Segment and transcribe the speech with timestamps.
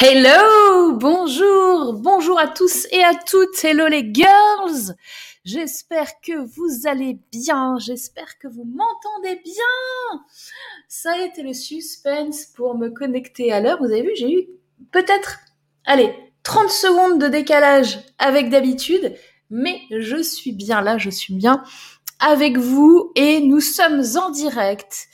[0.00, 3.64] Hello, bonjour, bonjour à tous et à toutes.
[3.64, 4.94] Hello les girls.
[5.44, 7.78] J'espère que vous allez bien.
[7.80, 10.22] J'espère que vous m'entendez bien.
[10.86, 13.78] Ça a été le suspense pour me connecter à l'heure.
[13.80, 14.46] Vous avez vu, j'ai eu
[14.92, 15.40] peut-être,
[15.84, 19.16] allez, 30 secondes de décalage avec d'habitude,
[19.50, 21.64] mais je suis bien là, je suis bien
[22.20, 25.08] avec vous et nous sommes en direct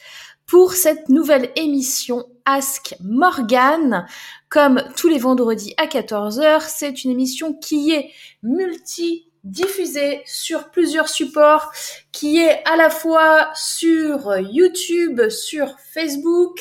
[0.46, 4.06] pour cette nouvelle émission Ask Morgan.
[4.54, 8.12] Comme tous les vendredis à 14h, c'est une émission qui est
[8.44, 11.70] multi diffusée sur plusieurs supports,
[12.12, 16.60] qui est à la fois sur YouTube, sur Facebook,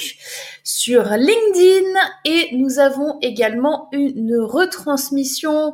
[0.64, 5.74] sur LinkedIn et nous avons également une retransmission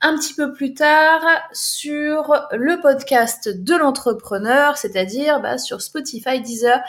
[0.00, 6.80] un petit peu plus tard sur le podcast de l'entrepreneur, c'est-à-dire bah, sur Spotify, Deezer,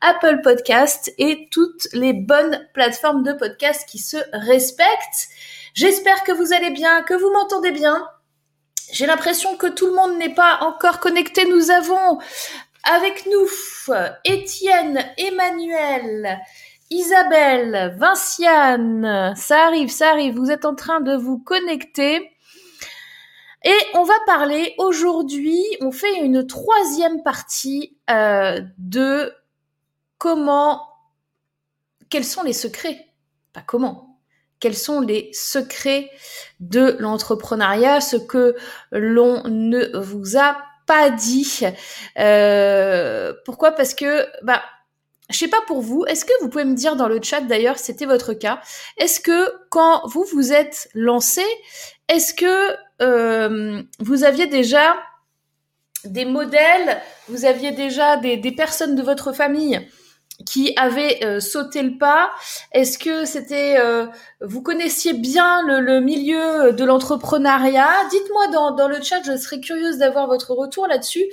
[0.00, 5.28] Apple Podcast et toutes les bonnes plateformes de podcast qui se respectent.
[5.74, 8.08] J'espère que vous allez bien, que vous m'entendez bien.
[8.92, 11.44] J'ai l'impression que tout le monde n'est pas encore connecté.
[11.46, 12.18] Nous avons
[12.84, 16.38] avec nous Étienne, Emmanuel,
[16.90, 19.34] Isabelle, Vinciane.
[19.36, 20.36] Ça arrive, ça arrive.
[20.36, 22.30] Vous êtes en train de vous connecter.
[23.64, 29.34] Et on va parler aujourd'hui, on fait une troisième partie euh, de
[30.18, 30.86] comment,
[32.08, 33.08] quels sont les secrets,
[33.52, 34.05] pas comment,
[34.66, 36.10] quels sont les secrets
[36.58, 38.56] de l'entrepreneuriat, ce que
[38.90, 41.60] l'on ne vous a pas dit.
[42.18, 43.70] Euh, pourquoi?
[43.70, 44.60] Parce que, bah,
[45.30, 47.78] je sais pas pour vous, est-ce que vous pouvez me dire dans le chat d'ailleurs,
[47.78, 48.60] c'était votre cas,
[48.96, 51.44] est-ce que quand vous vous êtes lancé,
[52.08, 54.96] est-ce que euh, vous aviez déjà
[56.04, 59.88] des modèles, vous aviez déjà des, des personnes de votre famille?
[60.44, 62.30] Qui avait euh, sauté le pas
[62.72, 64.06] Est-ce que c'était euh,
[64.40, 67.88] vous connaissiez bien le, le milieu de l'entrepreneuriat?
[68.10, 71.24] Dites-moi dans, dans le chat, je serais curieuse d'avoir votre retour là-dessus.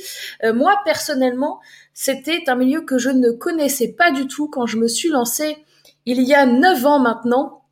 [0.44, 1.60] Euh, moi personnellement,
[1.94, 5.58] c'était un milieu que je ne connaissais pas du tout quand je me suis lancée
[6.06, 7.63] il y a neuf ans maintenant.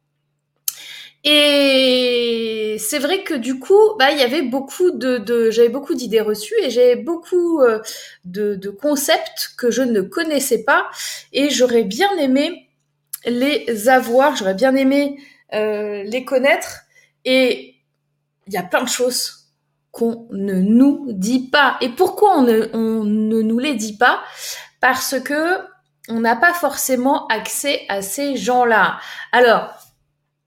[1.23, 5.93] Et c'est vrai que du coup, bah, il y avait beaucoup de, de j'avais beaucoup
[5.93, 7.79] d'idées reçues et j'avais beaucoup euh,
[8.25, 10.89] de, de, concepts que je ne connaissais pas
[11.31, 12.69] et j'aurais bien aimé
[13.25, 15.19] les avoir, j'aurais bien aimé
[15.53, 16.81] euh, les connaître
[17.23, 17.75] et
[18.47, 19.41] il y a plein de choses
[19.91, 21.77] qu'on ne nous dit pas.
[21.81, 24.23] Et pourquoi on ne, on ne nous les dit pas?
[24.79, 25.59] Parce que
[26.09, 28.99] on n'a pas forcément accès à ces gens-là.
[29.31, 29.69] Alors,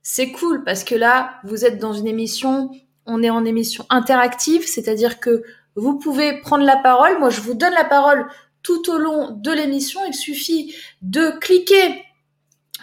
[0.04, 2.70] c'est cool parce que là, vous êtes dans une émission,
[3.06, 5.42] on est en émission interactive, c'est-à-dire que
[5.76, 7.18] vous pouvez prendre la parole.
[7.18, 8.26] Moi, je vous donne la parole
[8.62, 10.00] tout au long de l'émission.
[10.06, 12.04] Il suffit de cliquer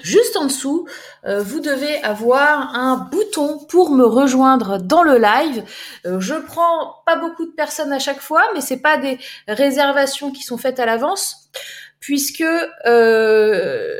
[0.01, 0.87] juste en dessous.
[1.25, 5.63] Euh, vous devez avoir un bouton pour me rejoindre dans le live.
[6.07, 10.31] Euh, je prends pas beaucoup de personnes à chaque fois, mais c'est pas des réservations
[10.31, 11.51] qui sont faites à l'avance,
[11.99, 12.43] puisque
[12.87, 13.93] euh,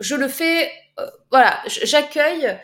[0.00, 0.68] je le fais
[0.98, 2.56] euh, voilà, j'accueille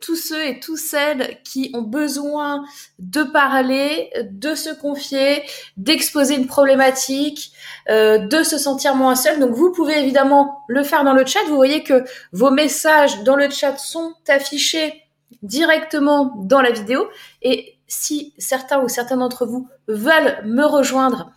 [0.00, 2.64] tous ceux et toutes celles qui ont besoin
[2.98, 5.42] de parler, de se confier,
[5.76, 7.52] d'exposer une problématique,
[7.88, 9.40] euh, de se sentir moins seul.
[9.40, 11.40] Donc vous pouvez évidemment le faire dans le chat.
[11.48, 15.02] Vous voyez que vos messages dans le chat sont affichés
[15.42, 17.08] directement dans la vidéo.
[17.42, 21.32] Et si certains ou certains d'entre vous veulent me rejoindre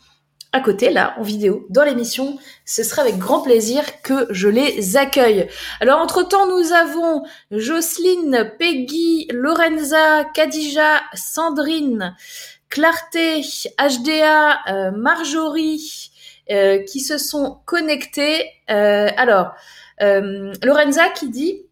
[0.55, 2.37] à côté, là, en vidéo, dans l'émission.
[2.63, 5.49] Ce sera avec grand plaisir que je les accueille.
[5.81, 12.15] Alors, entre-temps, nous avons Jocelyne, Peggy, Lorenza, Kadija, Sandrine,
[12.69, 13.41] Clarté,
[13.77, 16.11] HDA, euh, Marjorie,
[16.49, 18.49] euh, qui se sont connectés.
[18.69, 19.51] Euh, alors,
[19.99, 21.63] Lorenza qui dit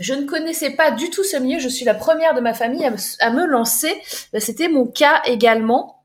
[0.00, 1.58] je ne connaissais pas du tout ce milieu.
[1.60, 3.92] Je suis la première de ma famille à me, à me lancer.
[4.32, 5.97] Ben, c'était mon cas également.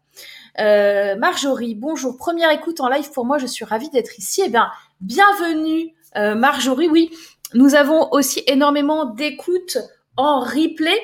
[0.60, 2.18] Euh, Marjorie, bonjour.
[2.18, 4.44] Première écoute en live pour moi, je suis ravie d'être ici.
[4.46, 4.70] Eh bien,
[5.02, 6.88] bienvenue euh, Marjorie.
[6.90, 7.12] Oui,
[7.54, 9.78] nous avons aussi énormément d'écoutes
[10.16, 11.00] en replay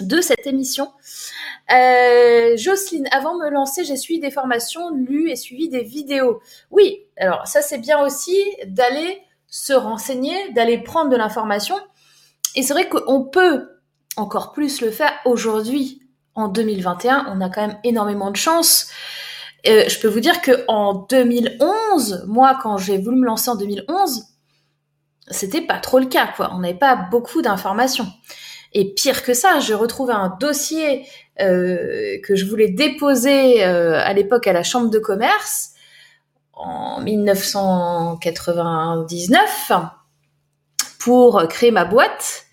[0.00, 0.90] de cette émission.
[1.72, 6.40] Euh, Jocelyne, avant de me lancer, j'ai suivi des formations, lu et suivi des vidéos.
[6.70, 11.76] Oui, alors ça c'est bien aussi d'aller se renseigner, d'aller prendre de l'information.
[12.56, 13.68] Et c'est vrai qu'on peut
[14.16, 18.90] encore plus le faire aujourd'hui en 2021, on a quand même énormément de chance.
[19.66, 23.56] Euh, je peux vous dire que en 2011, moi, quand j'ai voulu me lancer en
[23.56, 24.22] 2011,
[25.30, 26.52] c'était pas trop le cas, quoi.
[26.54, 28.06] On n'avait pas beaucoup d'informations.
[28.72, 31.06] Et pire que ça, j'ai retrouvé un dossier
[31.40, 35.70] euh, que je voulais déposer euh, à l'époque à la chambre de commerce
[36.52, 39.72] en 1999
[40.98, 42.47] pour créer ma boîte.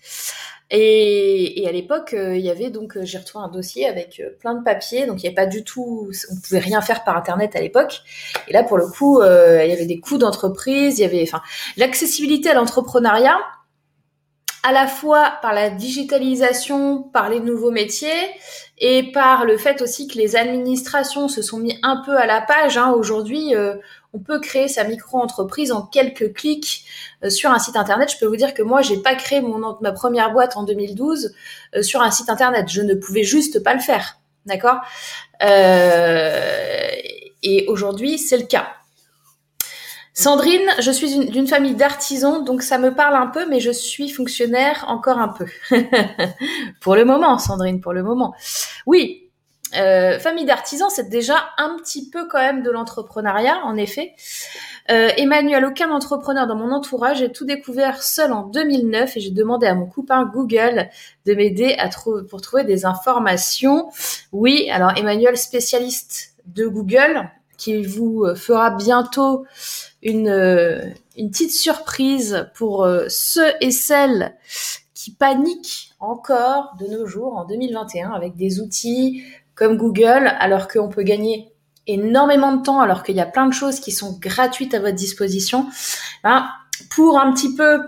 [0.70, 4.64] Et, et à l'époque, il y avait donc, j'ai retrouvé un dossier avec plein de
[4.64, 7.60] papiers, donc il n'y avait pas du tout, on pouvait rien faire par internet à
[7.60, 8.00] l'époque.
[8.48, 11.40] Et là, pour le coup, il y avait des coûts d'entreprise, il y avait, enfin,
[11.76, 13.38] l'accessibilité à l'entrepreneuriat
[14.66, 18.10] à la fois par la digitalisation, par les nouveaux métiers
[18.78, 22.40] et par le fait aussi que les administrations se sont mis un peu à la
[22.40, 22.76] page.
[22.76, 22.90] Hein.
[22.90, 23.76] Aujourd'hui, euh,
[24.16, 26.84] on peut créer sa micro-entreprise en quelques clics
[27.22, 28.10] euh, sur un site internet.
[28.10, 31.34] Je peux vous dire que moi, j'ai pas créé mon, ma première boîte en 2012
[31.74, 32.66] euh, sur un site internet.
[32.68, 34.18] Je ne pouvais juste pas le faire.
[34.46, 34.78] D'accord?
[37.42, 38.68] Et aujourd'hui, c'est le cas.
[40.14, 44.08] Sandrine, je suis d'une famille d'artisans, donc ça me parle un peu, mais je suis
[44.08, 45.46] fonctionnaire encore un peu.
[46.80, 48.34] pour le moment, Sandrine, pour le moment.
[48.86, 49.25] Oui,
[49.78, 54.14] euh, famille d'artisans, c'est déjà un petit peu quand même de l'entrepreneuriat, en effet.
[54.90, 57.18] Euh, Emmanuel, aucun entrepreneur dans mon entourage.
[57.18, 60.88] J'ai tout découvert seul en 2009 et j'ai demandé à mon copain Google
[61.26, 63.90] de m'aider à trouver pour trouver des informations.
[64.32, 67.28] Oui, alors Emmanuel, spécialiste de Google,
[67.58, 69.44] qui vous euh, fera bientôt
[70.02, 70.28] une,
[71.16, 74.36] une petite surprise pour ceux et celles
[74.94, 79.22] qui paniquent encore de nos jours en 2021 avec des outils
[79.56, 81.50] comme Google, alors qu'on peut gagner
[81.88, 84.94] énormément de temps, alors qu'il y a plein de choses qui sont gratuites à votre
[84.94, 85.66] disposition,
[86.22, 86.48] ben,
[86.90, 87.80] pour un petit peu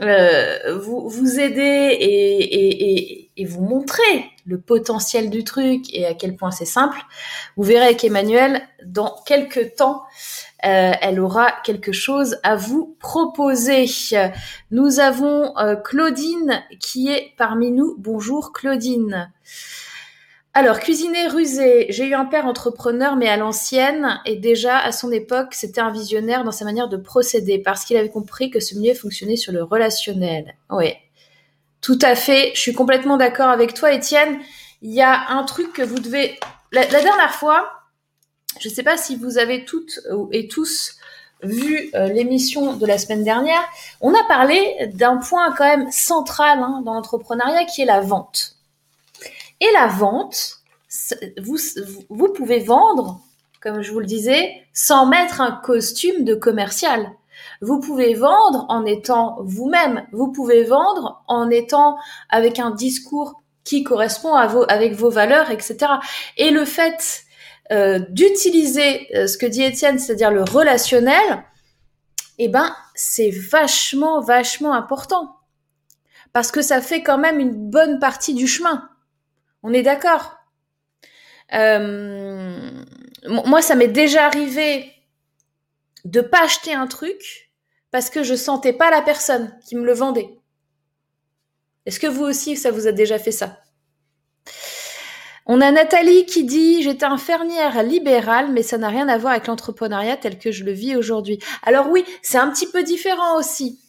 [0.00, 4.02] euh, vous, vous aider et, et, et, vous montrer
[4.44, 6.98] le potentiel du truc et à quel point c'est simple,
[7.56, 10.02] vous verrez avec Emmanuel, dans quelques temps,
[10.64, 13.86] euh, elle aura quelque chose à vous proposer.
[14.70, 17.94] Nous avons euh, Claudine qui est parmi nous.
[17.98, 19.30] Bonjour Claudine.
[20.56, 21.86] Alors, cuisiner rusé.
[21.88, 25.90] J'ai eu un père entrepreneur, mais à l'ancienne, et déjà à son époque, c'était un
[25.90, 29.52] visionnaire dans sa manière de procéder, parce qu'il avait compris que ce milieu fonctionnait sur
[29.52, 30.54] le relationnel.
[30.70, 30.94] Oui,
[31.80, 32.52] tout à fait.
[32.54, 34.38] Je suis complètement d'accord avec toi, Étienne.
[34.80, 36.38] Il y a un truc que vous devez.
[36.70, 37.68] La, dernière fois,
[38.60, 39.98] je ne sais pas si vous avez toutes
[40.30, 40.98] et tous
[41.42, 43.62] vu euh, l'émission de la semaine dernière,
[44.00, 48.54] on a parlé d'un point quand même central hein, dans l'entrepreneuriat qui est la vente.
[49.60, 50.60] Et la vente,
[51.42, 51.58] vous,
[52.08, 53.20] vous pouvez vendre,
[53.60, 57.10] comme je vous le disais, sans mettre un costume de commercial.
[57.60, 60.06] Vous pouvez vendre en étant vous-même.
[60.12, 61.98] Vous pouvez vendre en étant
[62.28, 65.92] avec un discours qui correspond à vos, avec vos valeurs, etc.
[66.36, 67.24] Et le fait
[67.72, 71.44] euh, d'utiliser euh, ce que dit Étienne, c'est-à-dire le relationnel,
[72.38, 75.36] eh ben, c'est vachement, vachement important.
[76.32, 78.88] Parce que ça fait quand même une bonne partie du chemin.
[79.64, 80.36] On est d'accord.
[81.54, 82.70] Euh,
[83.26, 84.92] moi, ça m'est déjà arrivé
[86.04, 87.50] de pas acheter un truc
[87.90, 90.28] parce que je sentais pas la personne qui me le vendait.
[91.86, 93.58] Est-ce que vous aussi, ça vous a déjà fait ça?
[95.46, 99.46] On a Nathalie qui dit J'étais infirmière libérale, mais ça n'a rien à voir avec
[99.46, 101.38] l'entrepreneuriat tel que je le vis aujourd'hui.
[101.62, 103.80] Alors, oui, c'est un petit peu différent aussi.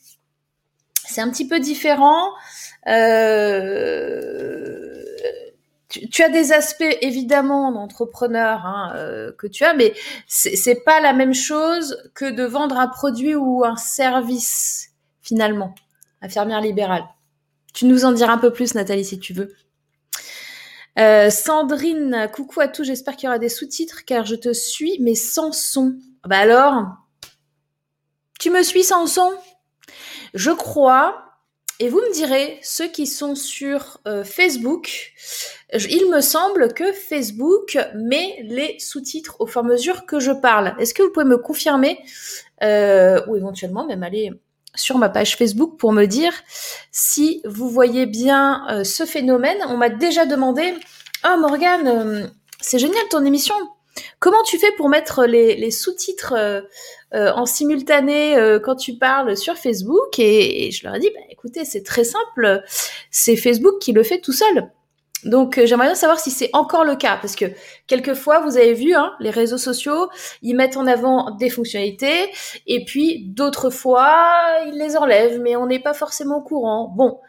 [1.06, 2.32] C'est un petit peu différent.
[2.88, 4.96] Euh
[6.12, 9.94] tu, as des aspects évidemment d'entrepreneur hein, euh, que tu as, mais
[10.28, 14.90] c'est pas la même chose que de vendre un produit ou un service
[15.22, 15.74] finalement.
[16.22, 17.06] Infirmière libérale.
[17.74, 19.54] Tu nous en diras un peu plus, Nathalie, si tu veux.
[20.98, 22.86] Euh, Sandrine, coucou à tous.
[22.86, 25.96] J'espère qu'il y aura des sous-titres car je te suis, mais sans son.
[26.26, 26.86] Bah alors,
[28.40, 29.34] tu me suis sans son?
[30.34, 31.25] Je crois
[31.80, 35.14] et vous me direz, ceux qui sont sur euh, Facebook,
[35.74, 40.32] il me semble que Facebook met les sous-titres au fur et à mesure que je
[40.32, 40.74] parle.
[40.80, 42.00] Est-ce que vous pouvez me confirmer
[42.64, 44.32] euh, ou éventuellement même aller
[44.74, 46.34] sur ma page Facebook pour me dire
[46.92, 49.58] si vous voyez bien euh, ce phénomène?
[49.68, 50.74] On m'a déjà demandé,
[51.26, 53.56] oh Morgane, c'est génial ton émission.
[54.20, 56.34] Comment tu fais pour mettre les, sous-titres
[57.14, 61.22] euh, en simultané euh, quand tu parles sur Facebook et, je leur ai dit bah,
[61.30, 62.64] écoutez c'est très simple.
[63.12, 64.72] C'est Facebook qui le fait tout seul.
[65.24, 67.46] Donc euh, j'aimerais bien savoir si c'est encore le cas parce que
[67.88, 70.10] quelquefois vous avez vu hein, les réseaux sociaux
[70.42, 72.32] ils mettent en avant des fonctionnalités
[72.68, 74.36] et puis d'autres fois
[74.68, 76.94] ils les enlèvent mais on n'est pas forcément au courant.
[76.96, 77.20] Bon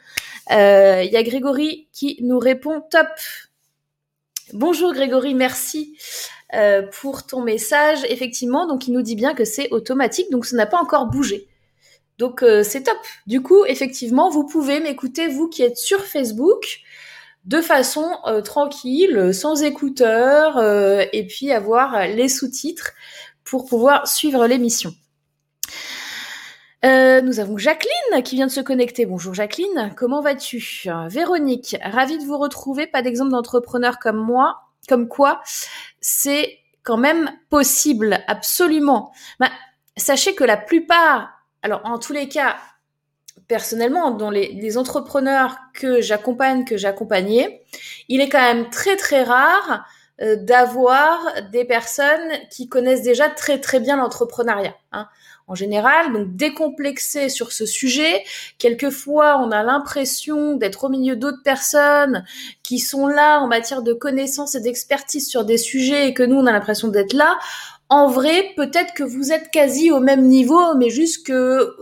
[0.51, 3.09] il y a Grégory qui nous répond top.
[4.53, 5.97] Bonjour Grégory, merci.
[6.55, 8.05] Euh, pour ton message.
[8.09, 11.49] Effectivement, donc il nous dit bien que c'est automatique, donc ça n'a pas encore bougé.
[12.19, 12.97] Donc euh, c'est top.
[13.27, 16.83] Du coup, effectivement, vous pouvez m'écouter, vous qui êtes sur Facebook,
[17.47, 20.63] de façon euh, tranquille, sans écouteurs,
[21.13, 22.93] et puis avoir les sous-titres
[23.43, 24.93] pour pouvoir suivre l'émission.
[26.85, 29.07] Nous avons Jacqueline qui vient de se connecter.
[29.07, 30.85] Bonjour Jacqueline, comment vas-tu?
[31.09, 32.87] Véronique, ravie de vous retrouver.
[32.87, 34.66] Pas d'exemple d'entrepreneur comme moi.
[34.89, 35.43] Comme quoi,
[36.01, 39.13] c'est quand même possible, absolument.
[39.41, 39.51] Bah,
[39.97, 41.31] sachez que la plupart,
[41.63, 42.57] alors en tous les cas,
[43.49, 47.63] personnellement, dans les, entrepreneurs que j'accompagne, que j'accompagnais,
[48.09, 49.85] il est quand même très très rare
[50.21, 51.19] euh, d'avoir
[51.51, 54.75] des personnes qui connaissent déjà très très bien l'entrepreneuriat.
[54.93, 55.09] Hein.
[55.49, 58.25] En général, donc décomplexé sur ce sujet.
[58.59, 62.25] Quelquefois, on a l'impression d'être au milieu d'autres personnes
[62.65, 66.35] qui sont là en matière de connaissances et d'expertise sur des sujets et que nous,
[66.35, 67.39] on a l'impression d'être là.
[67.89, 71.77] En vrai, peut-être que vous êtes quasi au même niveau, mais juste que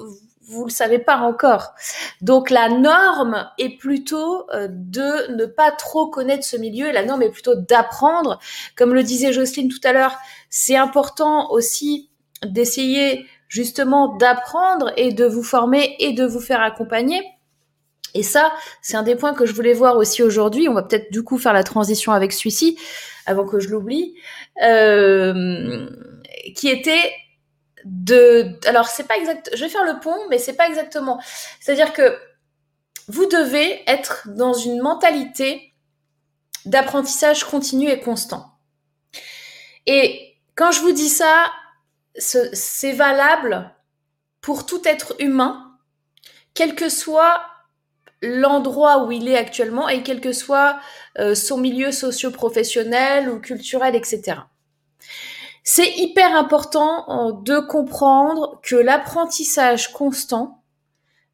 [0.47, 1.75] vous le savez pas encore.
[2.21, 7.05] Donc la norme est plutôt euh, de ne pas trop connaître ce milieu et la
[7.05, 8.39] norme est plutôt d'apprendre.
[8.77, 10.17] Comme le disait Jocelyne tout à l'heure,
[10.51, 12.11] c'est important aussi
[12.45, 17.23] d'essayer justement d'apprendre et de vous former et de vous faire accompagner.
[18.15, 20.69] Et ça, c'est un des points que je voulais voir aussi aujourd'hui.
[20.69, 22.79] On va peut-être du coup faire la transition avec celui-ci
[23.27, 24.15] avant que je l'oublie,
[24.63, 25.89] euh,
[26.55, 27.13] qui était
[27.85, 31.21] de alors c'est pas exact je vais faire le pont mais c'est pas exactement
[31.61, 32.19] c'est-à-dire que
[33.09, 35.75] vous devez être dans une mentalité
[36.65, 38.47] d'apprentissage continu et constant
[39.85, 41.53] et quand je vous dis ça
[42.17, 43.73] c'est valable
[44.41, 45.73] pour tout être humain
[46.55, 47.43] quel que soit
[48.23, 50.79] l'endroit où il est actuellement et quel que soit
[51.19, 54.37] euh, son milieu socio-professionnel ou culturel etc
[55.65, 60.63] c'est hyper important euh, de comprendre que l'apprentissage constant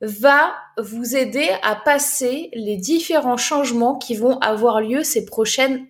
[0.01, 5.87] va vous aider à passer les différents changements qui vont avoir lieu ces prochaines,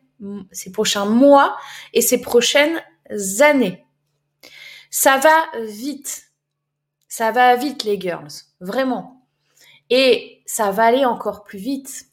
[0.51, 1.57] ces prochains mois
[1.93, 2.81] et ces prochaines
[3.41, 3.85] années.
[4.91, 6.33] Ça va vite.
[7.09, 8.29] Ça va vite, les girls.
[8.61, 9.27] Vraiment.
[9.89, 12.07] Et ça va aller encore plus vite.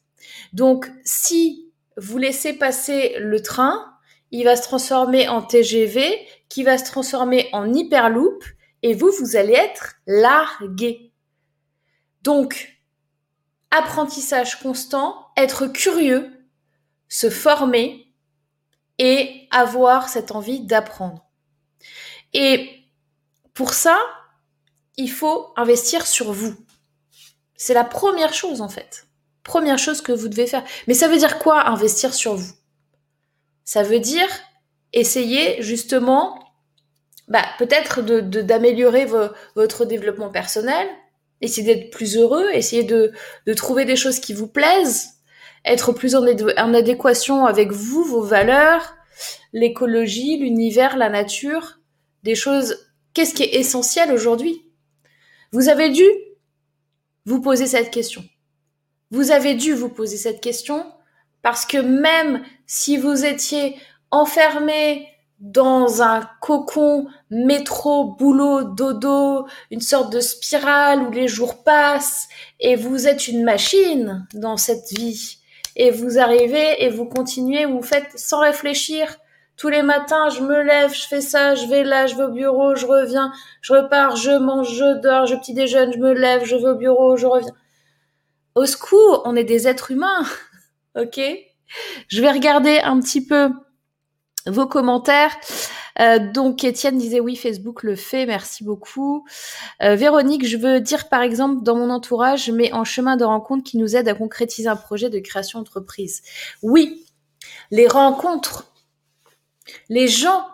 [0.53, 3.93] Donc, si vous laissez passer le train,
[4.31, 8.43] il va se transformer en TGV, qui va se transformer en Hyperloop,
[8.83, 11.13] et vous, vous allez être largué.
[12.21, 12.79] Donc,
[13.71, 16.31] apprentissage constant, être curieux,
[17.09, 18.13] se former
[18.99, 21.26] et avoir cette envie d'apprendre.
[22.33, 22.69] Et
[23.53, 23.97] pour ça,
[24.97, 26.55] il faut investir sur vous.
[27.55, 29.07] C'est la première chose en fait.
[29.43, 30.63] Première chose que vous devez faire.
[30.87, 32.53] Mais ça veut dire quoi investir sur vous?
[33.63, 34.27] Ça veut dire
[34.93, 36.39] essayer justement,
[37.27, 39.07] bah, peut-être de, d'améliorer
[39.55, 40.87] votre développement personnel,
[41.41, 43.11] essayer d'être plus heureux, essayer de,
[43.45, 45.17] de trouver des choses qui vous plaisent,
[45.65, 46.23] être plus en
[46.73, 48.95] adéquation avec vous, vos valeurs,
[49.53, 51.76] l'écologie, l'univers, la nature,
[52.27, 52.77] des choses.
[53.13, 54.65] Qu'est-ce qui est essentiel aujourd'hui?
[55.53, 56.05] Vous avez dû
[57.25, 58.23] vous poser cette question.
[59.11, 60.85] Vous avez dû vous poser cette question
[61.41, 63.77] parce que même si vous étiez
[64.11, 65.07] enfermé
[65.39, 72.27] dans un cocon métro, boulot, dodo, une sorte de spirale où les jours passent
[72.59, 75.37] et vous êtes une machine dans cette vie
[75.77, 79.17] et vous arrivez et vous continuez, vous faites sans réfléchir.
[79.57, 82.31] Tous les matins, je me lève, je fais ça, je vais là, je vais au
[82.31, 86.45] bureau, je reviens, je repars, je mange, je dors, je petit déjeune, je me lève,
[86.45, 87.53] je vais au bureau, je reviens.
[88.53, 90.23] Au secours, on est des êtres humains.
[90.95, 91.19] ok?
[92.07, 93.49] Je vais regarder un petit peu
[94.45, 95.35] vos commentaires.
[95.99, 99.25] Euh, donc Étienne disait oui, Facebook le fait, merci beaucoup.
[99.81, 103.63] Euh, Véronique, je veux dire par exemple dans mon entourage, mais en chemin de rencontre
[103.63, 106.21] qui nous aide à concrétiser un projet de création d'entreprise.
[106.61, 107.05] Oui,
[107.71, 108.71] les rencontres,
[109.89, 110.47] les gens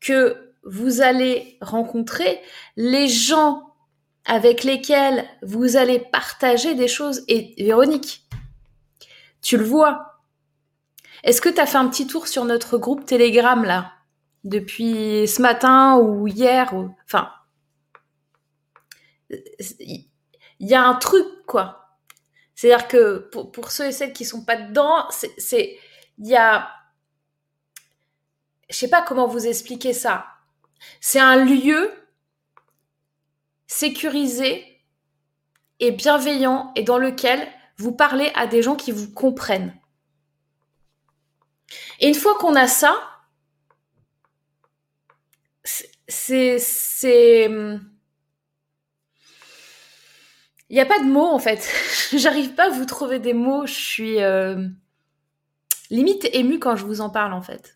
[0.00, 2.40] que vous allez rencontrer,
[2.76, 3.74] les gens
[4.24, 7.24] avec lesquels vous allez partager des choses.
[7.28, 8.26] Et Véronique,
[9.42, 10.20] tu le vois.
[11.22, 13.92] Est-ce que tu as fait un petit tour sur notre groupe Telegram là
[14.44, 16.74] depuis ce matin ou hier
[17.06, 17.30] enfin
[19.80, 20.06] il
[20.60, 21.98] y a un truc quoi.
[22.54, 25.78] C'est-à-dire que pour, ceux et celles qui sont pas dedans, c'est
[26.18, 26.68] il y a
[28.70, 30.26] je sais pas comment vous expliquer ça.
[31.00, 31.92] C'est un lieu
[33.66, 34.64] sécurisé
[35.80, 39.74] et bienveillant et dans lequel vous parlez à des gens qui vous comprennent.
[42.00, 42.96] Et une fois qu'on a ça,
[46.06, 46.58] c'est
[50.70, 51.68] il n'y a pas de mots en fait.
[52.12, 53.66] J'arrive pas à vous trouver des mots.
[53.66, 54.66] Je suis euh,
[55.90, 57.73] limite émue quand je vous en parle en fait.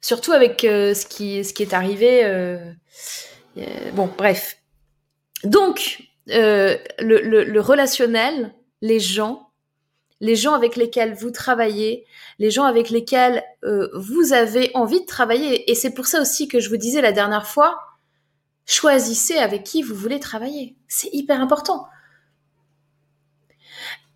[0.00, 2.24] Surtout avec euh, ce, qui, est arrivé.
[2.24, 4.58] Euh, bon, bref.
[5.44, 9.50] Donc, euh, le, relationnel, les gens,
[10.20, 12.06] les gens avec lesquels vous travaillez,
[12.38, 15.70] les gens avec lesquels euh, vous avez envie de travailler.
[15.70, 17.80] Et c'est pour ça aussi que je vous disais la dernière fois,
[18.66, 20.76] choisissez avec qui vous voulez travailler.
[20.88, 21.88] C'est hyper important.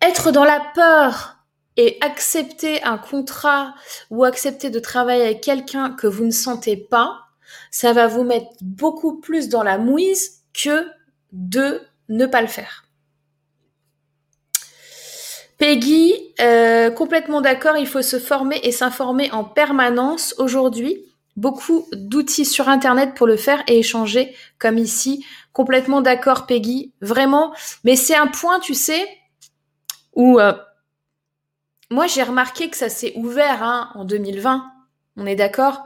[0.01, 1.34] Être dans la peur
[1.77, 3.75] et accepter un contrat
[4.09, 7.25] ou accepter de travailler avec quelqu'un que vous ne sentez pas,
[7.71, 10.87] ça va vous mettre beaucoup plus dans la mouise que
[11.31, 12.85] de ne pas le faire.
[15.57, 20.35] Peggy, euh, complètement d'accord, il faut se former et s'informer en permanence.
[20.37, 21.05] Aujourd'hui,
[21.37, 25.25] beaucoup d'outils sur Internet pour le faire et échanger, comme ici.
[25.53, 27.53] Complètement d'accord, Peggy, vraiment.
[27.85, 29.07] Mais c'est un point, tu sais,
[30.13, 30.53] où euh,
[31.89, 34.71] moi j'ai remarqué que ça s'est ouvert hein, en 2020.
[35.17, 35.85] On est d'accord?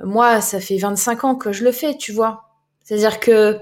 [0.00, 2.48] Moi, ça fait 25 ans que je le fais, tu vois.
[2.84, 3.58] C'est-à-dire que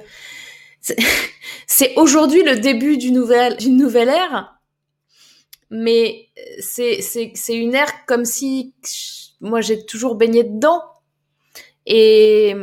[1.66, 4.58] c'est aujourd'hui le début d'une nouvelle, nouvelle ère,
[5.70, 6.28] mais
[6.60, 7.00] c'est,
[7.48, 8.74] une ère comme si
[9.40, 10.82] moi j'ai toujours baigné dedans.
[11.86, 12.54] Et,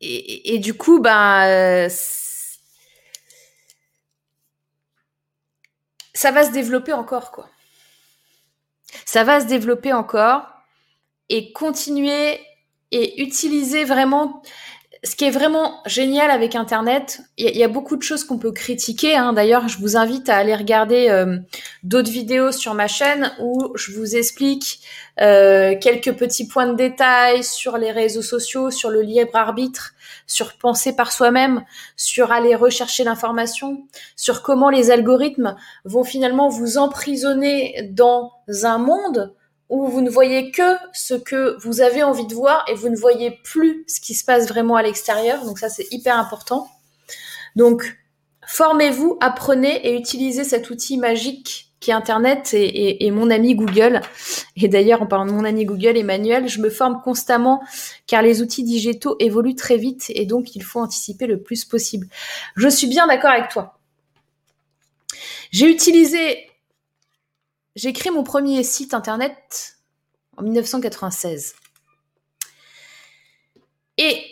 [0.00, 1.88] et, du coup, bah,
[6.20, 7.48] ça va se développer encore, quoi.
[9.06, 10.42] Ça va se développer encore
[11.30, 12.38] et continuer
[12.90, 14.42] et utiliser vraiment
[15.02, 18.52] ce qui est vraiment génial avec Internet, il y, a beaucoup de choses qu'on peut
[18.52, 19.16] critiquer.
[19.16, 19.32] Hein.
[19.32, 21.38] D'ailleurs, je vous invite à aller regarder euh,
[21.84, 24.80] d'autres vidéos sur ma chaîne où je vous explique
[25.22, 29.94] euh, quelques petits points de détail sur les réseaux sociaux, sur le libre arbitre,
[30.30, 31.64] sur penser par soi-même,
[31.96, 39.34] sur aller rechercher l'information, sur comment les algorithmes vont finalement vous emprisonner dans un monde
[39.68, 42.96] où vous ne voyez que ce que vous avez envie de voir et vous ne
[42.96, 45.44] voyez plus ce qui se passe vraiment à l'extérieur.
[45.44, 46.68] Donc ça, c'est hyper important.
[47.56, 47.98] Donc,
[48.46, 54.02] formez-vous, apprenez et utilisez cet outil magique qui est Internet et, mon ami Google.
[54.56, 57.62] Et d'ailleurs, en parlant de mon ami Google, Emmanuel, je me forme constamment
[58.06, 62.06] car les outils digitaux évoluent très vite et donc il faut anticiper le plus possible.
[62.56, 63.78] Je suis bien d'accord avec toi.
[65.50, 66.50] J'ai utilisé
[67.76, 69.78] j'ai créé mon premier site internet
[70.36, 71.54] en 1996.
[73.96, 74.24] Et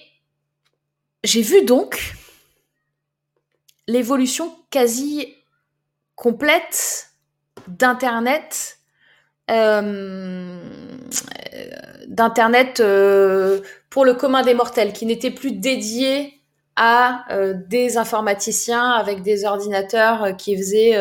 [1.24, 2.14] j'ai vu donc
[3.86, 5.34] l'évolution quasi
[6.14, 7.07] complète
[7.68, 8.78] d'Internet,
[9.50, 10.58] euh,
[12.80, 16.34] euh, pour le commun des mortels, qui n'était plus dédié
[16.76, 20.96] à euh, des informaticiens avec des ordinateurs qui faisaient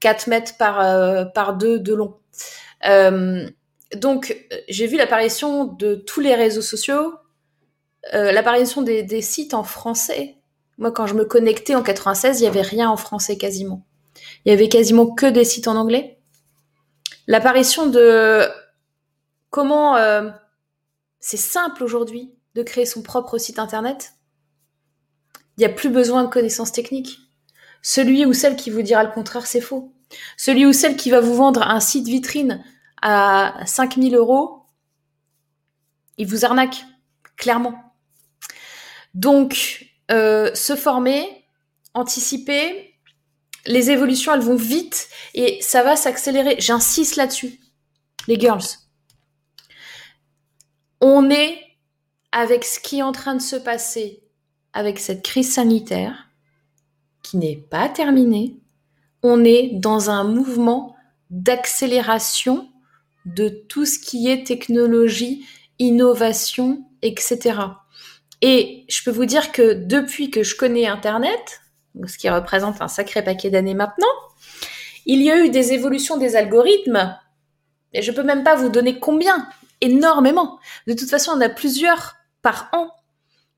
[0.00, 2.16] 4 mètres par, par 2 de long.
[3.96, 4.36] Donc,
[4.68, 7.14] j'ai vu l'apparition de tous les réseaux sociaux,
[8.12, 10.36] l'apparition des, des, sites en français.
[10.76, 13.87] Moi, quand je me connectais en 96, il n'y avait rien en français quasiment.
[14.44, 16.18] Il y avait quasiment que des sites en anglais.
[17.26, 18.48] L'apparition de
[19.50, 19.96] comment
[21.20, 24.12] c'est simple aujourd'hui de créer son propre site internet.
[25.56, 27.18] Il n'y a plus besoin de connaissances techniques.
[27.82, 29.92] Celui ou celle qui vous dira le contraire, c'est faux.
[30.36, 32.64] Celui ou celle qui va vous vendre un site vitrine
[33.02, 34.62] à 5000 euros,
[36.16, 36.84] il vous arnaque,
[37.36, 37.94] clairement.
[39.14, 41.44] Donc, euh, se former,
[41.94, 42.87] anticiper,
[43.68, 46.56] les évolutions, elles vont vite et ça va s'accélérer.
[46.58, 47.60] J'insiste là-dessus,
[48.26, 48.64] les girls.
[51.00, 51.58] On est
[52.32, 54.22] avec ce qui est en train de se passer
[54.72, 56.28] avec cette crise sanitaire
[57.22, 58.56] qui n'est pas terminé,
[59.22, 60.96] on est dans un mouvement
[61.30, 62.70] d'accélération
[63.26, 65.44] de tout ce qui est technologie,
[65.78, 67.60] innovation, etc.
[68.40, 71.60] Et je peux vous dire que depuis que je connais Internet,
[72.06, 74.06] ce qui représente un sacré paquet d'années maintenant,
[75.06, 77.18] il y a eu des évolutions des algorithmes,
[77.92, 79.48] et je peux même pas vous donner combien,
[79.80, 80.58] énormément.
[80.86, 82.90] De toute façon, on a plusieurs par an,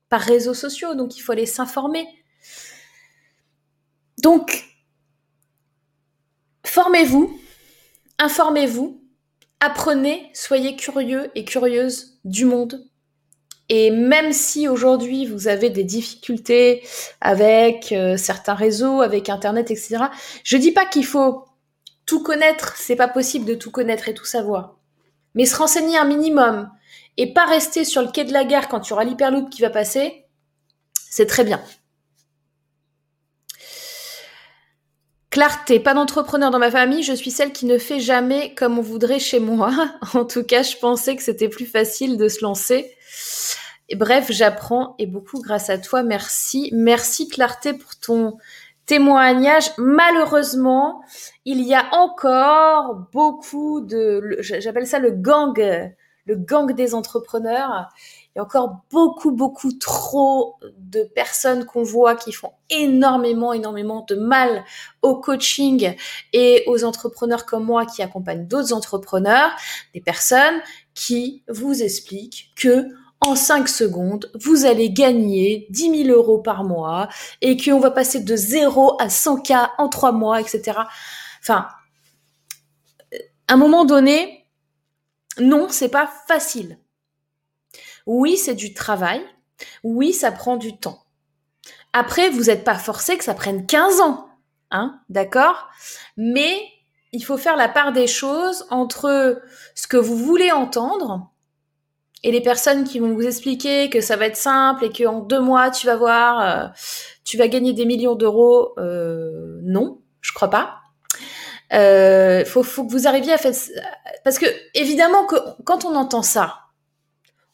[0.09, 2.07] par réseaux sociaux, donc il faut aller s'informer.
[4.21, 4.65] Donc,
[6.65, 7.39] formez-vous,
[8.17, 9.01] informez-vous,
[9.59, 12.87] apprenez, soyez curieux et curieuses du monde.
[13.73, 16.85] Et même si aujourd'hui vous avez des difficultés
[17.21, 20.07] avec euh, certains réseaux, avec Internet, etc.,
[20.43, 21.45] je dis pas qu'il faut
[22.05, 24.75] tout connaître, c'est pas possible de tout connaître et tout savoir.
[25.35, 26.69] Mais se renseigner un minimum
[27.15, 29.61] et pas rester sur le quai de la gare quand il y aura l'hyperloop qui
[29.61, 30.25] va passer,
[31.09, 31.61] c'est très bien.
[35.29, 38.81] Clarté, pas d'entrepreneur dans ma famille, je suis celle qui ne fait jamais comme on
[38.81, 39.71] voudrait chez moi.
[40.13, 42.97] en tout cas, je pensais que c'était plus facile de se lancer.
[43.95, 46.03] Bref, j'apprends et beaucoup grâce à toi.
[46.03, 46.69] Merci.
[46.73, 48.37] Merci Clarté pour ton
[48.85, 49.71] témoignage.
[49.77, 51.01] Malheureusement,
[51.45, 55.57] il y a encore beaucoup de, j'appelle ça le gang,
[56.25, 57.89] le gang des entrepreneurs.
[58.33, 64.05] Il y a encore beaucoup, beaucoup trop de personnes qu'on voit qui font énormément, énormément
[64.07, 64.63] de mal
[65.01, 65.95] au coaching
[66.31, 69.51] et aux entrepreneurs comme moi qui accompagnent d'autres entrepreneurs,
[69.93, 70.61] des personnes
[70.93, 72.87] qui vous expliquent que
[73.21, 77.07] en 5 secondes, vous allez gagner 10 000 euros par mois
[77.41, 80.79] et qu'on va passer de 0 à 100K en 3 mois, etc.
[81.39, 81.67] Enfin,
[83.47, 84.47] à un moment donné,
[85.39, 86.79] non, c'est pas facile.
[88.07, 89.21] Oui, c'est du travail.
[89.83, 91.03] Oui, ça prend du temps.
[91.93, 94.27] Après, vous n'êtes pas forcé que ça prenne 15 ans.
[94.71, 95.69] Hein, d'accord?
[96.17, 96.63] Mais
[97.11, 99.41] il faut faire la part des choses entre
[99.75, 101.30] ce que vous voulez entendre
[102.23, 105.39] et les personnes qui vont vous expliquer que ça va être simple et qu'en deux
[105.39, 106.67] mois tu vas voir, euh,
[107.23, 110.77] tu vas gagner des millions d'euros, euh, non, je crois pas.
[111.73, 113.53] Euh, faut, faut que vous arriviez à faire
[114.23, 116.57] parce que évidemment que quand on entend ça,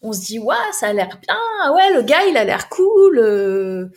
[0.01, 3.19] on se dit ouais ça a l'air bien, ouais le gars il a l'air cool,
[3.19, 3.89] euh,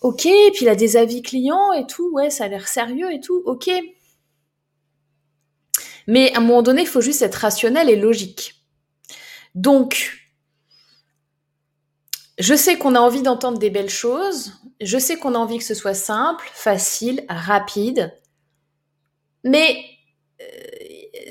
[0.00, 3.20] ok, puis il a des avis clients et tout, ouais ça a l'air sérieux et
[3.20, 3.70] tout, ok.
[6.06, 8.63] Mais à un moment donné, il faut juste être rationnel et logique.
[9.54, 10.24] Donc,
[12.38, 15.64] je sais qu'on a envie d'entendre des belles choses, je sais qu'on a envie que
[15.64, 18.12] ce soit simple, facile, rapide,
[19.44, 19.76] mais
[20.40, 20.44] euh,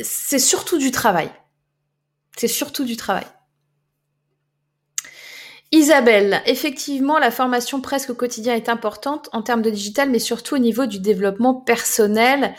[0.01, 1.29] c'est surtout du travail.
[2.37, 3.25] C'est surtout du travail.
[5.71, 10.55] Isabelle, effectivement, la formation presque au quotidien est importante en termes de digital, mais surtout
[10.55, 12.53] au niveau du développement personnel.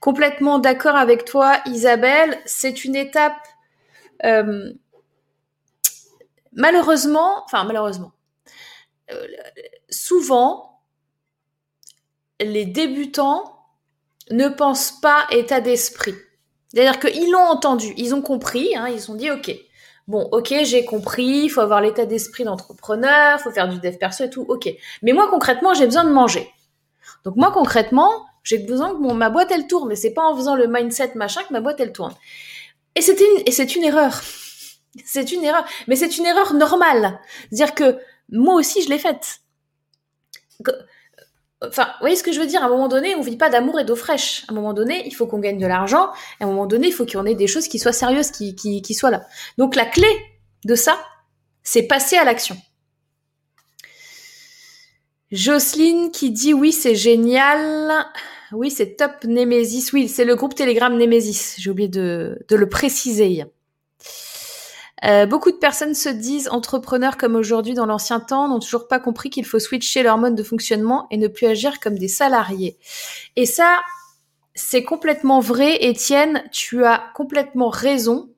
[0.00, 2.38] Complètement d'accord avec toi, Isabelle.
[2.44, 3.38] C'est une étape
[4.26, 4.70] euh,
[6.52, 8.12] malheureusement, enfin malheureusement,
[9.10, 9.26] euh,
[9.90, 10.80] souvent,
[12.40, 13.58] les débutants
[14.30, 16.14] ne pensent pas état d'esprit.
[16.68, 19.50] C'est-à-dire qu'ils l'ont entendu, ils ont compris, hein, ils ont dit ok,
[20.06, 23.96] bon ok j'ai compris, il faut avoir l'état d'esprit d'entrepreneur, il faut faire du dev
[23.96, 24.68] perso et tout, ok.
[25.02, 26.48] Mais moi concrètement j'ai besoin de manger.
[27.24, 30.56] Donc moi concrètement j'ai besoin que ma boîte elle tourne, mais c'est pas en faisant
[30.56, 32.14] le mindset machin que ma boîte elle tourne.
[32.94, 34.20] Et et c'est une erreur.
[35.04, 37.20] C'est une erreur, mais c'est une erreur normale.
[37.50, 37.98] C'est-à-dire que
[38.30, 39.40] moi aussi, je l'ai faite.
[41.60, 42.62] Enfin, vous voyez ce que je veux dire?
[42.62, 44.44] À un moment donné, on vit pas d'amour et d'eau fraîche.
[44.48, 46.10] À un moment donné, il faut qu'on gagne de l'argent.
[46.40, 49.10] À un moment donné, il faut en ait des choses qui soient sérieuses, qui soient
[49.10, 49.26] là.
[49.56, 50.08] Donc la clé
[50.64, 50.98] de ça,
[51.62, 52.56] c'est passer à l'action.
[55.30, 58.06] Jocelyne qui dit oui, c'est génial.
[58.52, 59.90] Oui, c'est top Nemesis.
[59.92, 61.56] Oui, c'est le groupe Telegram Nemesis.
[61.58, 63.44] J'ai oublié de, de le préciser.
[65.04, 68.98] Euh, beaucoup de personnes se disent entrepreneurs comme aujourd'hui dans l'ancien temps, n'ont toujours pas
[68.98, 72.78] compris qu'il faut switcher leur mode de fonctionnement et ne plus agir comme des salariés.
[73.36, 73.80] Et ça,
[74.54, 78.30] c'est complètement vrai, Étienne, tu as complètement raison.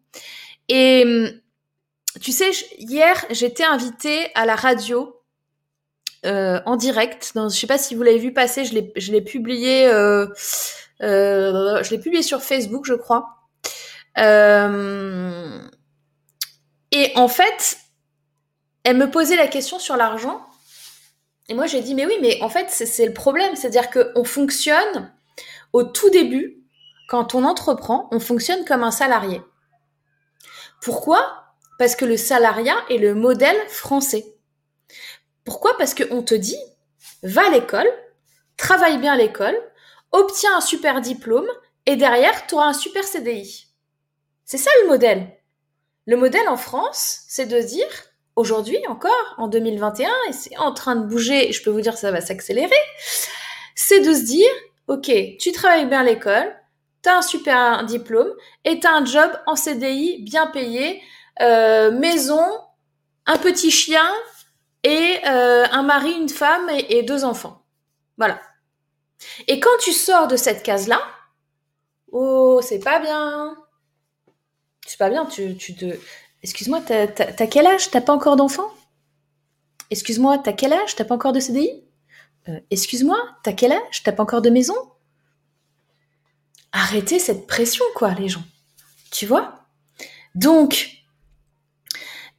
[0.68, 1.30] Et hum,
[2.20, 5.16] tu sais, hier, j'étais invitée à la radio
[6.26, 7.32] euh, en direct.
[7.34, 10.26] Dans, je sais pas si vous l'avez vu passer, je l'ai, je l'ai publié, euh,
[11.02, 13.38] euh, je l'ai publié sur Facebook, je crois.
[16.92, 17.78] Et en fait,
[18.84, 20.46] elle me posait la question sur l'argent.
[21.48, 23.56] Et moi, j'ai dit, mais oui, mais en fait, c'est le problème.
[23.56, 25.12] C'est-à-dire qu'on fonctionne
[25.72, 26.64] au tout début,
[27.08, 29.42] quand on entreprend, on fonctionne comme un salarié.
[30.82, 31.44] Pourquoi?
[31.78, 34.24] Parce que le salariat est le modèle français.
[35.44, 35.76] Pourquoi?
[35.76, 36.58] Parce qu'on te dit,
[37.22, 37.88] va à l'école,
[38.56, 39.58] travaille bien à l'école,
[40.12, 41.48] obtiens un super diplôme,
[41.86, 43.66] et derrière, tu auras un super CDI.
[44.44, 45.39] C'est ça le modèle.
[46.10, 47.86] Le modèle en France, c'est de dire,
[48.34, 52.00] aujourd'hui encore, en 2021, et c'est en train de bouger, je peux vous dire que
[52.00, 52.74] ça va s'accélérer,
[53.76, 54.50] c'est de se dire,
[54.88, 56.52] ok, tu travailles bien à l'école,
[57.04, 58.32] tu as un super diplôme,
[58.64, 61.00] et tu as un job en CDI bien payé,
[61.42, 62.44] euh, maison,
[63.26, 64.10] un petit chien,
[64.82, 67.62] et euh, un mari, une femme et, et deux enfants.
[68.18, 68.40] Voilà.
[69.46, 71.00] Et quand tu sors de cette case-là,
[72.10, 73.54] oh, c'est pas bien,
[74.98, 75.98] pas bien, tu, tu te...
[76.42, 77.06] Excuse-moi, t'as,
[77.46, 77.90] quel âge?
[77.90, 78.72] T'as pas encore d'enfant?
[79.90, 80.96] Excuse-moi, t'as quel âge?
[80.96, 81.84] T'as pas encore de CDI
[82.48, 84.02] euh, Excuse-moi, t'as quel âge?
[84.02, 84.76] T'as pas encore de maison?
[86.72, 88.44] Arrêtez cette pression, quoi, les gens.
[89.10, 89.66] Tu vois?
[90.34, 90.90] Donc,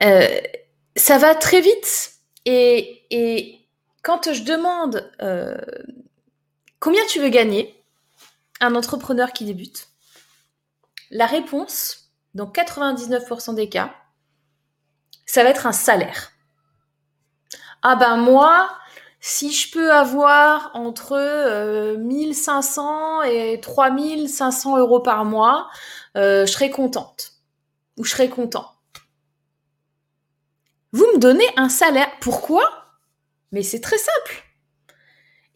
[0.02, 0.42] euh,
[0.96, 2.14] ça va très vite.
[2.46, 3.68] Et, et
[4.02, 5.58] quand je demande euh,
[6.80, 7.84] combien tu veux gagner,
[8.62, 9.90] un entrepreneur qui débute,
[11.10, 12.01] la réponse
[12.34, 13.94] dans 99% des cas,
[15.26, 16.32] ça va être un salaire.
[17.84, 18.70] Ah ben moi,
[19.20, 25.70] si je peux avoir entre 1500 euh, et 3500 euros par mois,
[26.17, 27.34] euh, je serai contente.
[27.98, 28.72] Ou je serai content.
[30.91, 32.10] Vous me donnez un salaire.
[32.20, 32.63] Pourquoi?
[33.52, 34.44] Mais c'est très simple.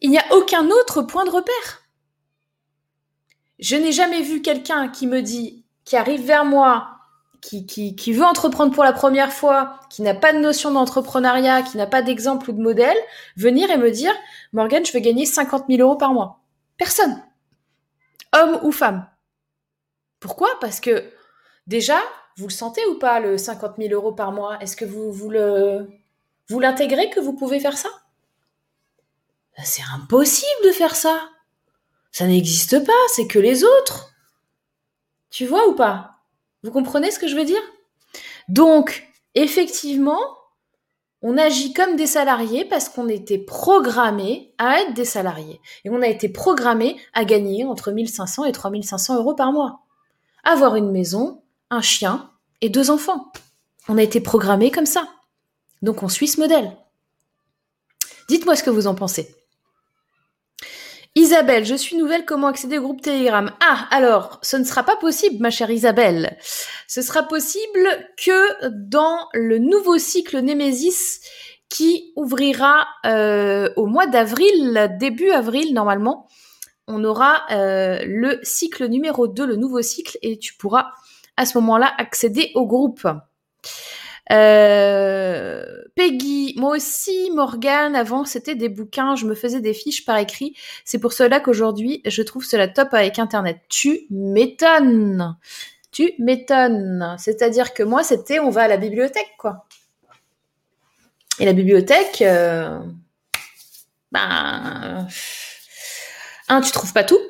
[0.00, 1.82] Il n'y a aucun autre point de repère.
[3.58, 6.96] Je n'ai jamais vu quelqu'un qui me dit, qui arrive vers moi
[7.40, 11.86] qui, veut entreprendre pour la première fois, qui n'a pas de notion d'entrepreneuriat, qui n'a
[11.86, 12.96] pas d'exemple ou de modèle,
[13.36, 14.12] venir et me dire,
[14.52, 16.40] Morgane, je veux gagner 50 000 euros par mois.
[16.76, 17.22] Personne.
[18.34, 19.06] Homme ou femme.
[20.20, 20.48] Pourquoi?
[20.60, 21.04] Parce que
[21.66, 21.98] déjà,
[22.36, 24.58] vous le sentez ou pas, le 50 000 euros par mois?
[24.60, 25.88] Est-ce que vous, vous le,
[26.48, 27.88] vous l'intégrez que vous pouvez faire ça?
[29.56, 31.30] Ben, C'est impossible de faire ça.
[32.10, 34.15] Ça n'existe pas, c'est que les autres.
[35.30, 36.16] Tu vois ou pas?
[36.62, 37.62] Vous comprenez ce que je veux dire?
[38.48, 40.20] Donc, effectivement,
[41.22, 45.60] on agit comme des salariés parce qu'on était programmé à être des salariés.
[45.84, 49.80] Et on a été programmé à gagner entre 1500 et 3500 euros par mois.
[50.44, 53.32] Avoir une maison, un chien et deux enfants.
[53.88, 55.08] On a été programmé comme ça.
[55.82, 56.76] Donc on suit ce modèle.
[58.28, 59.35] Dites-moi ce que vous en pensez.
[61.18, 63.50] Isabelle, je suis nouvelle, comment accéder au groupe Telegram?
[63.66, 66.36] Ah, alors, ce ne sera pas possible, ma chère Isabelle.
[66.86, 67.88] Ce sera possible
[68.22, 71.20] que dans le nouveau cycle Nemesis
[71.70, 76.28] qui ouvrira euh, au mois d'avril, début avril normalement.
[76.86, 80.90] On aura euh, le cycle numéro 2, le nouveau cycle, et tu pourras
[81.38, 83.08] à ce moment-là accéder au groupe.
[84.32, 90.18] Euh, Peggy, moi aussi, Morgane, avant c'était des bouquins, je me faisais des fiches par
[90.18, 90.54] écrit.
[90.84, 93.60] C'est pour cela qu'aujourd'hui, je trouve cela top avec Internet.
[93.68, 95.36] Tu m'étonnes.
[95.92, 97.16] Tu m'étonnes.
[97.18, 99.66] C'est-à-dire que moi, c'était on va à la bibliothèque, quoi.
[101.38, 102.78] Et la bibliothèque, euh,
[104.10, 105.06] ben,
[106.48, 107.20] un, tu trouves pas tout.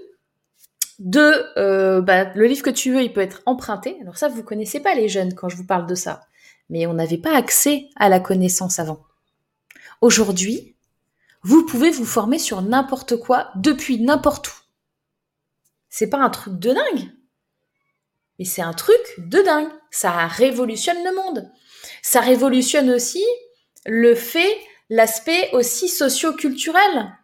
[0.99, 3.99] Deux, euh, bah, le livre que tu veux, il peut être emprunté.
[4.01, 6.23] Alors ça, vous connaissez pas les jeunes quand je vous parle de ça
[6.69, 9.05] mais on n'avait pas accès à la connaissance avant.
[10.01, 10.77] Aujourd'hui,
[11.43, 14.55] vous pouvez vous former sur n'importe quoi depuis n'importe où.
[15.89, 17.11] C'est pas un truc de dingue,
[18.39, 19.69] mais c'est un truc de dingue.
[19.91, 21.51] Ça révolutionne le monde.
[22.03, 23.25] Ça révolutionne aussi
[23.87, 24.59] le fait,
[24.91, 27.16] l'aspect aussi socio-culturel.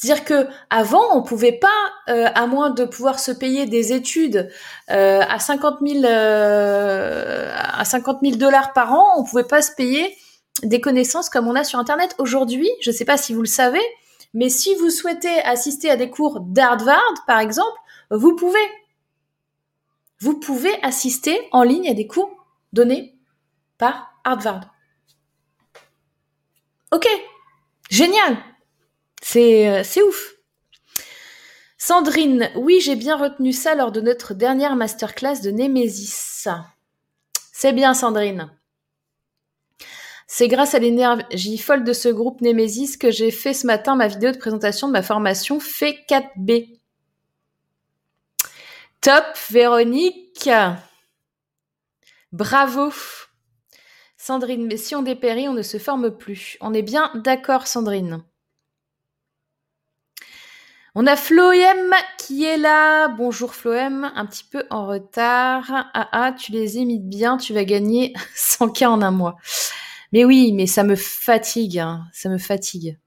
[0.00, 1.66] C'est-à-dire que avant, on pouvait pas,
[2.08, 4.48] euh, à moins de pouvoir se payer des études
[4.90, 9.72] euh, à 50 000 euh, à 50 000 dollars par an, on pouvait pas se
[9.72, 10.16] payer
[10.62, 12.70] des connaissances comme on a sur Internet aujourd'hui.
[12.80, 13.82] Je ne sais pas si vous le savez,
[14.34, 17.76] mais si vous souhaitez assister à des cours d'Harvard, par exemple,
[18.12, 18.70] vous pouvez.
[20.20, 22.30] Vous pouvez assister en ligne à des cours
[22.72, 23.16] donnés
[23.78, 24.60] par Harvard.
[26.92, 27.08] Ok,
[27.90, 28.36] génial.
[29.36, 30.34] Euh, c'est ouf.
[31.76, 36.48] Sandrine, oui, j'ai bien retenu ça lors de notre dernière masterclass de Némésis.
[37.52, 38.50] C'est bien, Sandrine.
[40.26, 44.08] C'est grâce à l'énergie folle de ce groupe Némésis que j'ai fait ce matin ma
[44.08, 46.78] vidéo de présentation de ma formation Fait 4B.
[49.00, 50.50] Top, Véronique.
[52.32, 52.92] Bravo.
[54.16, 56.58] Sandrine, mais si on dépérit, on ne se forme plus.
[56.60, 58.22] On est bien d'accord, Sandrine.
[60.94, 63.08] On a Floem qui est là.
[63.08, 65.66] Bonjour Floem, un petit peu en retard.
[65.70, 69.36] Ah ah, tu les imites bien, tu vas gagner 100K en un mois.
[70.12, 72.04] Mais oui, mais ça me fatigue, hein.
[72.12, 72.98] ça me fatigue.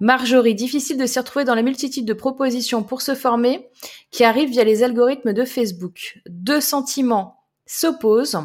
[0.00, 3.70] Marjorie, difficile de s'y retrouver dans la multitude de propositions pour se former
[4.10, 6.20] qui arrivent via les algorithmes de Facebook.
[6.28, 8.40] Deux sentiments s'opposent.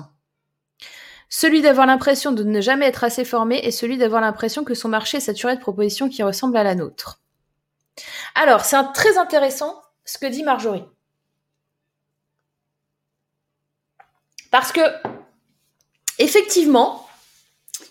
[1.28, 4.90] Celui d'avoir l'impression de ne jamais être assez formé et celui d'avoir l'impression que son
[4.90, 7.21] marché est saturé de propositions qui ressemblent à la nôtre.
[8.36, 10.86] Alors, c'est très intéressant ce que dit Marjorie.
[14.50, 14.82] Parce que,
[16.20, 17.08] effectivement,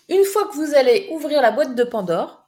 [0.09, 2.47] une fois que vous allez ouvrir la boîte de Pandore,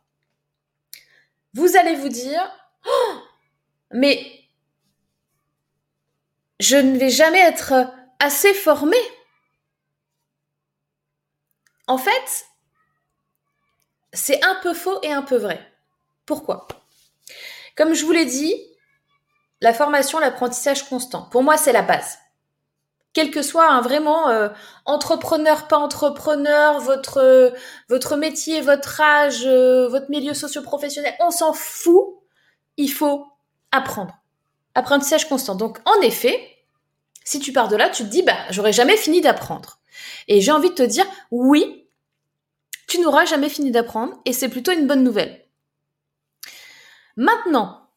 [1.54, 2.42] vous allez vous dire,
[2.86, 3.14] oh,
[3.92, 4.44] mais
[6.60, 7.74] je ne vais jamais être
[8.20, 8.98] assez formé.
[11.88, 12.46] En fait,
[14.14, 15.74] c'est un peu faux et un peu vrai.
[16.26, 16.68] Pourquoi?
[17.76, 18.56] Comme je vous l'ai dit,
[19.62, 22.18] la formation, l'apprentissage constant, pour moi, c'est la base.
[23.14, 24.50] Quel que soit un vraiment euh,
[24.86, 27.54] entrepreneur, pas entrepreneur, votre
[27.88, 32.16] votre métier, votre âge, euh, votre milieu socio-professionnel, on s'en fout.
[32.78, 33.28] Il faut
[33.72, 34.16] apprendre.
[34.74, 35.54] Apprentissage constant.
[35.54, 36.54] Donc, en effet,
[37.24, 39.78] si tu pars de là, tu te dis, bah, j'aurais jamais fini d'apprendre.
[40.28, 41.88] Et j'ai envie de te dire, oui,
[42.88, 45.43] tu n'auras jamais fini d'apprendre et c'est plutôt une bonne nouvelle.
[47.16, 47.92] Maintenant,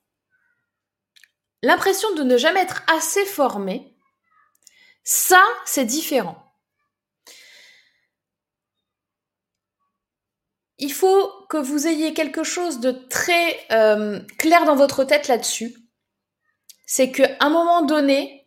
[1.63, 3.97] l'impression de ne jamais être assez formé,
[5.05, 6.43] ça, c'est différent.
[10.79, 15.75] Il faut que vous ayez quelque chose de très euh, clair dans votre tête là-dessus.
[16.85, 18.47] C'est qu'à un moment donné,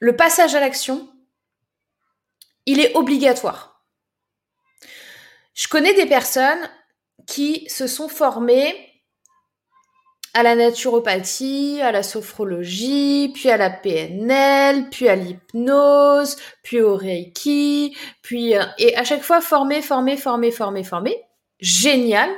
[0.00, 1.12] le passage à l'action,
[2.66, 3.84] il est obligatoire.
[5.54, 6.70] Je connais des personnes
[7.26, 8.87] qui se sont formées
[10.34, 16.96] à la naturopathie, à la sophrologie, puis à la PNL, puis à l'hypnose, puis au
[16.96, 21.16] Reiki, puis euh, et à chaque fois formé, formé, formé, formé, formé.
[21.60, 22.30] Génial.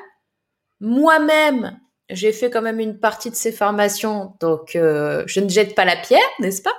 [0.80, 5.74] Moi-même, j'ai fait quand même une partie de ces formations, donc euh, je ne jette
[5.74, 6.74] pas la pierre, n'est-ce pas?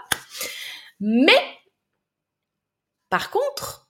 [1.00, 1.40] Mais
[3.10, 3.81] par contre,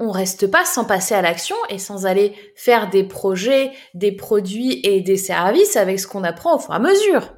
[0.00, 4.80] on reste pas sans passer à l'action et sans aller faire des projets, des produits
[4.84, 7.34] et des services avec ce qu'on apprend au fur et à mesure.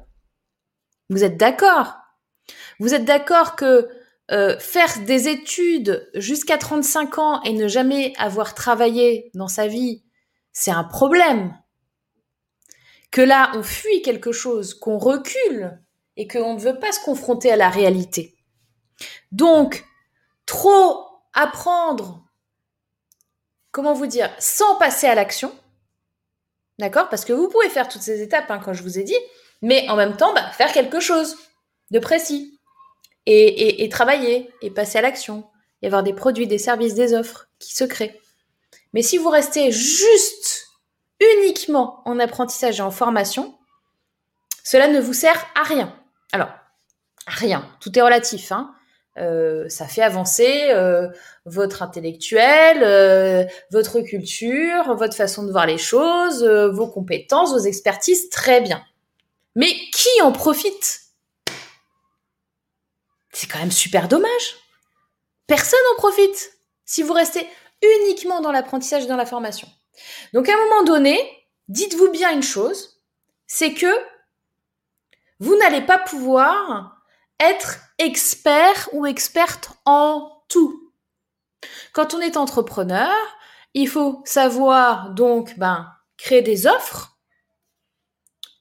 [1.09, 1.95] Vous êtes d'accord?
[2.79, 3.89] Vous êtes d'accord que
[4.31, 10.03] euh, faire des études jusqu'à 35 ans et ne jamais avoir travaillé dans sa vie,
[10.53, 11.57] c'est un problème?
[13.11, 15.81] Que là, on fuit quelque chose, qu'on recule
[16.15, 18.37] et qu'on ne veut pas se confronter à la réalité.
[19.31, 19.83] Donc,
[20.45, 22.30] trop apprendre
[23.71, 25.51] comment vous dire, sans passer à l'action.
[26.79, 27.09] D'accord?
[27.09, 29.17] Parce que vous pouvez faire toutes ces étapes, hein, quand je vous ai dit,
[29.61, 31.37] mais en même temps, bah, faire quelque chose
[31.91, 32.57] de précis.
[33.27, 35.47] Et, travailler, et passer à l'action.
[35.81, 38.19] Et avoir des produits, des services, des offres qui se créent.
[38.93, 40.67] Mais si vous restez juste,
[41.19, 43.55] uniquement en apprentissage et en formation,
[44.63, 45.95] cela ne vous sert à rien.
[46.31, 46.49] Alors,
[47.27, 47.69] rien.
[47.79, 48.51] Tout est relatif.
[48.51, 48.73] Hein.
[49.21, 51.07] Euh, ça fait avancer euh,
[51.45, 58.29] votre intellectuel, euh, votre culture, votre façon de voir les choses, vos compétences, vos expertises,
[58.29, 58.83] très bien.
[59.55, 61.01] Mais qui en profite?
[63.31, 64.55] C'est quand même super dommage.
[65.45, 66.53] Personne en profite
[66.85, 67.47] si vous restez
[67.81, 69.67] uniquement dans l'apprentissage et dans la formation.
[70.33, 71.19] Donc à un moment donné,
[71.67, 73.01] dites-vous bien une chose,
[73.45, 73.93] c'est que
[75.39, 77.00] vous n'allez pas pouvoir
[77.41, 80.93] être expert ou experte en tout.
[81.93, 83.13] Quand on est entrepreneur,
[83.73, 87.17] il faut savoir donc ben, créer des offres,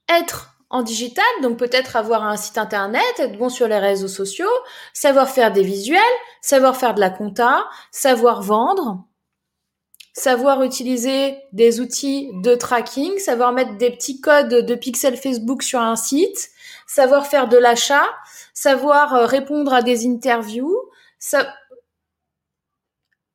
[0.09, 4.51] être en digital, donc peut-être avoir un site internet, être bon sur les réseaux sociaux,
[4.95, 6.01] savoir faire des visuels,
[6.41, 9.05] savoir faire de la compta, savoir vendre,
[10.15, 15.81] savoir utiliser des outils de tracking, savoir mettre des petits codes de pixels Facebook sur
[15.81, 16.51] un site,
[16.91, 18.05] savoir faire de l'achat,
[18.53, 20.77] savoir euh, répondre à des interviews,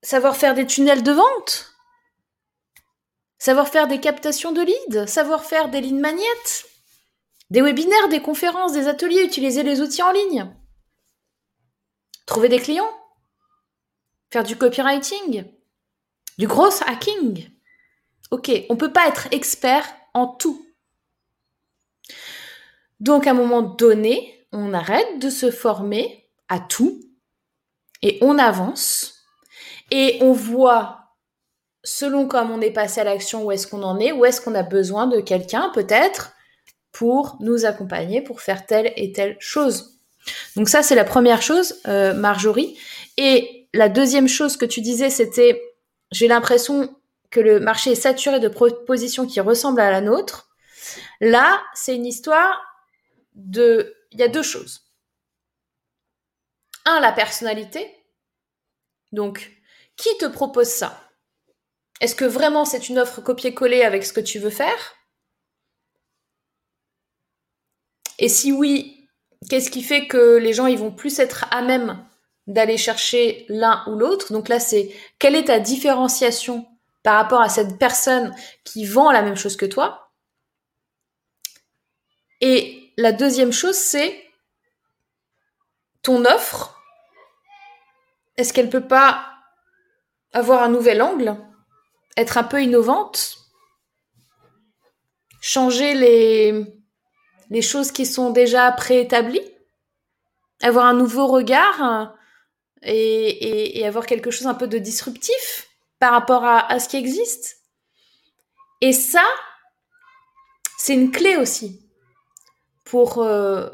[0.02, 1.74] savoir faire des tunnels de vente,
[3.38, 6.66] savoir faire des captations de leads, savoir faire des lignes magnettes,
[7.50, 10.54] des webinaires, des conférences, des ateliers, utiliser les outils en ligne,
[12.26, 12.92] trouver des clients,
[14.32, 15.46] faire du copywriting,
[16.38, 17.50] du gros hacking.
[18.32, 20.65] Ok, on peut pas être expert en tout.
[23.00, 27.02] Donc à un moment donné, on arrête de se former à tout
[28.02, 29.26] et on avance
[29.92, 31.00] et on voit
[31.84, 34.56] selon comme on est passé à l'action où est-ce qu'on en est, où est-ce qu'on
[34.56, 36.34] a besoin de quelqu'un peut-être
[36.92, 40.00] pour nous accompagner pour faire telle et telle chose.
[40.56, 42.78] Donc ça c'est la première chose, euh, Marjorie.
[43.18, 45.62] Et la deuxième chose que tu disais, c'était
[46.12, 46.96] j'ai l'impression
[47.30, 50.50] que le marché est saturé de propositions qui ressemblent à la nôtre.
[51.20, 52.62] Là, c'est une histoire
[53.36, 54.82] Il y a deux choses.
[56.86, 57.94] Un, la personnalité.
[59.12, 59.52] Donc,
[59.98, 61.02] qui te propose ça?
[62.02, 64.96] Est-ce que vraiment c'est une offre copier-coller avec ce que tu veux faire?
[68.20, 69.10] Et si oui,
[69.50, 72.06] qu'est-ce qui fait que les gens ils vont plus être à même
[72.48, 74.32] d'aller chercher l'un ou l'autre?
[74.32, 76.68] Donc là, c'est quelle est ta différenciation
[77.04, 80.14] par rapport à cette personne qui vend la même chose que toi?
[82.42, 84.24] Et la deuxième chose, c'est
[86.02, 86.82] ton offre.
[88.38, 89.34] Est-ce qu'elle peut pas
[90.34, 91.38] avoir un nouvel angle,
[92.18, 93.38] être un peu innovante,
[95.42, 96.66] changer les,
[97.50, 99.52] les choses qui sont déjà préétablies,
[100.62, 102.16] avoir un nouveau regard
[102.82, 105.68] et, et, avoir quelque chose un peu de disruptif
[106.00, 107.58] par rapport à, à ce qui existe?
[108.82, 109.26] Et ça,
[110.78, 111.85] c'est une clé aussi
[112.86, 113.70] pour euh,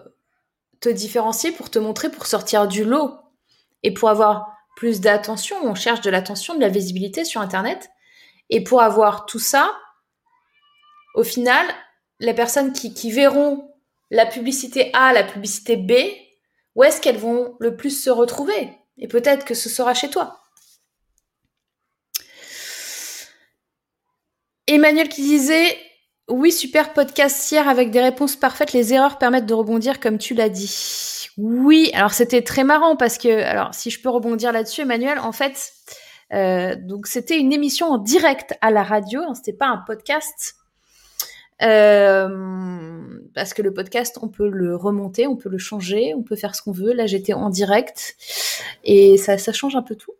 [0.80, 3.14] te différencier, pour te montrer, pour sortir du lot
[3.84, 7.92] et pour avoir plus d'attention, on cherche de l'attention, de la visibilité sur Internet.
[8.50, 9.78] Et pour avoir tout ça,
[11.14, 11.66] au final,
[12.20, 13.70] les personnes qui, qui verront
[14.10, 15.94] la publicité A, la publicité B,
[16.76, 18.78] où est-ce qu'elles vont le plus se retrouver?
[18.98, 20.42] Et peut-être que ce sera chez toi.
[24.68, 25.78] Emmanuel qui disait
[26.32, 28.74] oui, super podcast hier avec des réponses parfaites.
[28.74, 31.28] Les erreurs permettent de rebondir comme tu l'as dit.
[31.38, 35.32] Oui, alors c'était très marrant parce que, alors si je peux rebondir là-dessus, Emmanuel, en
[35.32, 35.74] fait,
[36.34, 40.56] euh, donc c'était une émission en direct à la radio, hein, c'était pas un podcast.
[41.62, 46.36] Euh, parce que le podcast, on peut le remonter, on peut le changer, on peut
[46.36, 46.94] faire ce qu'on veut.
[46.94, 48.16] Là, j'étais en direct
[48.84, 50.14] et ça change un peu tout.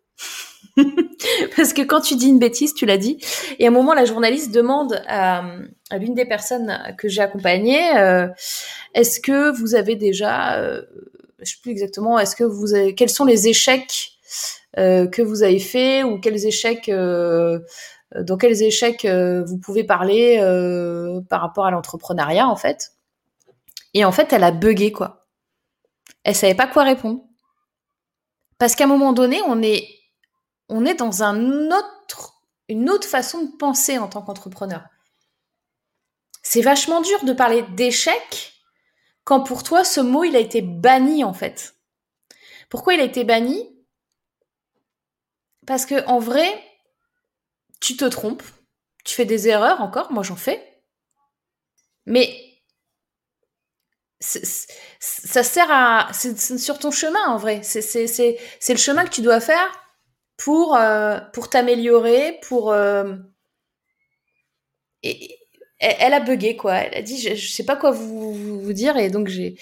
[1.56, 3.18] Parce que quand tu dis une bêtise, tu l'as dit.
[3.58, 5.44] Et à un moment, la journaliste demande à,
[5.98, 8.28] l'une des personnes que j'ai accompagnées, euh,
[8.94, 10.82] est-ce que vous avez déjà, euh,
[11.40, 12.66] je sais plus exactement, est-ce que vous
[12.96, 14.12] quels sont les échecs
[14.78, 17.58] euh, que vous avez faits ou quels échecs, euh,
[18.18, 20.38] dans quels échecs vous pouvez parler
[21.28, 22.92] par rapport à l'entrepreneuriat en fait?
[23.94, 25.26] Et en fait, elle a bugué quoi.
[26.24, 27.22] Elle savait pas quoi répondre.
[28.58, 29.86] Parce qu'à un moment donné, on est
[30.72, 34.82] on est dans un autre, une autre façon de penser en tant qu'entrepreneur.
[36.42, 38.54] C'est vachement dur de parler d'échec
[39.24, 41.76] quand pour toi ce mot il a été banni en fait.
[42.70, 43.68] Pourquoi il a été banni?
[45.66, 46.48] Parce que en vrai,
[47.80, 48.42] tu te trompes,
[49.04, 50.82] tu fais des erreurs encore, moi j'en fais,
[52.06, 52.48] mais
[54.20, 57.62] ça sert à c'est sur ton chemin en vrai.
[57.62, 58.06] C'est
[58.68, 59.81] le chemin que tu dois faire
[60.44, 62.72] pour, euh, pour t'améliorer, pour...
[62.72, 63.14] Euh,
[65.02, 65.38] et,
[65.78, 66.74] elle a bugué, quoi.
[66.74, 69.56] Elle a dit, je, je sais pas quoi vous, vous dire, et donc j'ai,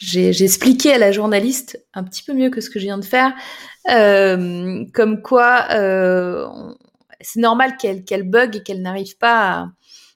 [0.00, 3.04] j'ai, expliqué à la journaliste un petit peu mieux que ce que je viens de
[3.04, 3.34] faire,
[3.90, 5.66] euh, comme quoi
[7.20, 9.68] c'est normal qu'elle, qu'elle bug et qu'elle n'arrive pas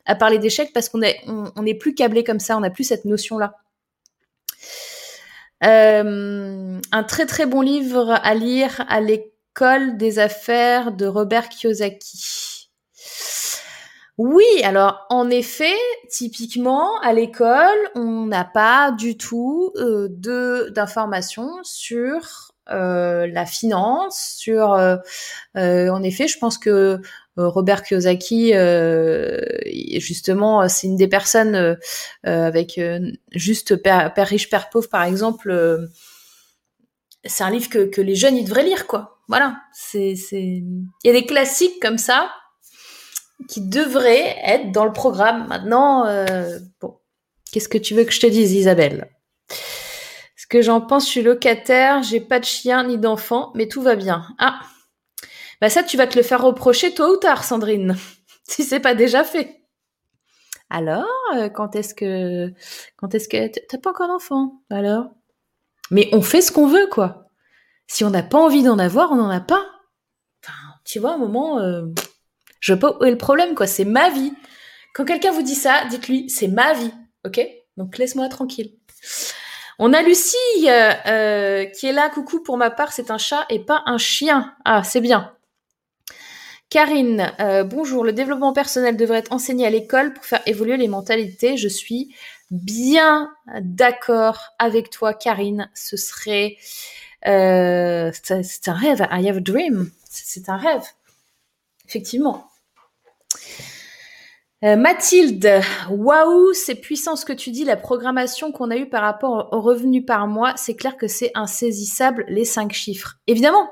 [0.06, 2.84] à, parler d'échecs parce qu'on est, on, est plus câblé comme ça, on n'a plus
[2.84, 3.54] cette notion-là.
[5.60, 12.70] Un très très bon livre à lire à l'école Des affaires de Robert Kiyosaki.
[14.18, 15.76] Oui, alors en effet,
[16.10, 24.34] typiquement à l'école, on n'a pas du tout euh, de d'informations sur euh, la finance,
[24.38, 24.96] sur euh,
[25.56, 27.00] euh en effet, je pense que euh,
[27.36, 28.52] Robert Kiyosaki,
[30.00, 31.76] justement, c'est une des personnes
[32.24, 32.80] avec
[33.30, 35.88] juste père, père, riche, père pauvre, par exemple.
[37.24, 39.56] c'est un livre que, que les jeunes ils devraient lire, quoi voilà,
[39.94, 42.30] il y a des classiques comme ça
[43.48, 45.48] qui devraient être dans le programme.
[45.48, 46.58] Maintenant, euh,
[47.50, 49.08] qu'est-ce que tu veux que je te dise, Isabelle?
[50.36, 53.80] Ce que j'en pense, je suis locataire, j'ai pas de chien ni d'enfant, mais tout
[53.80, 54.26] va bien.
[54.38, 54.60] Ah,
[55.62, 57.96] bah ça, tu vas te le faire reprocher tôt ou tard, Sandrine,
[58.46, 59.62] si c'est pas déjà fait.
[60.68, 61.06] Alors,
[61.36, 62.52] euh, quand est-ce que,
[62.96, 65.06] quand est-ce que t'as pas encore d'enfant Alors,
[65.90, 67.31] mais on fait ce qu'on veut, quoi.
[67.92, 69.66] Si on n'a pas envie d'en avoir, on n'en a pas.
[70.42, 71.82] Enfin, tu vois, à un moment, euh,
[72.58, 73.66] je vois pas où est le problème, quoi.
[73.66, 74.32] C'est ma vie.
[74.94, 76.90] Quand quelqu'un vous dit ça, dites-lui, c'est ma vie,
[77.26, 77.46] ok?
[77.76, 78.72] Donc laisse-moi tranquille.
[79.78, 80.36] On a Lucie
[80.68, 82.08] euh, euh, qui est là.
[82.08, 84.54] Coucou, pour ma part, c'est un chat et pas un chien.
[84.64, 85.34] Ah, c'est bien.
[86.70, 87.30] Karine,
[87.66, 88.04] bonjour.
[88.04, 91.58] Le développement personnel devrait être enseigné à l'école pour faire évoluer les mentalités.
[91.58, 92.16] Je suis
[92.50, 93.30] bien
[93.60, 95.68] d'accord avec toi, Karine.
[95.74, 96.56] Ce serait
[97.26, 99.06] euh, c'est un rêve.
[99.10, 99.90] I have a dream.
[100.08, 100.84] C'est un rêve.
[101.86, 102.48] Effectivement.
[104.64, 105.60] Euh, Mathilde,
[105.90, 109.60] waouh, c'est puissant ce que tu dis, la programmation qu'on a eue par rapport au
[109.60, 113.18] revenu par mois, c'est clair que c'est insaisissable, les cinq chiffres.
[113.26, 113.68] Évidemment.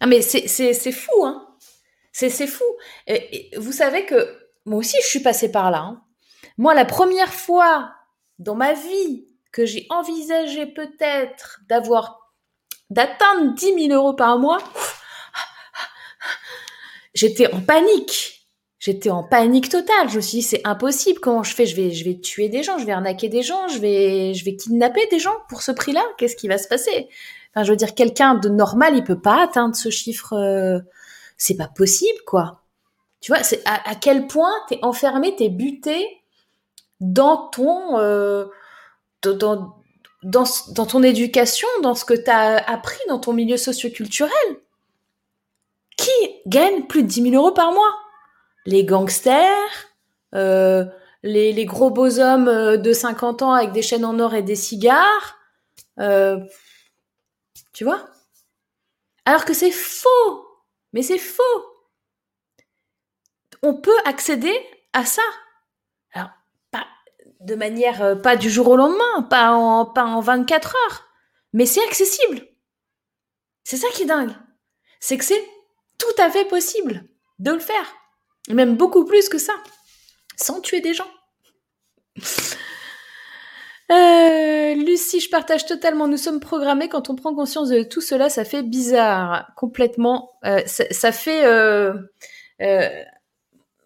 [0.00, 1.44] Ah mais c'est fou, hein.
[2.10, 2.64] C'est fou.
[3.56, 5.78] Vous savez que moi aussi, je suis passée par là.
[5.78, 6.02] Hein.
[6.56, 7.92] Moi, la première fois
[8.40, 12.32] dans ma vie que j'ai envisagé peut-être d'avoir,
[12.90, 14.58] d'atteindre 10 000 euros par mois,
[17.14, 18.34] j'étais en panique.
[18.78, 20.08] J'étais en panique totale.
[20.08, 21.18] Je me suis dit, c'est impossible.
[21.18, 21.66] Comment je fais?
[21.66, 24.44] Je vais, je vais tuer des gens, je vais arnaquer des gens, je vais, je
[24.44, 26.02] vais kidnapper des gens pour ce prix-là.
[26.16, 27.08] Qu'est-ce qui va se passer?
[27.52, 30.32] Enfin, je veux dire, quelqu'un de normal, il peut pas atteindre ce chiffre.
[30.34, 30.78] Euh,
[31.36, 32.62] c'est pas possible, quoi.
[33.20, 36.06] Tu vois, c'est à, quel point t'es enfermé, t'es buté
[37.00, 38.46] dans ton, euh,
[39.22, 39.74] dans,
[40.86, 44.32] ton éducation, dans ce que tu as appris dans ton milieu socioculturel.
[45.96, 46.10] Qui
[46.46, 47.92] gagne plus de 10 000 euros par mois?
[48.66, 49.88] Les gangsters,
[50.34, 50.84] euh,
[51.22, 54.42] les, les, gros beaux hommes euh, de 50 ans avec des chaînes en or et
[54.42, 55.38] des cigares.
[55.98, 56.38] Euh,
[57.72, 58.08] Tu vois?
[59.24, 60.46] Alors que c'est faux.
[60.92, 61.42] Mais c'est faux.
[63.62, 64.54] On peut accéder
[64.92, 65.22] à ça.
[67.40, 71.04] De manière, euh, pas du jour au lendemain, pas en, pas en 24 heures.
[71.52, 72.42] Mais c'est accessible.
[73.64, 74.32] C'est ça qui est dingue.
[75.00, 75.44] C'est que c'est
[75.98, 77.04] tout à fait possible
[77.38, 77.94] de le faire.
[78.48, 79.52] Et même beaucoup plus que ça.
[80.36, 81.10] Sans tuer des gens.
[83.90, 86.08] Euh, Lucie, je partage totalement.
[86.08, 86.90] Nous sommes programmés.
[86.90, 89.50] Quand on prend conscience de tout cela, ça fait bizarre.
[89.56, 90.30] Complètement.
[90.44, 91.44] Euh, ça, fait...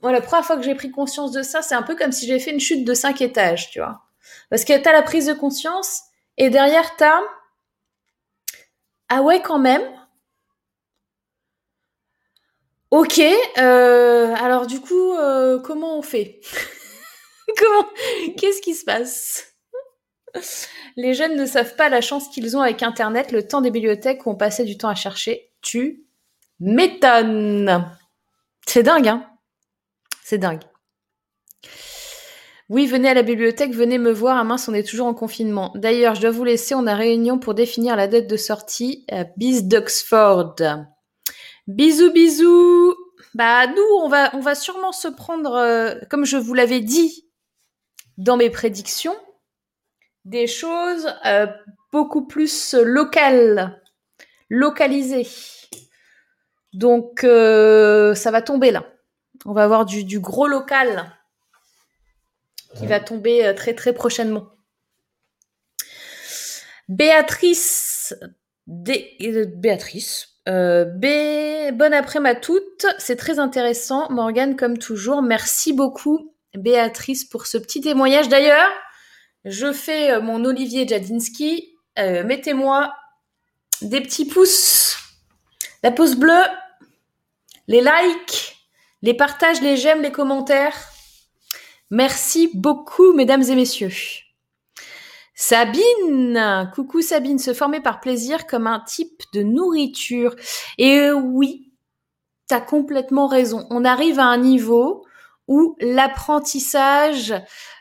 [0.02, 2.26] euh la première fois que j'ai pris conscience de ça, c'est un peu comme si
[2.26, 4.02] j'avais fait une chute de cinq étages, tu vois.
[4.50, 6.02] Parce que t'as la prise de conscience
[6.38, 7.20] et derrière t'as...
[9.08, 9.82] Ah ouais, quand même.
[12.90, 13.22] Ok,
[13.58, 16.40] euh, alors du coup, euh, comment on fait?
[18.36, 19.54] Qu'est-ce qui se passe
[20.96, 24.26] Les jeunes ne savent pas la chance qu'ils ont avec Internet, le temps des bibliothèques
[24.26, 25.50] où on passait du temps à chercher.
[25.62, 26.04] Tu
[26.60, 27.86] m'étonnes.
[28.66, 29.31] C'est dingue, hein
[30.22, 30.62] C'est dingue.
[32.68, 34.38] Oui, venez à la bibliothèque, venez me voir.
[34.38, 35.72] À mince, on est toujours en confinement.
[35.74, 36.74] D'ailleurs, je dois vous laisser.
[36.74, 39.04] On a réunion pour définir la date de sortie.
[39.10, 40.54] à Bis d'Oxford.
[41.66, 42.94] Bisous, bisous.
[43.34, 47.28] Bah nous, on va, sûrement se prendre, euh, comme je vous l'avais dit
[48.18, 49.16] dans mes prédictions,
[50.24, 51.46] des choses euh,
[51.92, 53.82] beaucoup plus locales,
[54.50, 55.28] localisées.
[56.72, 58.86] Donc euh, ça va tomber là.
[59.44, 61.12] On va avoir du, du gros local
[62.76, 64.48] qui va tomber très très prochainement.
[66.88, 68.14] Béatrice,
[68.66, 72.86] Béatrice, euh, B, bonne après-midi à toutes.
[72.98, 74.10] C'est très intéressant.
[74.10, 78.28] Morgane, comme toujours, merci beaucoup, Béatrice, pour ce petit témoignage.
[78.28, 78.70] D'ailleurs,
[79.44, 81.76] je fais euh, mon Olivier Jadinski.
[81.98, 82.92] Euh, mettez-moi
[83.82, 84.96] des petits pouces,
[85.82, 86.44] la pouce bleue,
[87.66, 88.56] les likes,
[89.02, 90.76] les partages, les j'aime, les commentaires.
[91.90, 93.92] Merci beaucoup, mesdames et messieurs.
[95.34, 100.36] Sabine, coucou Sabine, se former par plaisir comme un type de nourriture.
[100.78, 101.72] Et oui,
[102.48, 103.66] tu as complètement raison.
[103.70, 105.04] On arrive à un niveau
[105.48, 107.34] où l'apprentissage,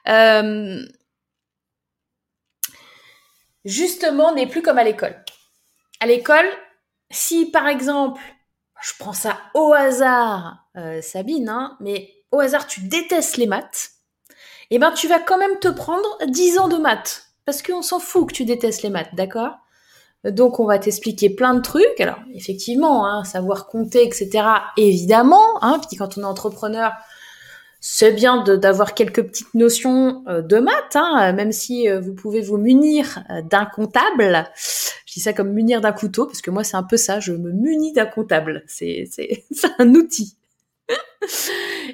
[0.08, 0.84] euh,
[3.64, 5.24] justement, n'est plus comme à l'école.
[6.00, 6.50] À l'école,
[7.12, 8.22] si par exemple,
[8.82, 13.92] je prends ça au hasard, euh, Sabine, hein, mais au hasard, tu détestes les maths,
[14.70, 18.00] eh ben, tu vas quand même te prendre 10 ans de maths parce qu'on s'en
[18.00, 19.56] fout que tu détestes les maths, d'accord?
[20.24, 22.00] Donc on va t'expliquer plein de trucs.
[22.00, 24.30] Alors effectivement, hein, savoir compter, etc.
[24.78, 26.94] Évidemment, hein, puis quand on est entrepreneur,
[27.84, 32.42] c'est bien d'avoir quelques petites notions euh, de maths, hein, même si euh, vous pouvez
[32.42, 34.48] vous munir euh, d'un comptable.
[35.08, 37.34] Je dis ça comme munir d'un couteau, parce que moi c'est un peu ça, je
[37.34, 38.64] me munis d'un comptable.
[38.68, 39.10] C'est
[39.80, 40.38] un outil.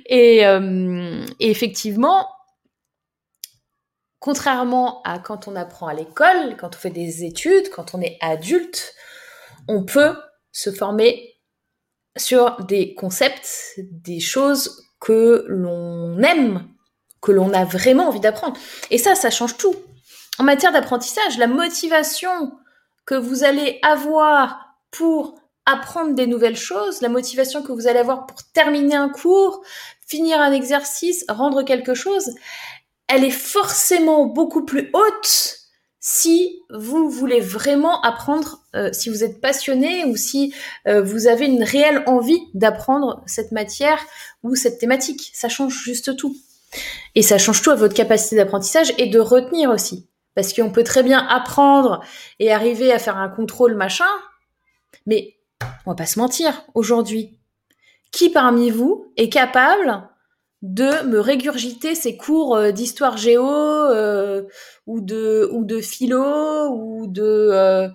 [0.06, 0.44] et
[1.40, 2.28] effectivement,
[4.20, 8.18] Contrairement à quand on apprend à l'école, quand on fait des études, quand on est
[8.20, 8.96] adulte,
[9.68, 10.16] on peut
[10.52, 11.36] se former
[12.18, 16.68] sur des concepts, des choses que l'on aime,
[17.22, 18.58] que l'on a vraiment envie d'apprendre.
[18.92, 19.76] Et ça, ça change tout.
[20.40, 22.52] En matière d'apprentissage, la motivation
[23.06, 28.26] que vous allez avoir pour apprendre des nouvelles choses, la motivation que vous allez avoir
[28.26, 29.62] pour terminer un cours,
[30.08, 32.36] finir un exercice, rendre quelque chose,
[33.08, 35.67] elle est forcément beaucoup plus haute
[36.10, 40.54] si vous voulez vraiment apprendre, euh, si vous êtes passionné ou si
[40.88, 44.00] euh, vous avez une réelle envie d'apprendre cette matière
[44.42, 45.32] ou cette thématique.
[45.34, 46.34] Ça change juste tout.
[47.16, 50.08] Et ça change tout à votre capacité d'apprentissage et de retenir aussi.
[50.34, 52.02] Parce qu'on peut très bien apprendre
[52.40, 54.06] et arriver à faire un contrôle machin,
[55.08, 55.36] mais
[55.86, 57.38] on va pas se mentir, aujourd'hui,
[58.14, 60.08] qui parmi vous est capable
[60.62, 63.46] de me régurgiter ces cours euh, d'histoire géo
[64.88, 67.90] ou de philo ou de euh,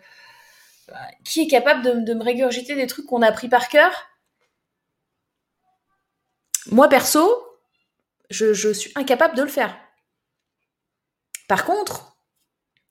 [1.24, 3.90] qui est capable de, me régurgiter des trucs qu'on a appris par cœur
[6.66, 7.30] moi perso
[8.30, 9.76] je, je suis incapable de le faire
[11.48, 12.16] par contre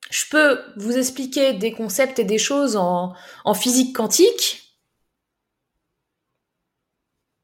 [0.10, 3.14] je peux vous expliquer des concepts et des choses en,
[3.45, 4.62] en physique quantique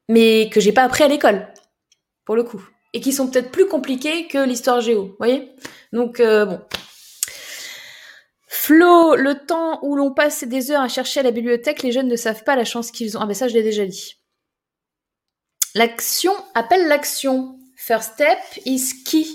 [0.10, 1.47] mais que j'ai pas appris à l'école
[2.26, 2.62] pour le coup.
[2.98, 5.52] Et qui sont peut-être plus compliqués que l'histoire géo, vous voyez?
[5.93, 6.62] Donc, euh, bon.
[8.48, 12.08] Flo, le temps où l'on passe des heures à chercher à la bibliothèque, les jeunes
[12.08, 13.22] ne savent pas la chance qu'ils ont.
[13.22, 14.16] Ah ben ça, je l'ai déjà dit.
[15.76, 17.60] L'action appelle l'action.
[17.76, 19.28] First step is key.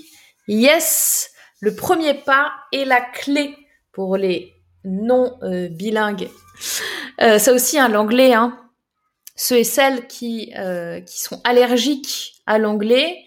[0.49, 3.55] Yes, le premier pas est la clé
[3.93, 4.51] pour les
[4.83, 5.39] non
[5.71, 6.27] bilingues.
[7.17, 8.59] ça aussi, hein, l'anglais, hein,
[9.37, 10.53] ceux et celles qui,
[11.05, 13.22] qui sont allergiques à l'anglais,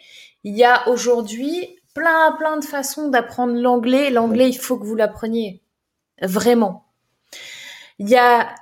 [0.46, 4.10] il y a aujourd'hui plein, plein de façons d'apprendre l'anglais.
[4.10, 5.60] L'anglais, il faut que vous l'appreniez.
[6.22, 6.86] Vraiment.
[7.98, 8.54] Il y a,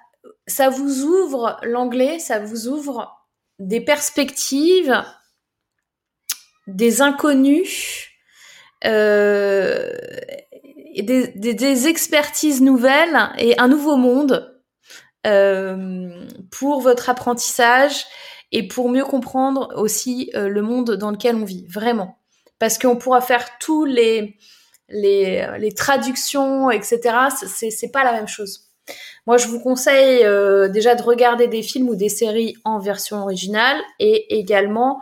[0.46, 3.28] ça vous ouvre l'anglais, ça vous ouvre
[3.58, 5.04] des perspectives,
[6.66, 8.08] des inconnus,
[8.86, 9.92] euh,
[10.96, 14.58] des, des, expertises nouvelles et un nouveau monde
[15.26, 18.06] euh, pour votre apprentissage
[18.54, 22.18] et pour mieux comprendre aussi euh, le monde dans lequel on vit, vraiment.
[22.60, 24.38] Parce qu'on pourra faire tous les,
[24.88, 27.00] les, les traductions, etc.
[27.46, 28.70] C'est, pas la même chose.
[29.26, 33.22] Moi, je vous conseille euh, déjà de regarder des films ou des séries en version
[33.22, 35.00] originale et également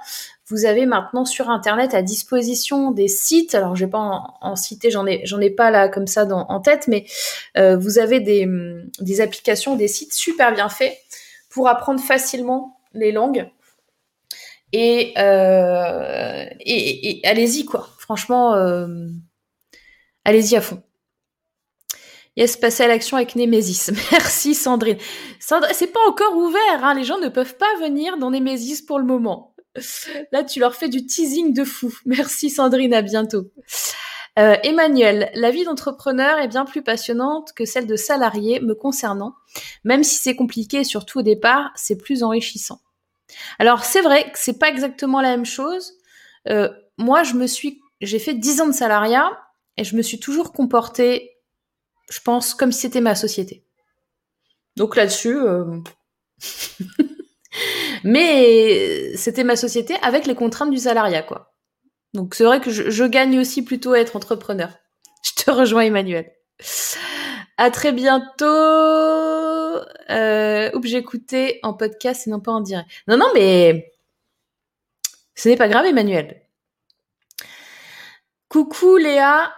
[0.49, 3.55] vous avez maintenant sur internet à disposition des sites.
[3.55, 6.47] Alors, je vais pas en, citer, j'en ai, j'en ai pas là comme ça dans,
[6.49, 7.05] en tête, mais
[7.59, 8.49] euh, vous avez des,
[9.01, 10.97] des applications, des sites super bien faits
[11.51, 13.51] pour apprendre facilement les langues.
[14.73, 17.89] Et, euh, et, allez-y quoi.
[17.99, 18.87] Franchement, euh,
[20.25, 20.83] allez-y à fond.
[22.37, 23.91] Yes, passer à l'action avec Némésis.
[24.13, 24.97] Merci Sandrine.
[25.39, 26.95] C'est pas encore ouvert, hein.
[26.95, 29.55] les gens ne peuvent pas venir dans Némésis pour le moment.
[30.33, 31.95] Là, tu leur fais du teasing de fou.
[32.07, 33.51] Merci Sandrine, à bientôt.
[34.39, 39.35] Euh, Emmanuel, la vie d'entrepreneur est bien plus passionnante que celle de salarié me concernant.
[39.85, 42.81] Même si c'est compliqué, surtout au départ, c'est plus enrichissant.
[43.59, 45.93] Alors c'est vrai que c'est pas exactement la même chose.
[46.49, 49.31] Euh, moi, je me suis, j'ai fait 10 ans de salariat
[49.77, 51.33] et je me suis toujours comportée
[52.13, 53.65] je pense, comme si c'était ma société.
[54.77, 55.79] Donc là-dessus, euh,
[58.05, 61.52] mais c'était ma société avec les contraintes du salariat, quoi.
[62.15, 64.71] Donc c'est vrai que je, gagne aussi plutôt à être entrepreneur.
[65.25, 66.33] Je te rejoins, Emmanuel.
[67.57, 68.45] À très bientôt.
[70.11, 72.89] Euh, oups, écouté en podcast et non pas en direct.
[73.09, 73.93] Non, non, mais
[75.35, 76.43] ce n'est pas grave, Emmanuel.
[78.49, 79.55] Coucou Léa,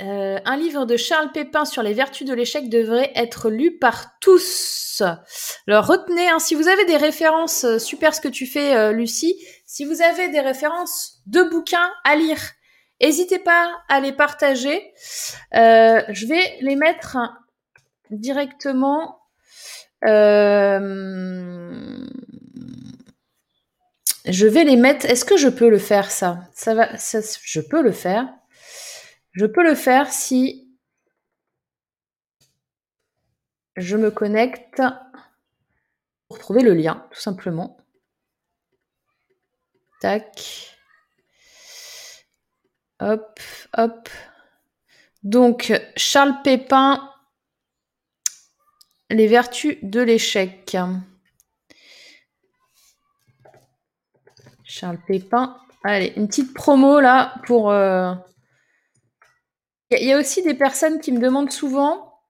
[0.00, 4.18] euh, un livre de Charles Pépin sur les vertus de l'échec devrait être lu par
[4.20, 5.02] tous.
[5.68, 8.92] Alors retenez, hein, si vous avez des références, euh, super ce que tu fais euh,
[8.92, 9.36] Lucie,
[9.66, 12.38] si vous avez des références de bouquins à lire,
[13.00, 14.92] n'hésitez pas à les partager.
[15.52, 17.16] je vais les mettre
[18.10, 19.20] directement.
[20.02, 20.08] je
[24.46, 25.06] vais les mettre.
[25.06, 26.40] Est-ce que je peux le faire ça?
[26.54, 26.96] Ça va.
[26.98, 28.28] Ça, je peux le faire.
[29.32, 30.68] Je peux le faire si
[33.76, 34.82] je me connecte
[36.28, 37.78] pour trouver le lien, tout simplement.
[40.00, 40.71] Tac.
[43.04, 43.40] Hop,
[43.76, 44.08] hop.
[45.24, 47.10] Donc, Charles Pépin,
[49.10, 50.76] Les vertus de l'échec.
[54.62, 55.58] Charles Pépin.
[55.82, 57.70] Allez, une petite promo là pour...
[57.70, 58.14] Euh,
[59.90, 62.20] il y a aussi des personnes qui me demandent souvent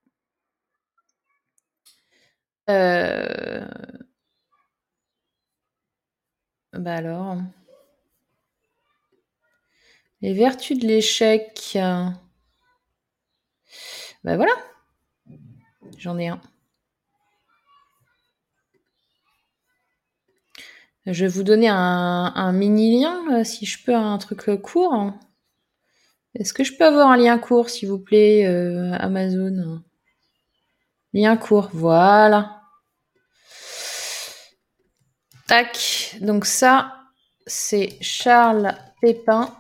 [2.71, 3.69] euh,
[6.73, 7.37] Bah alors.
[10.23, 11.77] Les vertus de l'échec.
[14.25, 14.53] Bah voilà.
[15.99, 16.41] J'en ai un.
[21.07, 25.13] Je vais vous donner un, mini lien, si je peux, un truc court.
[26.37, 29.83] Est-ce que je peux avoir un lien court, s'il vous plaît, euh, Amazon?
[31.13, 32.63] Lien court, voilà.
[35.49, 36.17] Tac.
[36.21, 36.95] Donc ça,
[37.47, 39.53] c'est Charles Pépin,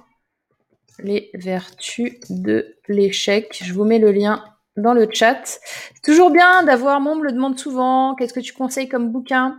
[1.02, 3.60] Les vertus de l'échec.
[3.62, 4.44] Je vous mets le lien
[4.76, 5.60] dans le chat.
[6.02, 9.58] Toujours bien d'avoir, mon me le demande souvent, qu'est-ce que tu conseilles comme bouquin?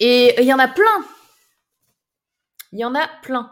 [0.00, 1.04] Et il y en a plein.
[2.72, 3.50] Il y en a plein.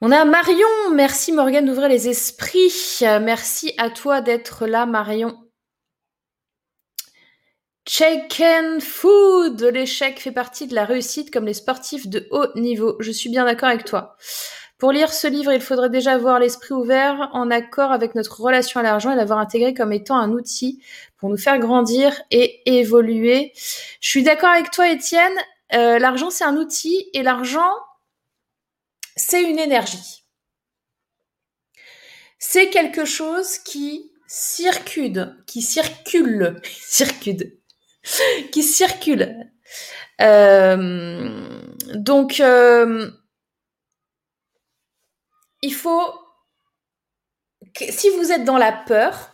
[0.00, 0.90] On a Marion.
[0.92, 2.98] Merci Morgane d'ouvrir les esprits.
[3.02, 5.43] Merci à toi d'être là, Marion.
[7.86, 12.96] Chicken food, l'échec fait partie de la réussite comme les sportifs de haut niveau.
[13.00, 14.16] Je suis bien d'accord avec toi.
[14.78, 18.80] Pour lire ce livre, il faudrait déjà avoir l'esprit ouvert, en accord avec notre relation
[18.80, 20.82] à l'argent et l'avoir intégré comme étant un outil
[21.18, 23.52] pour nous faire grandir et évoluer.
[24.00, 25.36] Je suis d'accord avec toi, Étienne.
[25.74, 27.72] Euh, l'argent, c'est un outil et l'argent,
[29.14, 30.24] c'est une énergie.
[32.38, 37.58] C'est quelque chose qui circule, qui circule, circule,
[38.52, 39.50] qui circule.
[40.20, 41.48] Euh,
[41.94, 43.10] donc, euh,
[45.62, 46.14] il faut
[47.90, 49.32] si vous êtes dans la peur,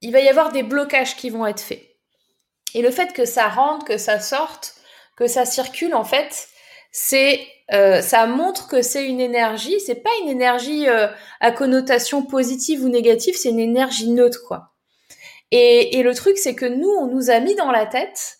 [0.00, 1.82] il va y avoir des blocages qui vont être faits.
[2.74, 4.74] Et le fait que ça rentre, que ça sorte,
[5.16, 6.48] que ça circule, en fait,
[6.92, 9.78] c'est euh, ça montre que c'est une énergie.
[9.80, 11.08] C'est pas une énergie euh,
[11.40, 14.72] à connotation positive ou négative, c'est une énergie neutre, quoi.
[15.50, 18.38] Et, le truc, c'est que nous, on nous a mis dans la tête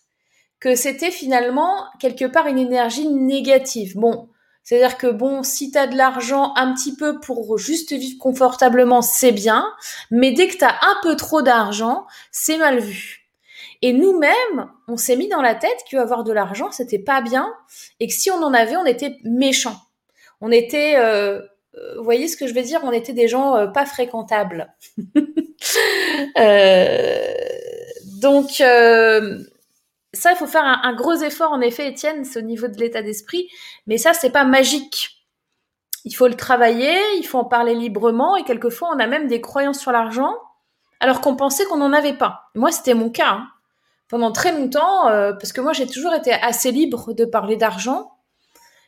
[0.61, 3.96] que c'était finalement quelque part une énergie négative.
[3.96, 4.28] Bon,
[4.62, 9.02] c'est-à-dire que bon, si tu as de l'argent un petit peu pour juste vivre confortablement,
[9.02, 9.66] c'est bien,
[10.11, 13.20] mais dès que tu as un peu trop d'argent, c'est mal vu.
[13.82, 17.52] Et nous-mêmes, on s'est mis dans la tête qu'avoir de l'argent, c'était pas bien,
[17.98, 19.76] et que si on en avait, on était méchant.
[20.42, 21.40] On était, euh,
[21.97, 22.81] vous voyez ce que je veux dire?
[22.83, 24.75] On était des gens euh, pas fréquentables.
[28.21, 28.51] donc,
[30.12, 33.03] ça, il faut faire un, gros effort, en effet, Étienne, c'est au niveau de l'état
[33.03, 33.49] d'esprit,
[33.87, 35.27] mais ça, c'est pas magique.
[36.05, 39.41] Il faut le travailler, il faut en parler librement, et quelquefois, on a même des
[39.41, 40.35] croyances sur l'argent,
[40.99, 42.51] alors qu'on pensait qu'on n'en avait pas.
[42.55, 43.31] Moi, c'était mon cas.
[43.33, 43.49] Hein
[44.11, 48.11] pendant très longtemps, euh, parce que moi j'ai toujours été assez libre de parler d'argent.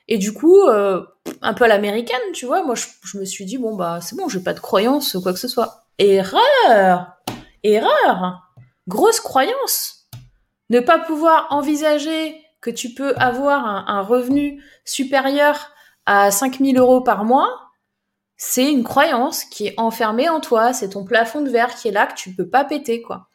[0.09, 1.05] Et du coup, euh,
[1.41, 4.29] un peu à l'américaine, tu vois, moi je, me suis dit, bon bah c'est bon,
[4.29, 5.85] j'ai pas de croyance ou quoi que ce soit.
[5.99, 7.19] Erreur
[7.63, 8.51] Erreur
[8.89, 10.09] Grosse croyance
[10.71, 15.71] Ne pas pouvoir envisager que tu peux avoir un, revenu supérieur
[16.07, 17.71] à 5000 euros par mois,
[18.37, 21.93] c'est une croyance qui est enfermée en toi, c'est ton plafond de verre qui est
[21.93, 23.29] là que tu peux pas péter, quoi.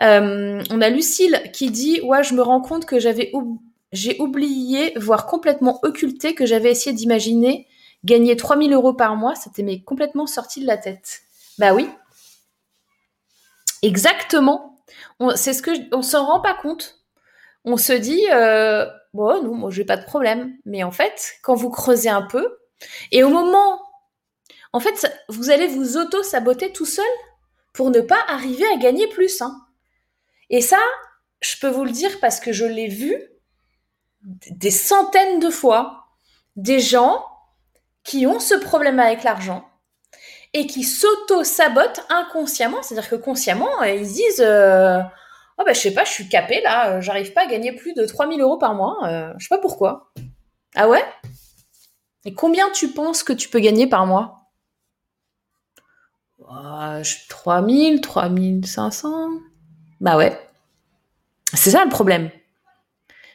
[0.00, 3.30] Euh, on a Lucille qui dit ouais je me rends compte que j'avais
[3.92, 7.68] j'ai oublié voire complètement occulté que j'avais essayé d'imaginer
[8.04, 9.34] gagner 3000 euros par mois.
[9.34, 11.22] C'était mais complètement sorti de la tête.
[11.58, 11.88] Bah oui.
[13.82, 14.84] Exactement.
[15.36, 16.98] C'est ce que on s'en rend pas compte.
[17.64, 20.56] On se dit euh, bon non moi j'ai pas de problème.
[20.64, 22.58] Mais en fait quand vous creusez un peu
[23.12, 23.80] et au moment
[24.72, 27.04] en fait vous allez vous auto saboter tout seul
[27.72, 29.56] pour ne pas arriver à gagner plus hein.
[30.50, 30.78] Et ça,
[31.40, 33.16] je peux vous le dire parce que je l'ai vu
[34.22, 36.06] des centaines de fois,
[36.56, 37.24] des gens
[38.04, 39.68] qui ont ce problème avec l'argent
[40.52, 45.00] et qui s'auto-sabotent inconsciemment, c'est-à-dire que consciemment, ils disent euh,
[45.58, 48.04] Oh ben je sais pas, je suis capé là, j'arrive pas à gagner plus de
[48.04, 50.12] 3000 euros par mois, euh, je sais pas pourquoi.
[50.74, 51.04] Ah ouais?
[52.24, 54.38] Et combien tu penses que tu peux gagner par mois?
[57.28, 59.30] 3000, 3500
[60.02, 60.36] bah ouais.
[61.54, 62.30] C'est ça le problème.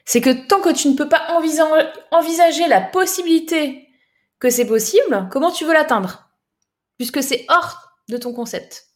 [0.07, 1.27] C'est que tant que tu ne peux pas
[2.11, 3.89] envisager la possibilité
[4.39, 6.29] que c'est possible, comment tu veux l'atteindre?
[6.97, 8.87] Puisque c'est hors de ton concept.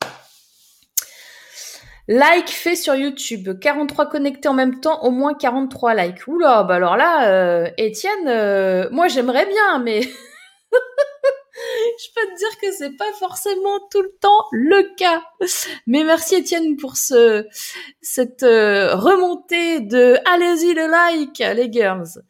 [2.07, 6.27] Like fait sur YouTube, 43 connectés en même temps, au moins 43 likes.
[6.27, 9.99] Oula, bah alors là, euh, Étienne, euh, moi j'aimerais bien, mais
[11.99, 15.23] je peux te dire que c'est pas forcément tout le temps le cas.
[15.87, 17.47] Mais merci Étienne pour ce
[18.01, 22.23] cette euh, remontée de allez-y le like les girls.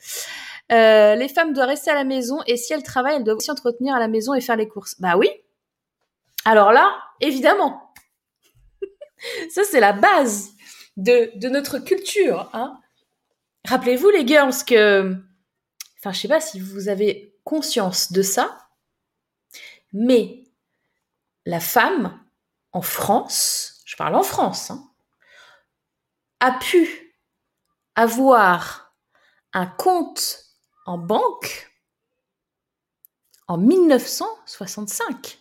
[0.72, 3.52] Euh, les femmes doivent rester à la maison et si elles travaillent, elles doivent aussi
[3.52, 4.96] entretenir à la maison et faire les courses.
[5.00, 5.30] Bah oui.
[6.46, 7.94] Alors là, évidemment.
[9.50, 10.52] Ça c'est la base
[10.98, 12.50] de, de notre culture.
[12.54, 12.78] Hein.
[13.66, 15.16] Rappelez-vous les girls que,
[16.00, 18.58] enfin je sais pas si vous avez conscience de ça,
[19.94, 20.44] mais
[21.46, 22.20] la femme,
[22.72, 24.90] en France, je parle en France, hein,
[26.40, 27.16] a pu
[27.96, 28.96] avoir
[29.54, 30.46] un compte
[30.86, 31.72] en banque
[33.48, 35.40] en 1965.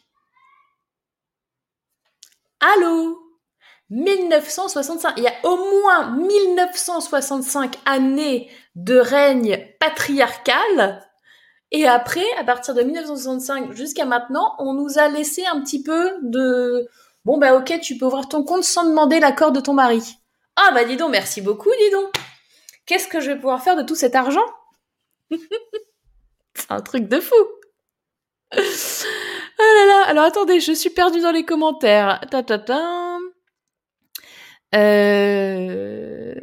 [2.60, 3.30] Allô?
[3.90, 5.14] 1965.
[5.16, 11.09] Il y a au moins 1965 années de règne patriarcal
[11.72, 16.12] et après, à partir de 1965 jusqu'à maintenant, on nous a laissé un petit peu
[16.22, 16.88] de
[17.24, 20.02] bon bah ok, tu peux ouvrir ton compte sans demander l'accord de ton mari.
[20.56, 22.12] Ah bah dis donc, merci beaucoup, dis donc.
[22.86, 24.44] Qu'est-ce que je vais pouvoir faire de tout cet argent?
[26.54, 27.34] C'est un truc de fou.
[29.62, 32.18] Oh là là, alors attendez, je suis perdue dans les commentaires.
[32.30, 33.09] Ta ta ta.
[34.74, 36.34] Euh...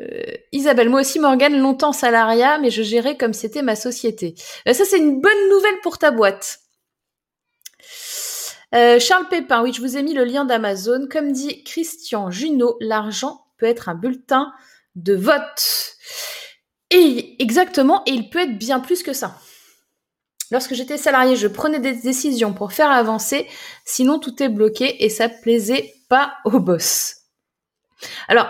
[0.52, 4.36] Isabelle, moi aussi Morgane, longtemps salariat, mais je gérais comme c'était ma société.
[4.68, 6.60] Euh, ça c'est une bonne nouvelle pour ta boîte.
[8.76, 11.08] Euh, Charles Pépin, oui, je vous ai mis le lien d'Amazon.
[11.10, 14.52] Comme dit Christian Junot, l'argent peut être un bulletin
[14.96, 15.96] de vote.
[16.90, 19.38] Et exactement, et il peut être bien plus que ça.
[20.52, 23.48] Lorsque j'étais salarié, je prenais des décisions pour faire avancer,
[23.84, 27.17] sinon tout est bloqué et ça plaisait pas au boss.
[28.28, 28.48] Alors,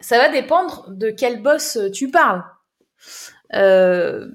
[0.00, 2.44] ça va dépendre de quel boss tu parles.
[3.54, 4.28] Euh,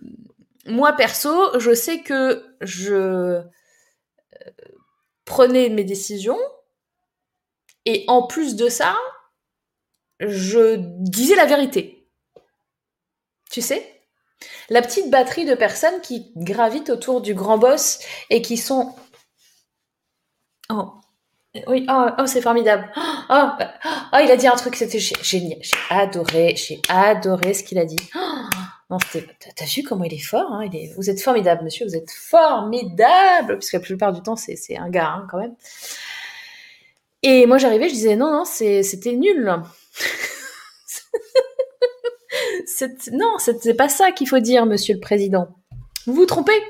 [0.66, 3.42] moi perso, je sais que je
[5.26, 6.40] prenais mes décisions.
[7.86, 8.96] Et en plus de ça,
[10.20, 12.08] je disais la vérité.
[13.50, 14.02] Tu sais?
[14.70, 18.00] La petite batterie de personnes qui gravitent autour du grand boss
[18.30, 18.96] et qui sont...
[21.68, 22.90] oui, oh, oh c'est formidable.
[23.30, 23.50] Oh,
[24.14, 25.60] oh, il a dit un truc, c'était génial.
[25.62, 27.98] J'ai adoré, j'ai adoré ce qu'il a dit.
[28.90, 28.98] non,
[29.56, 33.56] t'as vu comment il est fort hein, Vous êtes formidable, monsieur, vous êtes formidable.
[33.56, 35.56] Parce que la plupart du temps, c'est un gars, hein, quand même.
[37.24, 39.44] Et moi, j'arrivais, je disais, non, non, c'était nul.
[43.12, 45.50] non, c'est pas ça qu'il faut dire, monsieur le président.
[46.08, 46.64] Vous vous trompez.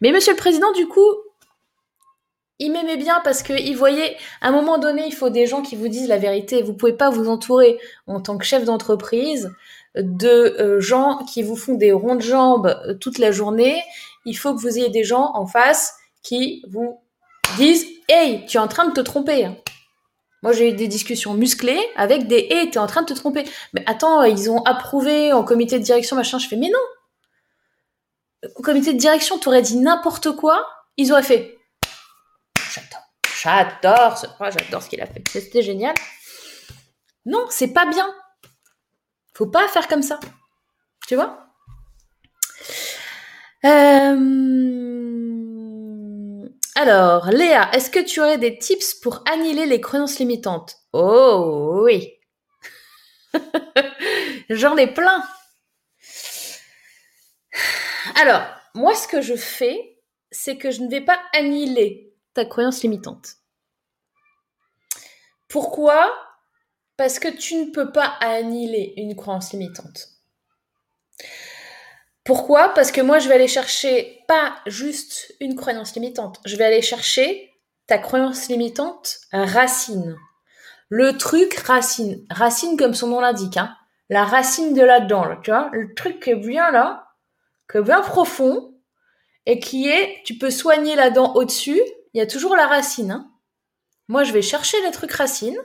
[0.00, 1.06] Mais monsieur le président, du coup,
[2.58, 5.76] il m'aimait bien parce qu'il voyait, à un moment donné, il faut des gens qui
[5.76, 6.62] vous disent la vérité.
[6.62, 9.50] Vous pouvez pas vous entourer, en tant que chef d'entreprise,
[9.94, 13.82] de euh, gens qui vous font des ronds de jambes euh, toute la journée.
[14.24, 16.98] Il faut que vous ayez des gens en face qui vous
[17.56, 19.48] disent Hey, tu es en train de te tromper.
[20.42, 23.14] Moi, j'ai eu des discussions musclées avec des Hey, tu es en train de te
[23.14, 23.44] tromper.
[23.74, 26.38] Mais attends, ils ont approuvé en comité de direction, machin.
[26.38, 30.66] Je fais Mais non Au comité de direction, tu aurais dit n'importe quoi.
[30.96, 31.55] Ils auraient fait
[33.46, 34.18] J'adore.
[34.18, 35.22] Ce j'adore ce qu'il a fait.
[35.28, 35.94] C'était génial.
[37.26, 38.12] Non, c'est pas bien.
[39.34, 40.18] Faut pas faire comme ça.
[41.06, 41.46] Tu vois?
[43.64, 44.16] Euh...
[46.74, 50.78] Alors, Léa, est-ce que tu aurais des tips pour annihiler les croyances limitantes?
[50.92, 52.14] Oh oui.
[54.50, 55.22] J'en ai plein.
[58.20, 58.42] Alors,
[58.74, 60.00] moi, ce que je fais,
[60.32, 63.36] c'est que je ne vais pas annihiler ta croyance limitante.
[65.48, 66.14] Pourquoi?
[66.96, 70.08] Parce que tu ne peux pas annihiler une croyance limitante.
[72.24, 72.70] Pourquoi?
[72.74, 76.82] Parce que moi, je vais aller chercher pas juste une croyance limitante, je vais aller
[76.82, 77.52] chercher
[77.86, 80.16] ta croyance limitante racine.
[80.88, 82.24] Le truc racine.
[82.30, 83.56] Racine comme son nom l'indique.
[83.56, 83.74] Hein.
[84.08, 85.70] La racine de là-dedans, tu vois.
[85.72, 87.08] Le truc qui est bien là,
[87.70, 88.74] qui est bien profond,
[89.46, 91.80] et qui est, tu peux soigner la dent au-dessus,
[92.16, 93.10] il y a toujours la racine.
[93.10, 93.30] Hein.
[94.08, 95.60] Moi, je vais chercher les trucs racines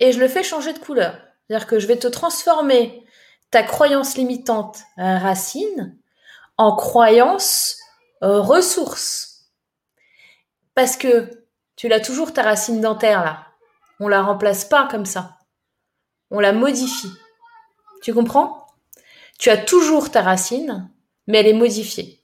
[0.00, 1.20] et je le fais changer de couleur.
[1.46, 3.04] C'est-à-dire que je vais te transformer
[3.50, 5.98] ta croyance limitante racine
[6.56, 7.76] en croyance
[8.22, 9.50] euh, ressource.
[10.74, 11.28] Parce que
[11.76, 13.48] tu l'as toujours ta racine dentaire là.
[14.00, 15.36] On la remplace pas comme ça.
[16.30, 17.12] On la modifie.
[18.00, 18.66] Tu comprends?
[19.38, 20.90] Tu as toujours ta racine,
[21.26, 22.17] mais elle est modifiée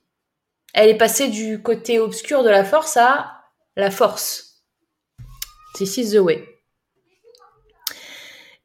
[0.75, 3.43] elle est passée du côté obscur de la force à
[3.77, 4.61] la force.
[5.75, 6.47] This is the way.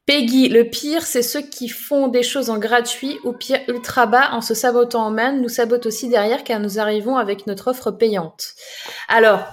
[0.06, 4.30] Peggy, le pire, c'est ceux qui font des choses en gratuit ou pire ultra bas
[4.32, 7.92] en se sabotant en main, nous sabotent aussi derrière car nous arrivons avec notre offre
[7.92, 8.54] payante.
[9.06, 9.46] Alors,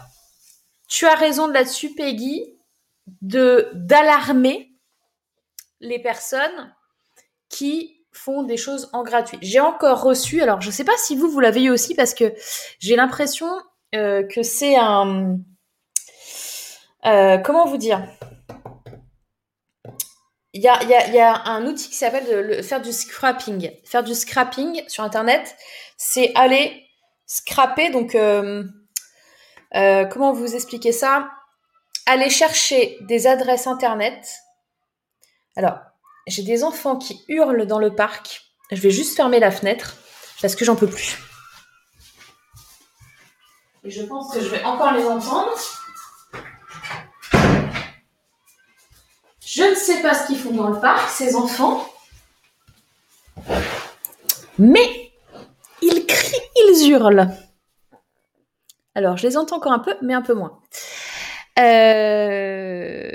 [0.88, 2.58] tu as raison là-dessus, Peggy,
[3.22, 4.72] de d'alarmer
[5.80, 6.74] les personnes
[7.50, 9.38] qui font des choses en gratuit.
[9.42, 12.14] J'ai encore reçu, alors je ne sais pas si vous, vous l'avez eu aussi, parce
[12.14, 12.34] que
[12.80, 13.48] j'ai l'impression
[13.96, 15.38] euh, que c'est un...
[17.06, 18.06] Euh, comment vous dire?
[20.54, 23.72] Il y, a, y a, un outil qui s'appelle faire du scrapping.
[23.86, 25.56] Faire du scrapping sur Internet,
[25.98, 26.84] c'est aller
[27.28, 28.64] scraper, donc euh,
[29.72, 31.30] comment vous expliquer ça?
[32.08, 34.28] Aller chercher des adresses Internet.
[35.56, 35.78] Alors,
[36.28, 38.44] j'ai des enfants qui hurlent dans le parc.
[38.72, 39.96] Je vais juste fermer la fenêtre
[40.42, 41.18] parce que j'en peux plus.
[43.84, 45.54] Et je pense que je vais encore les entendre.
[49.46, 51.90] Je ne sais pas ce qu'ils font dans le parc, ces enfants.
[54.60, 55.14] Mais
[55.82, 57.30] ils crient, ils hurlent.
[58.94, 60.60] Alors, je les entends encore un peu, mais un peu moins.
[61.60, 63.10] Euh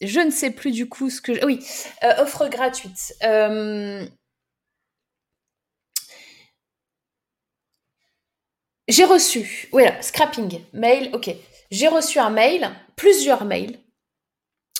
[0.00, 1.44] je ne sais plus du coup ce que...
[1.44, 1.64] Oui,
[2.04, 3.14] euh, offre gratuite.
[3.22, 4.06] Euh,
[8.88, 11.30] j'ai reçu, voilà, scrapping, mail, ok.
[11.70, 13.78] J'ai reçu un mail, plusieurs mails,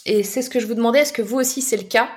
[0.06, 2.08] et c'est ce que je vous demandais, est-ce que vous aussi c'est le cas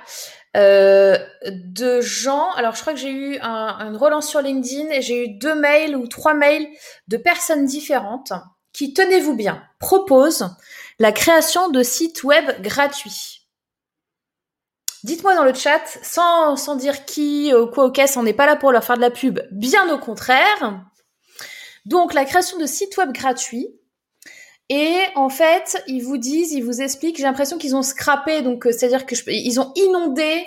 [0.56, 5.02] euh, de gens, alors je crois que j'ai eu un, une relance sur LinkedIn et
[5.02, 6.68] j'ai eu deux mails ou trois mails
[7.06, 8.32] de personnes différentes
[8.72, 10.54] qui, tenez-vous bien, proposent
[10.98, 13.46] la création de sites web gratuits.
[15.02, 18.56] Dites-moi dans le chat, sans, sans dire qui, ou quoi, ok, on n'est pas là
[18.56, 20.84] pour leur faire de la pub, bien au contraire.
[21.86, 23.68] Donc, la création de sites web gratuits.
[24.68, 28.66] Et en fait, ils vous disent, ils vous expliquent, j'ai l'impression qu'ils ont scrappé, donc
[28.66, 30.46] euh, c'est-à-dire que ils ont inondé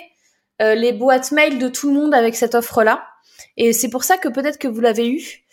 [0.62, 3.04] euh, les boîtes mail de tout le monde avec cette offre-là.
[3.56, 5.44] Et c'est pour ça que peut-être que vous l'avez eu.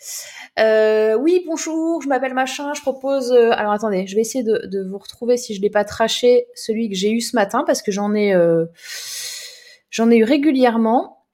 [0.58, 3.32] Euh, oui, bonjour, je m'appelle machin, je propose.
[3.32, 6.88] Euh, alors attendez, je vais essayer de, vous retrouver si je l'ai pas traché celui
[6.88, 8.66] que j'ai eu ce matin parce que j'en ai euh,
[9.90, 11.26] j'en ai eu régulièrement.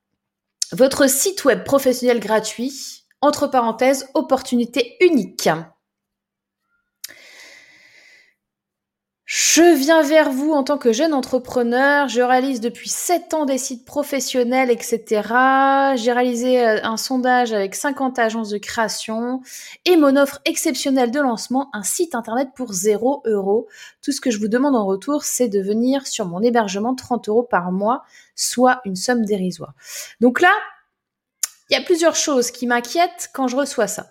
[0.72, 5.48] Votre site web professionnel gratuit, entre parenthèses, opportunité unique.
[9.30, 12.08] Je viens vers vous en tant que jeune entrepreneur.
[12.08, 15.04] Je réalise depuis 7 ans des sites professionnels, etc.
[15.96, 19.42] J'ai réalisé euh, un sondage avec 50 agences de création
[19.84, 23.68] et mon offre exceptionnelle de lancement, un site internet pour 0 euros.
[24.00, 27.28] Tout ce que je vous demande en retour, c'est de venir sur mon hébergement 30
[27.28, 28.04] euros par mois,
[28.34, 29.74] soit une somme dérisoire.
[30.22, 30.54] Donc là,
[31.68, 34.06] il y a plusieurs choses qui m'inquiètent quand je reçois ça.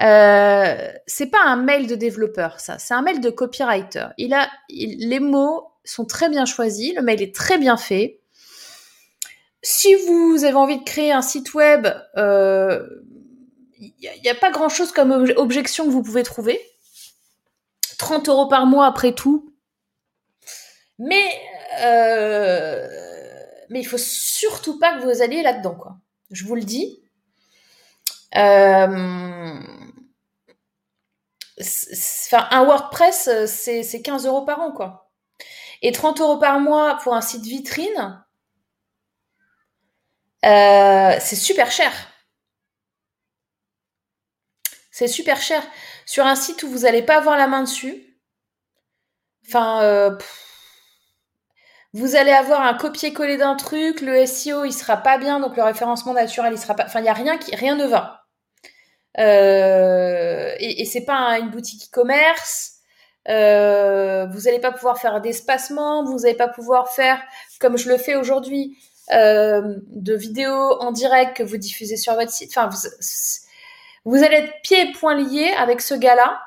[0.00, 2.78] Euh, c'est pas un mail de développeur, ça.
[2.78, 4.08] C'est un mail de copywriter.
[4.18, 6.94] Il a, les mots sont très bien choisis.
[6.94, 8.20] Le mail est très bien fait.
[9.62, 12.86] Si vous avez envie de créer un site web, il euh,
[14.00, 16.60] n'y a, pas grand chose comme objection que vous pouvez trouver.
[17.98, 19.54] 30 euros par mois après tout.
[20.98, 21.26] Mais,
[21.80, 22.86] euh,
[23.70, 25.96] mais il faut surtout pas que vous alliez là-dedans, quoi.
[26.30, 27.00] Je vous le dis.
[28.36, 29.60] Euh,
[31.60, 35.10] Enfin, un WordPress, euh, c'est 15 euros par an, quoi.
[35.82, 38.24] Et 30 euros par mois pour un site vitrine,
[40.44, 41.92] euh, c'est super cher.
[44.90, 45.62] C'est super cher.
[46.06, 48.18] Sur un site où vous n'allez pas avoir la main dessus,
[49.46, 50.16] enfin, euh,
[51.94, 55.62] vous allez avoir un copier-coller d'un truc, le SEO, il sera pas bien, donc le
[55.62, 56.84] référencement naturel, il sera pas.
[56.86, 58.23] Enfin, il y a rien qui, rien ne va.
[59.18, 62.74] Euh, et, et c'est pas une boutique e-commerce.
[63.28, 67.22] Euh, vous n'allez pas pouvoir faire d'espacement, vous n'allez pas pouvoir faire,
[67.58, 68.76] comme je le fais aujourd'hui,
[69.12, 72.50] euh, de vidéos en direct que vous diffusez sur votre site.
[72.56, 72.88] Enfin, vous,
[74.04, 76.40] vous allez être pieds et poings liés avec ce gars-là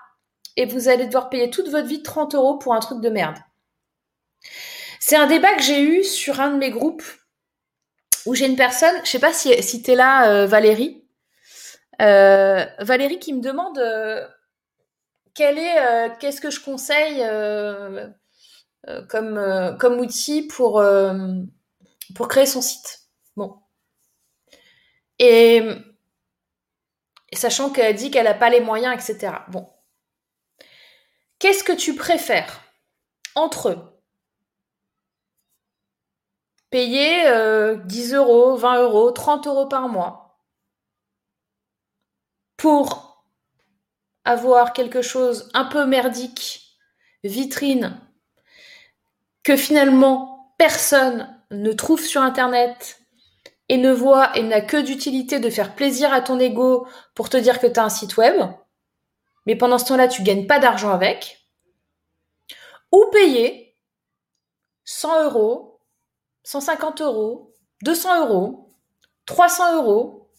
[0.55, 3.37] et vous allez devoir payer toute votre vie 30 euros pour un truc de merde.
[4.99, 7.03] C'est un débat que j'ai eu sur un de mes groupes
[8.25, 11.06] où j'ai une personne, je sais pas si, si tu es là, euh, Valérie,
[11.99, 14.27] Valérie qui me demande euh,
[15.33, 17.23] quel est, euh, qu'est-ce que je conseille
[19.09, 20.83] comme, outil pour,
[22.29, 23.01] créer son site.
[23.35, 23.59] Bon.
[25.19, 25.61] Et,
[27.33, 29.33] sachant qu'elle dit qu'elle n'a pas les moyens, etc.
[29.49, 29.69] Bon.
[31.39, 32.61] Qu'est-ce que tu préfères
[33.35, 33.99] entre
[36.69, 37.25] payer
[37.85, 40.26] 10 euros, 20 euros, 30 euros par mois
[42.57, 43.23] pour
[44.25, 46.77] avoir quelque chose un peu merdique,
[47.23, 48.01] vitrine,
[49.43, 52.99] que finalement personne ne trouve sur Internet
[53.69, 57.37] et ne voit et n'a que d'utilité de faire plaisir à ton ego pour te
[57.37, 58.35] dire que tu as un site web,
[59.45, 61.47] mais pendant ce temps-là, tu gagnes pas d'argent avec,
[62.91, 63.77] ou payer
[64.83, 65.79] 100 euros,
[66.43, 67.53] 150 euros,
[67.83, 68.69] 200 euros,
[69.25, 70.29] 300 euros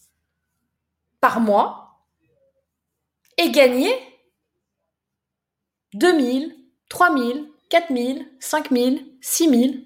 [1.21, 1.88] par mois
[3.39, 3.91] et gagner
[5.95, 6.55] 2000,
[6.91, 9.85] 3000, 4000, 5000, 6000,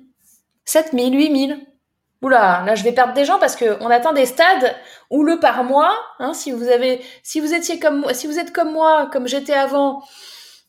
[0.64, 1.66] 7000, 8000.
[2.22, 4.76] Oula, là je vais perdre des gens parce qu'on atteint des stades
[5.10, 10.02] où le par mois, hein, si vous êtes comme moi, comme j'étais avant,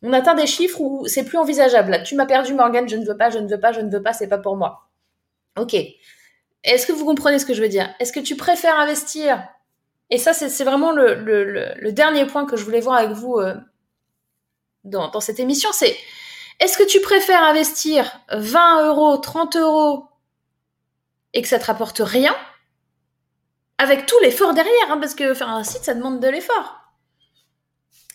[0.01, 2.01] on atteint des chiffres où c'est plus envisageable.
[2.03, 4.01] Tu m'as perdu Morgan, je ne veux pas, je ne veux pas, je ne veux
[4.01, 4.89] pas, c'est pas pour moi.
[5.57, 5.75] Ok.
[6.63, 7.93] Est-ce que vous comprenez ce que je veux dire?
[7.99, 9.47] Est-ce que tu préfères investir
[10.14, 13.55] et ça, c'est vraiment le, dernier point que je voulais voir avec vous euh,
[14.84, 15.72] dans, cette émission.
[15.74, 15.97] C'est
[16.59, 20.05] est-ce que tu préfères investir 20 euros, 30 euros
[21.34, 22.36] et que ça te rapporte rien
[23.80, 26.76] avec tout l'effort derrière, hein, parce que faire un site, ça demande de l'effort.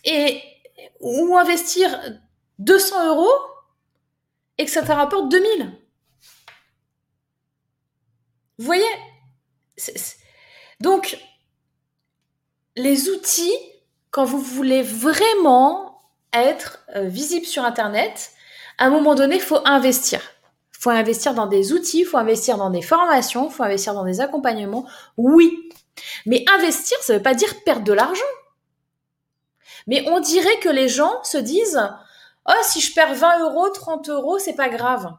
[0.05, 0.41] Et
[1.01, 1.99] ou investir
[2.59, 3.41] 200 euros
[4.57, 5.77] et que ça te rapporte 2000.
[8.57, 8.87] Vous voyez?
[10.79, 11.19] Donc,
[12.79, 13.57] les outils,
[14.09, 16.01] quand vous voulez vraiment
[16.33, 18.31] être euh, visible sur Internet,
[18.77, 20.21] à un moment donné, il faut investir.
[20.73, 23.93] Il faut investir dans des outils, il faut investir dans des formations, il faut investir
[23.93, 24.87] dans des accompagnements.
[25.17, 25.69] Oui.
[26.25, 28.23] Mais investir, ça ne veut pas dire perdre de l'argent.
[29.87, 31.81] Mais on dirait que les gens se disent
[32.47, 35.11] Oh, si je perds 20 euros, 30 euros, c'est pas grave.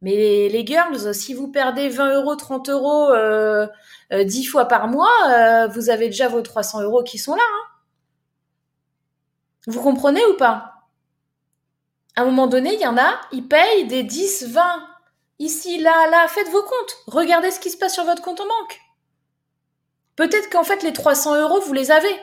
[0.00, 3.66] Mais les, girls, si vous perdez 20 euros, 30 euros euh,
[4.12, 7.42] 10 euh, fois par mois, euh, vous avez déjà vos 300 euros qui sont là.
[7.42, 7.68] Hein.
[9.66, 10.74] Vous comprenez ou pas?
[12.14, 14.88] À un moment donné, il y en a, ils payent des 10, 20.
[15.40, 16.96] Ici, là, là, faites vos comptes.
[17.06, 18.80] Regardez ce qui se passe sur votre compte en banque.
[20.16, 22.20] Peut-être qu'en fait, les 300 euros, vous les avez.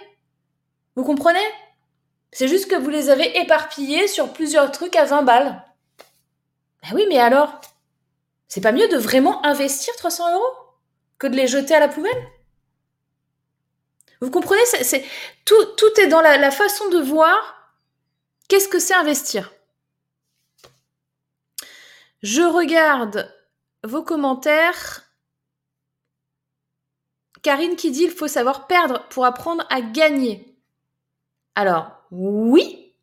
[0.96, 1.46] Vous comprenez?
[2.32, 5.65] C'est juste que vous les avez éparpillés sur plusieurs trucs à 20 balles.
[6.86, 7.60] Ben oui, mais alors
[8.48, 10.56] C'est pas mieux de vraiment investir 300 euros
[11.18, 12.28] que de les jeter à la poubelle?
[14.22, 15.04] Vous comprenez c'est,
[15.46, 17.74] tout, tout est dans la façon de voir
[18.48, 19.52] qu'est-ce que c'est investir.
[22.22, 23.32] Je regarde
[23.84, 25.04] vos commentaires.
[27.44, 30.58] Karine qui dit il faut savoir perdre pour apprendre à gagner.
[31.54, 32.96] Alors, oui,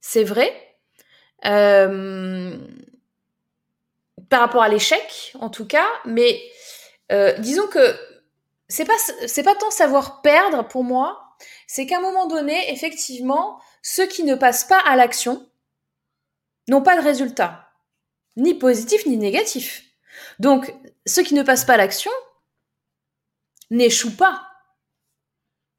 [0.00, 0.78] c'est vrai.
[1.46, 2.58] Euh,
[4.30, 6.40] par rapport à l'échec, en tout cas, mais
[7.12, 7.96] euh, disons que
[8.68, 8.96] c'est pas
[9.44, 14.36] pas tant savoir perdre pour moi, c'est qu'à un moment donné, effectivement, ceux qui ne
[14.36, 15.46] passent pas à l'action
[16.68, 17.68] n'ont pas de résultat,
[18.36, 19.82] ni positif ni négatif.
[20.38, 20.72] Donc,
[21.06, 22.12] ceux qui ne passent pas à l'action
[23.70, 24.46] n'échouent pas.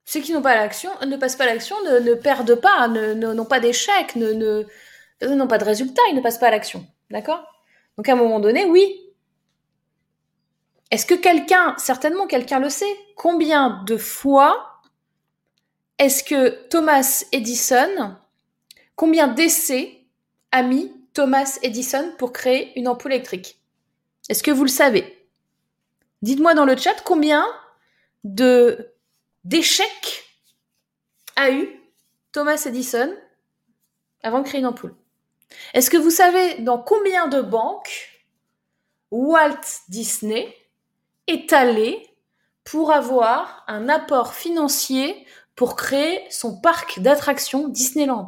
[0.03, 4.15] Ceux qui n'ont pas l'action, ne passent pas l'action, ne, perdent pas, n'ont pas d'échec,
[4.17, 6.85] n'ont pas de résultat, ils ne passent pas à l'action.
[7.11, 7.45] D'accord?
[7.97, 8.99] Donc à un moment donné, oui.
[10.89, 14.71] Est-ce que quelqu'un, certainement quelqu'un le sait, combien de fois
[16.01, 18.17] est-ce que Thomas Edison,
[18.95, 20.03] combien d'essais
[20.51, 23.61] a mis Thomas Edison pour créer une ampoule électrique?
[24.27, 25.27] Est-ce que vous le savez?
[26.23, 27.45] Dites-moi dans le chat combien
[28.23, 28.93] de
[29.43, 30.23] d'échecs
[31.35, 31.69] a eu
[32.31, 33.15] Thomas Edison
[34.23, 34.95] avant de créer une ampoule
[35.73, 38.09] Est-ce que vous savez dans combien de banques
[39.11, 40.55] Walt Disney
[41.27, 42.07] est allé
[42.63, 45.25] pour avoir un apport financier
[45.55, 48.27] pour créer son parc d'attractions Disneyland?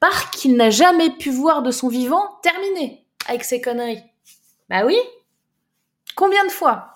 [0.00, 4.02] Parc qu'il n'a jamais pu voir de son vivant terminé avec ses conneries.
[4.68, 4.96] Bah oui.
[6.14, 6.90] Combien de fois?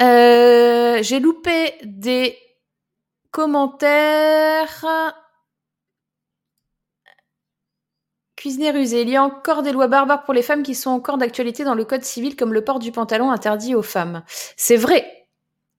[0.00, 2.38] Euh, j'ai loupé des
[3.30, 4.84] commentaires.
[8.36, 9.02] Cuisinier rusé.
[9.02, 11.74] Il y a encore des lois barbares pour les femmes qui sont encore d'actualité dans
[11.74, 14.22] le code civil, comme le port du pantalon interdit aux femmes.
[14.56, 15.26] C'est vrai.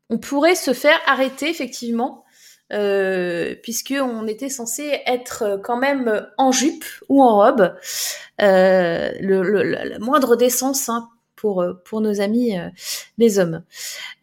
[0.10, 2.26] On pourrait se faire arrêter, effectivement,
[2.74, 7.76] euh, puisque on était censé être quand même en jupe ou en robe.
[8.42, 11.10] Euh, la moindre décence hein,
[11.40, 12.68] pour, euh, pour nos amis euh,
[13.18, 13.64] les hommes.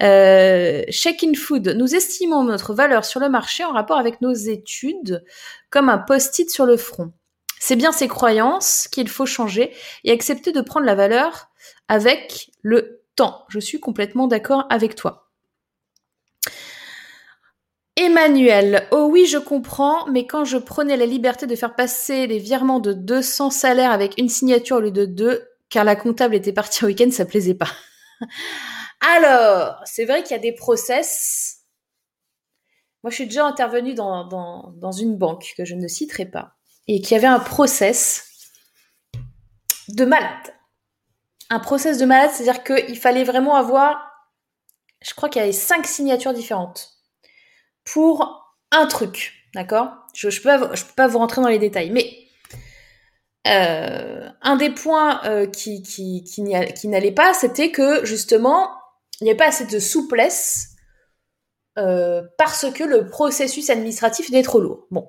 [0.02, 5.24] Euh, Check-in Food, nous estimons notre valeur sur le marché en rapport avec nos études
[5.70, 7.12] comme un post-it sur le front.
[7.58, 9.72] C'est bien ces croyances qu'il faut changer
[10.04, 11.48] et accepter de prendre la valeur
[11.88, 13.44] avec le temps.
[13.48, 15.30] Je suis complètement d'accord avec toi.
[17.98, 22.38] Emmanuel, oh oui, je comprends, mais quand je prenais la liberté de faire passer les
[22.38, 26.52] virements de 200 salaires avec une signature au lieu de deux, car la comptable était
[26.52, 27.70] partie au week-end, ça plaisait pas.
[29.00, 31.58] Alors, c'est vrai qu'il y a des process.
[33.02, 36.54] Moi, je suis déjà intervenue dans, une banque que je ne citerai pas
[36.88, 38.28] et qui avait un process
[39.88, 40.54] de malade.
[41.50, 44.10] Un process de malade, c'est-à-dire qu'il fallait vraiment avoir,
[45.02, 46.94] je crois qu'il y avait cinq signatures différentes
[47.84, 49.90] pour un truc, d'accord?
[50.14, 52.25] Je ne peux, pas vous rentrer dans les détails, mais
[53.46, 58.70] euh, un des points euh, qui, qui, qui, n'allait pas, c'était que justement,
[59.20, 60.70] il n'y avait pas assez de souplesse
[61.78, 64.86] euh, parce que le processus administratif était trop lourd.
[64.90, 65.08] Bon,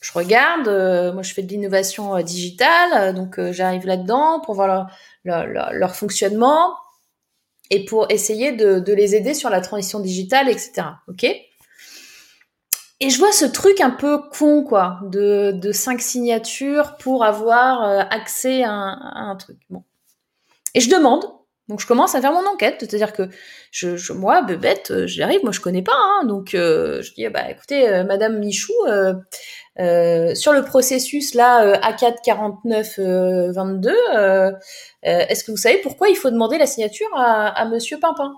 [0.00, 0.68] je regarde,
[1.14, 4.90] moi je fais de l'innovation digitale, donc j'arrive là-dedans pour voir
[5.24, 6.76] leur, fonctionnement
[7.70, 10.82] et pour essayer de, de, les aider sur la transition digitale, etc.
[11.08, 11.26] Ok?
[13.04, 17.82] Et je vois ce truc un peu con, quoi, de, de cinq signatures pour avoir
[17.82, 19.58] euh, accès à un, truc.
[20.74, 21.22] Et je demande,
[21.68, 23.28] donc je commence à faire mon enquête, c'est-à-dire que
[23.70, 27.28] je, je moi, bébête, euh, j'arrive, moi je connais pas, hein, donc euh, je dis
[27.28, 33.00] bah écoutez, Madame Michou, sur le processus là A4 49
[33.54, 33.94] 22,
[35.02, 38.32] est-ce que vous savez pourquoi il faut demander la signature à, à Monsieur Pimpin?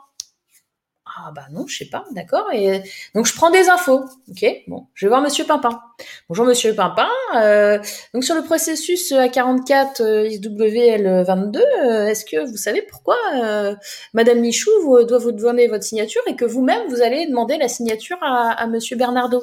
[1.19, 2.47] Ah bah non, je sais pas, d'accord.
[2.53, 2.83] Et
[3.15, 4.05] donc je prends des infos.
[4.31, 5.81] Ok, bon, je vais voir Monsieur Pimpin.
[6.29, 7.09] Bonjour Monsieur Pimpin.
[7.37, 7.79] Euh,
[8.13, 13.75] donc sur le processus A44 euh, ISWL22, euh, est-ce que vous savez pourquoi euh,
[14.13, 14.71] Madame Michou
[15.05, 18.67] doit vous demander votre signature et que vous-même vous allez demander la signature à, à
[18.67, 19.43] Monsieur Bernardo?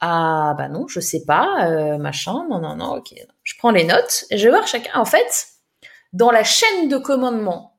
[0.00, 2.46] Ah bah non, je sais pas, euh, machin.
[2.48, 2.96] Non non non.
[2.96, 5.00] Ok, je prends les notes et je vais voir chacun.
[5.00, 5.48] En fait,
[6.12, 7.73] dans la chaîne de commandement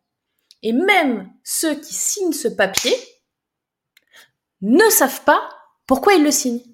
[0.62, 2.96] et même ceux qui signent ce papier
[4.62, 5.50] ne savent pas
[5.88, 6.66] pourquoi ils le signent.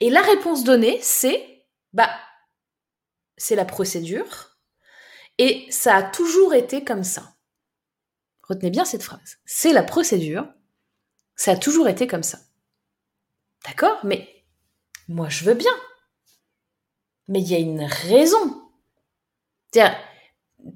[0.00, 2.10] Et la réponse donnée, c'est bah
[3.36, 4.56] c'est la procédure.
[5.38, 7.34] et ça a toujours été comme ça.
[8.42, 9.38] Retenez bien cette phrase.
[9.44, 10.46] C'est la procédure.
[11.36, 12.38] Ça a toujours été comme ça.
[13.64, 13.98] D'accord?
[14.04, 14.44] Mais
[15.08, 15.72] moi, je veux bien.
[17.28, 18.70] Mais il y a une raison.
[19.72, 19.96] C'est-à-dire,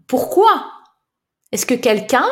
[0.07, 0.73] pourquoi
[1.55, 2.27] Est-ce que quelqu'un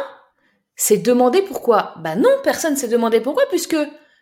[0.74, 1.94] s'est demandé pourquoi?
[1.98, 3.76] Bah non, personne s'est demandé pourquoi, puisque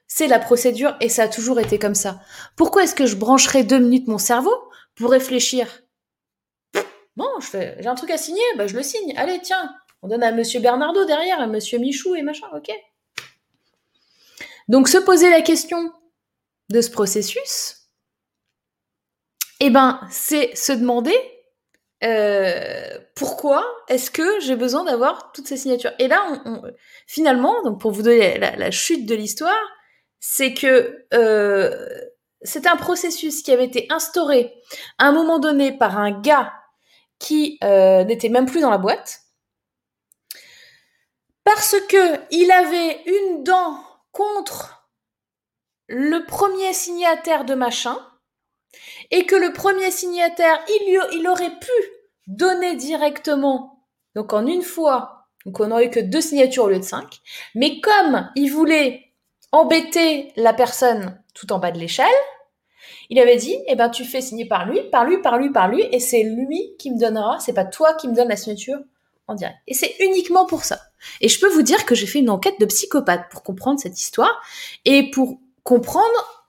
[0.06, 2.20] c'est la procédure et ça a toujours été comme ça.
[2.54, 4.52] Pourquoi est-ce que je brancherai deux minutes mon cerveau
[4.96, 5.66] pour réfléchir?
[7.16, 9.14] Bon, j'ai un truc à signer, bah je le signe.
[9.16, 12.70] Allez, tiens, on donne à Monsieur Bernardo derrière, à Monsieur Michou et machin, ok.
[14.68, 15.94] Donc se poser la question
[16.68, 17.88] de ce processus,
[19.60, 21.16] eh ben, c'est se demander
[22.02, 25.92] euh, pourquoi est-ce que j'ai besoin d'avoir toutes ces signatures?
[25.98, 26.42] Et là,
[27.06, 29.60] finalement, donc pour vous donner la, chute de l'histoire,
[30.18, 31.88] c'est que euh,
[32.42, 34.54] c'est un processus qui avait été instauré
[34.98, 36.52] à un moment donné par un gars
[37.18, 39.20] qui euh, n'était même plus dans la boîte,
[41.44, 43.78] parce que il avait une dent
[44.12, 44.88] contre
[45.86, 47.98] le premier signataire de machin,
[49.10, 51.72] et que le premier signataire, il, aurait pu
[52.26, 53.84] donner directement,
[54.14, 57.20] donc en une fois, donc on n'aurait que deux signatures au lieu de cinq,
[57.54, 59.12] mais comme il voulait
[59.52, 62.06] embêter la personne tout en bas de l'échelle,
[63.08, 65.68] il avait dit, eh ben, tu fais signer par lui, par lui, par lui, par
[65.68, 68.78] lui, et c'est lui qui me donnera, c'est pas toi qui me donne la signature
[69.26, 69.56] en direct.
[69.66, 70.78] Et c'est uniquement pour ça.
[71.20, 74.00] Et je peux vous dire que j'ai fait une enquête de psychopathe pour comprendre cette
[74.00, 74.40] histoire
[74.84, 76.39] et pour comprendre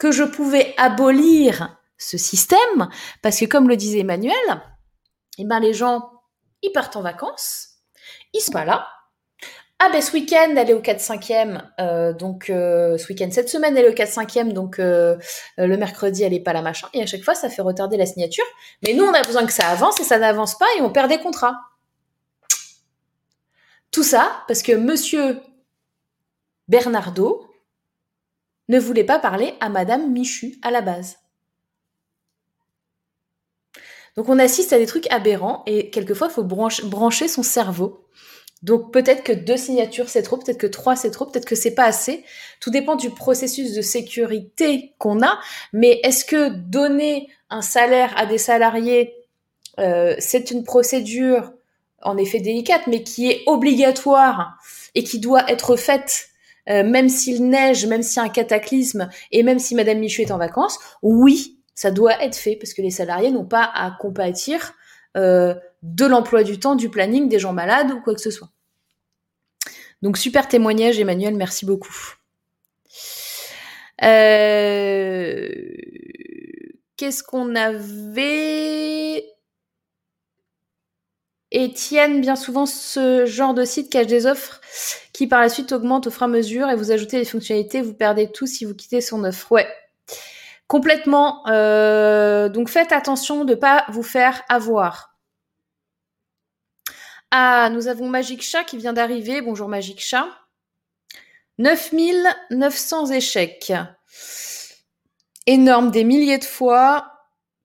[0.00, 2.88] que je pouvais abolir ce système,
[3.22, 4.34] parce que comme le disait Emmanuel,
[5.38, 6.10] eh ben les gens,
[6.62, 7.68] ils partent en vacances,
[8.32, 8.88] ils sont pas là.
[9.78, 13.76] Ah ben ce week-end, elle est au 4-5e, euh, donc euh, ce week-end, cette semaine,
[13.76, 15.16] elle est au 4-5e, donc euh,
[15.58, 16.88] le mercredi, elle est pas là, machin.
[16.94, 18.44] Et à chaque fois, ça fait retarder la signature.
[18.82, 21.10] Mais nous, on a besoin que ça avance et ça n'avance pas et on perd
[21.10, 21.58] des contrats.
[23.90, 25.40] Tout ça parce que monsieur
[26.68, 27.49] Bernardo
[28.70, 31.18] ne voulait pas parler à madame Michu à la base.
[34.16, 38.06] Donc on assiste à des trucs aberrants et quelquefois il faut brancher son cerveau.
[38.62, 41.74] Donc peut-être que deux signatures c'est trop, peut-être que trois c'est trop, peut-être que c'est
[41.74, 42.24] pas assez.
[42.60, 45.38] Tout dépend du processus de sécurité qu'on a.
[45.72, 49.14] Mais est-ce que donner un salaire à des salariés,
[49.78, 51.52] euh, c'est une procédure
[52.02, 54.58] en effet délicate, mais qui est obligatoire
[54.94, 56.28] et qui doit être faite
[56.68, 60.22] euh, même s'il neige, même s'il y a un cataclysme et même si Madame Michu
[60.22, 63.90] est en vacances, oui, ça doit être fait parce que les salariés n'ont pas à
[63.98, 64.74] compatir
[65.16, 68.50] euh, de l'emploi du temps, du planning, des gens malades ou quoi que ce soit.
[70.02, 72.14] Donc super témoignage Emmanuel, merci beaucoup.
[74.02, 75.48] Euh,
[76.96, 79.24] qu'est-ce qu'on avait?
[81.52, 84.60] Étienne, bien souvent, ce genre de site cache des offres
[85.12, 87.82] qui par la suite augmentent au fur et à mesure et vous ajoutez des fonctionnalités,
[87.82, 89.50] vous perdez tout si vous quittez son offre.
[89.50, 89.68] Ouais,
[90.70, 91.42] Complètement.
[91.48, 95.16] Euh, donc faites attention de ne pas vous faire avoir.
[97.32, 99.40] Ah, nous avons Magic Chat qui vient d'arriver.
[99.40, 100.28] Bonjour Magic Chat.
[101.58, 103.72] 9900 échecs.
[105.46, 107.19] Énorme, des milliers de fois,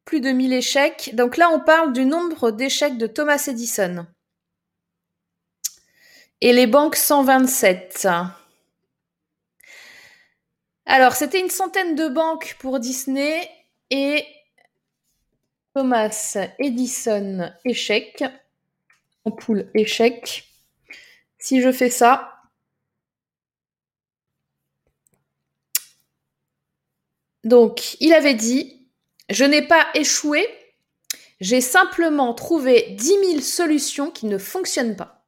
[0.06, 1.12] plus de 1000 échecs.
[1.14, 4.06] Donc là, on parle du nombre d'échecs de Thomas Edison.
[6.42, 8.08] Et les banques 127.
[10.86, 13.50] Alors, c'était une centaine de banques pour Disney
[13.90, 14.24] et
[15.74, 18.24] Thomas Edison échec.
[19.26, 20.48] Ampoule échec.
[21.40, 22.32] Si je fais ça,
[27.44, 28.75] donc il avait dit,
[29.30, 30.48] je n'ai pas échoué,
[31.40, 35.26] j'ai simplement trouvé 10 000 solutions qui ne fonctionnent pas.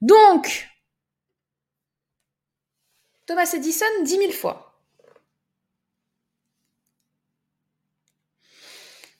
[0.00, 0.68] Donc,
[3.26, 4.82] Thomas Edison dix mille fois.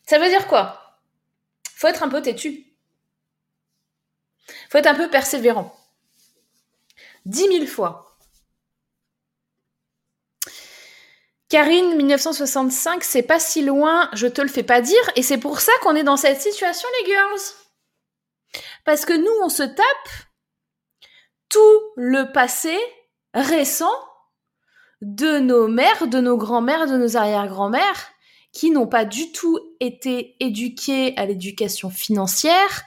[0.06, 1.00] Ça veut dire quoi?
[1.74, 2.66] Faut être un peu têtu.
[4.68, 5.74] Faut être un peu persévérant.
[7.24, 8.13] Dix mille fois.
[11.54, 15.60] Karine, 1965, c'est pas si loin, je te le fais pas dire, et c'est pour
[15.60, 17.40] ça qu'on est dans cette situation, les girls.
[18.84, 20.08] Parce que nous, on se tape
[21.48, 22.76] tout le passé
[23.34, 23.86] récents
[25.00, 28.08] de nos mères, de nos grands-mères, de nos arrière-grands-mères,
[28.50, 32.82] qui n'ont pas du tout été éduquées à l'éducation financière,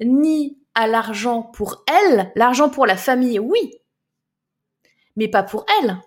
[0.00, 2.32] ni à l'argent pour elles.
[2.34, 3.74] L'argent pour la famille, oui,
[5.14, 5.98] mais pas pour elles.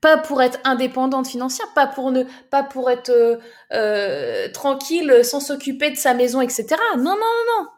[0.00, 3.36] Pas pour être indépendante financière, pas pour ne, pas pour être euh,
[3.72, 6.76] euh, tranquille sans s'occuper de sa maison, etc.
[6.96, 7.68] Non, non, non, non.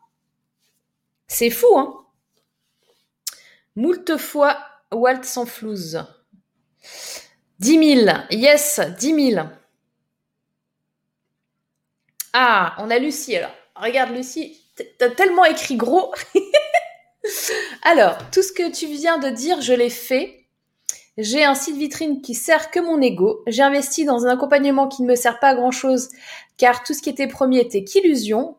[1.28, 1.96] C'est fou, hein.
[3.76, 4.58] Moult fois
[4.92, 6.04] Walt sans flouze.
[7.60, 8.16] 10 000.
[8.30, 9.46] Yes, 10 000.
[12.32, 13.54] Ah, on a Lucie alors.
[13.76, 14.60] Regarde Lucie,
[14.98, 16.12] t'as tellement écrit gros.
[17.82, 20.39] alors, tout ce que tu viens de dire, je l'ai fait.
[21.18, 23.42] J'ai un site vitrine qui sert que mon ego.
[23.46, 26.08] J'ai investi dans un accompagnement qui ne me sert pas à grand chose
[26.56, 28.56] car tout ce qui était promis était qu'illusion.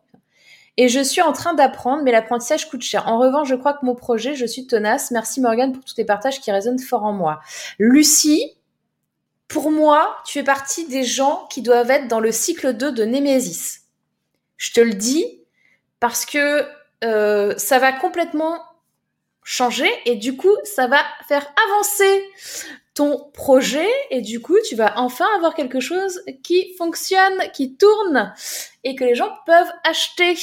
[0.76, 3.06] Et je suis en train d'apprendre, mais l'apprentissage coûte cher.
[3.06, 5.10] En revanche, je crois que mon projet, je suis tenace.
[5.10, 7.40] Merci Morgane pour tous tes partages qui résonnent fort en moi.
[7.78, 8.56] Lucie,
[9.48, 13.04] pour moi, tu fais partie des gens qui doivent être dans le cycle 2 de
[13.04, 13.82] Némésis.
[14.56, 15.42] Je te le dis
[16.00, 16.66] parce que
[17.04, 18.58] euh, ça va complètement
[19.44, 22.24] changer et du coup, ça va faire avancer
[22.94, 28.34] ton projet et du coup, tu vas enfin avoir quelque chose qui fonctionne, qui tourne
[28.84, 30.36] et que les gens peuvent acheter.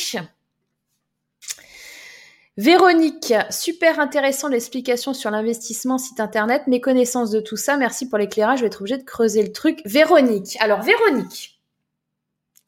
[2.58, 8.18] Véronique, super intéressant l'explication sur l'investissement site internet, mes connaissances de tout ça, merci pour
[8.18, 9.82] l'éclairage, je vais être obligée de creuser le truc.
[9.86, 11.62] Véronique, alors Véronique,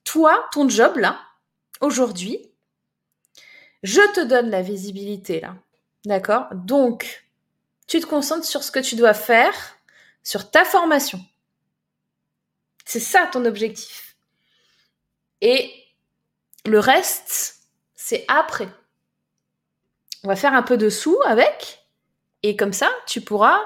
[0.06, 1.20] toi, ton job là,
[1.82, 2.40] aujourd'hui,
[3.84, 5.56] je te donne la visibilité là,
[6.06, 7.26] d'accord Donc,
[7.88, 9.54] tu te concentres sur ce que tu dois faire,
[10.24, 11.20] sur ta formation.
[12.86, 14.16] C'est ça ton objectif.
[15.42, 15.72] Et
[16.66, 17.56] le reste,
[17.96, 18.70] c'est après
[20.24, 21.86] on va faire un peu de sous avec,
[22.44, 23.60] et comme ça, tu pourras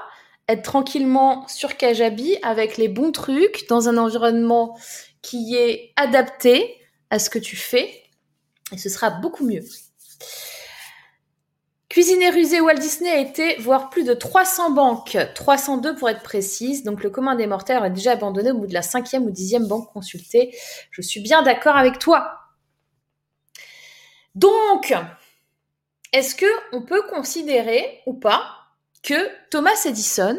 [0.48, 4.78] être tranquillement sur Kajabi avec les bons trucs dans un environnement
[5.22, 6.78] qui est adapté
[7.10, 8.02] à ce que tu fais,
[8.72, 9.64] et ce sera beaucoup mieux.
[11.96, 16.84] Cuisiner rusé Walt Disney a été voir plus de 300 banques, 302 pour être précise.
[16.84, 19.66] Donc le commun des mortels a déjà abandonné au bout de la cinquième ou dixième
[19.66, 20.54] banque consultée.
[20.90, 22.38] Je suis bien d'accord avec toi.
[24.34, 24.92] Donc,
[26.12, 28.44] est-ce que on peut considérer ou pas
[29.02, 30.38] que Thomas Edison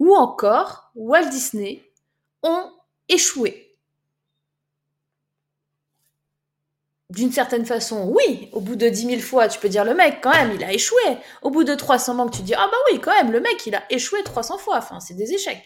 [0.00, 1.84] ou encore Walt Disney
[2.42, 2.72] ont
[3.08, 3.65] échoué?
[7.08, 8.48] D'une certaine façon, oui.
[8.52, 10.72] Au bout de 10 000 fois, tu peux dire le mec, quand même, il a
[10.72, 11.02] échoué.
[11.42, 13.74] Au bout de 300 banques, tu dis, ah bah oui, quand même, le mec, il
[13.74, 14.78] a échoué 300 fois.
[14.78, 15.62] Enfin, c'est des échecs.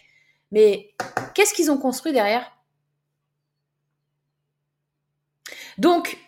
[0.53, 0.95] Mais
[1.35, 2.51] qu'est-ce qu'ils ont construit derrière?
[5.79, 6.19] Donc,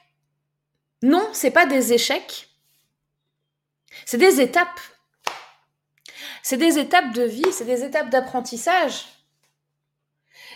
[1.02, 2.48] non, c'est pas des échecs,
[4.06, 4.80] c'est des étapes.
[6.42, 9.04] C'est des étapes de vie, c'est des étapes d'apprentissage.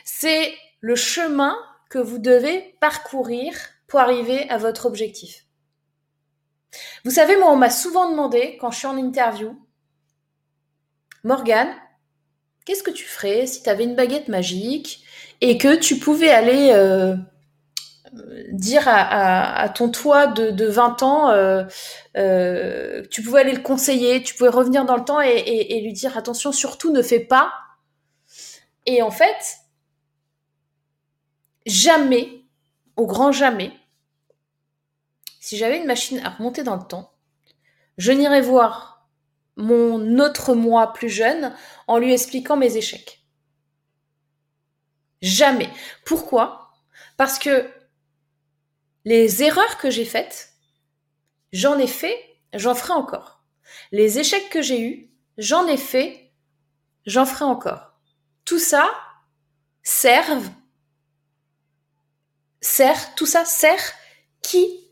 [0.05, 1.57] C'est le chemin
[1.91, 3.55] que vous devez parcourir
[3.87, 5.47] pour arriver à votre objectif.
[7.05, 9.59] Vous savez, moi, on m'a souvent demandé, quand je suis en interview,
[11.25, 11.75] Morgane,
[12.65, 15.05] qu'est-ce que tu ferais si tu avais une baguette magique
[15.41, 17.17] et que tu pouvais aller euh,
[18.51, 21.65] dire à, ton toi de, 20 ans, euh,
[22.17, 26.17] euh, tu pouvais aller le conseiller, tu pouvais revenir dans le temps et, lui dire
[26.17, 27.53] attention, surtout ne fais pas.
[28.87, 29.59] Et en fait,
[31.67, 32.36] jamais,
[32.97, 33.73] au grand jamais,
[35.41, 37.13] si j'avais une machine à remonter dans le temps,
[37.99, 39.09] je n'irais voir
[39.57, 41.55] mon autre moi plus jeune
[41.87, 43.23] en lui expliquant mes échecs.
[45.23, 45.71] Jamais.
[46.05, 46.73] Pourquoi?
[47.17, 47.71] Parce que
[49.05, 50.53] les erreurs que j'ai faites,
[51.53, 52.19] j'en ai fait,
[52.53, 53.45] j'en ferai encore.
[53.93, 56.33] Les échecs que j'ai eus, j'en ai fait,
[57.07, 57.93] j'en ferai encore.
[58.45, 58.89] Tout ça
[59.83, 60.51] serve,
[62.67, 63.93] sert, tout ça sert
[64.43, 64.91] qui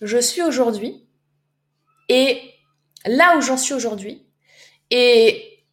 [0.00, 1.06] je suis aujourd'hui
[2.08, 2.40] et
[3.06, 4.26] là où j'en suis aujourd'hui
[4.90, 5.64] et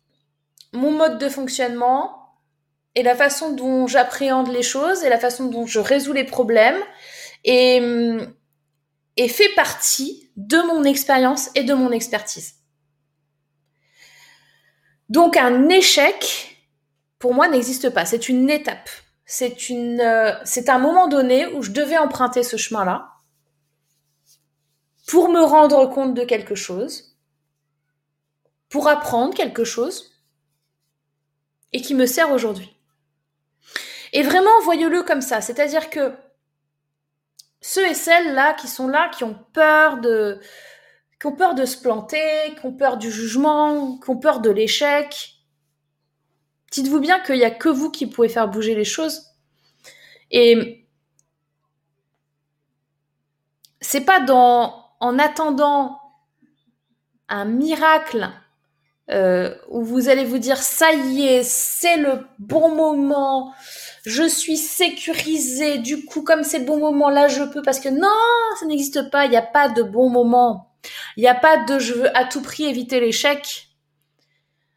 [0.74, 2.16] mon mode de fonctionnement
[2.96, 6.80] et la façon dont j'appréhende les choses et la façon dont je résous les problèmes
[7.44, 7.82] et,
[9.18, 12.56] et fait partie de mon expérience et de mon expertise.
[15.10, 16.58] Donc un échec,
[17.18, 18.06] pour moi, n'existe pas.
[18.06, 18.90] C'est une étape.
[19.32, 20.34] C'est une, euh,
[20.68, 23.12] un moment donné où je devais emprunter ce chemin-là
[25.08, 27.16] pour me rendre compte de quelque chose,
[28.70, 30.20] pour apprendre quelque chose,
[31.74, 32.76] et qui me sert aujourd'hui.
[34.14, 35.42] Et vraiment, voyez-le comme ça.
[35.42, 36.12] C'est-à-dire que
[37.62, 40.40] ceux et celles là qui sont là, qui ont peur de,
[41.22, 44.50] qui ont peur de se planter, qui ont peur du jugement, qui ont peur de
[44.50, 45.39] l'échec.
[46.72, 49.26] Dites-vous bien qu'il n'y a que vous qui pouvez faire bouger les choses.
[50.32, 50.86] Et
[53.82, 56.00] c'est pas dans, en attendant
[57.28, 58.30] un miracle
[59.12, 63.54] euh, où vous allez vous dire ça y est, c'est le bon moment,
[64.06, 67.90] je suis sécurisé, du coup comme c'est le bon moment là je peux parce que
[67.90, 68.08] non,
[68.60, 70.68] ça n'existe pas, il n'y a pas de bon moment.
[71.18, 73.69] Il n'y a pas de je veux à tout prix éviter l'échec.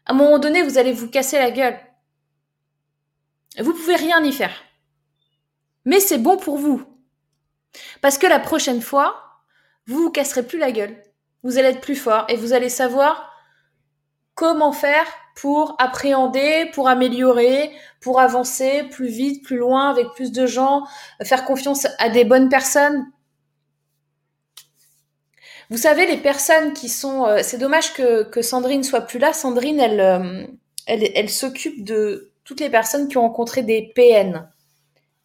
[0.07, 1.79] À un moment donné, vous allez vous casser la gueule.
[3.59, 4.55] Vous pouvez rien y faire.
[5.85, 6.83] Mais c'est bon pour vous.
[8.01, 9.23] Parce que la prochaine fois,
[9.87, 11.03] vous vous casserez plus la gueule.
[11.43, 13.33] Vous allez être plus fort et vous allez savoir
[14.35, 20.47] comment faire pour appréhender, pour améliorer, pour avancer plus vite, plus loin, avec plus de
[20.47, 20.85] gens,
[21.23, 23.07] faire confiance à des bonnes personnes.
[25.71, 27.27] Vous savez, les personnes qui sont...
[27.27, 29.33] Euh, c'est dommage que, que Sandrine soit plus là.
[29.33, 30.47] Sandrine, elle, euh,
[30.87, 34.49] elle, elle s'occupe de toutes les personnes qui ont rencontré des PN,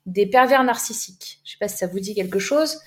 [0.06, 1.40] des pervers narcissiques.
[1.44, 2.80] Je sais pas si ça vous dit quelque chose.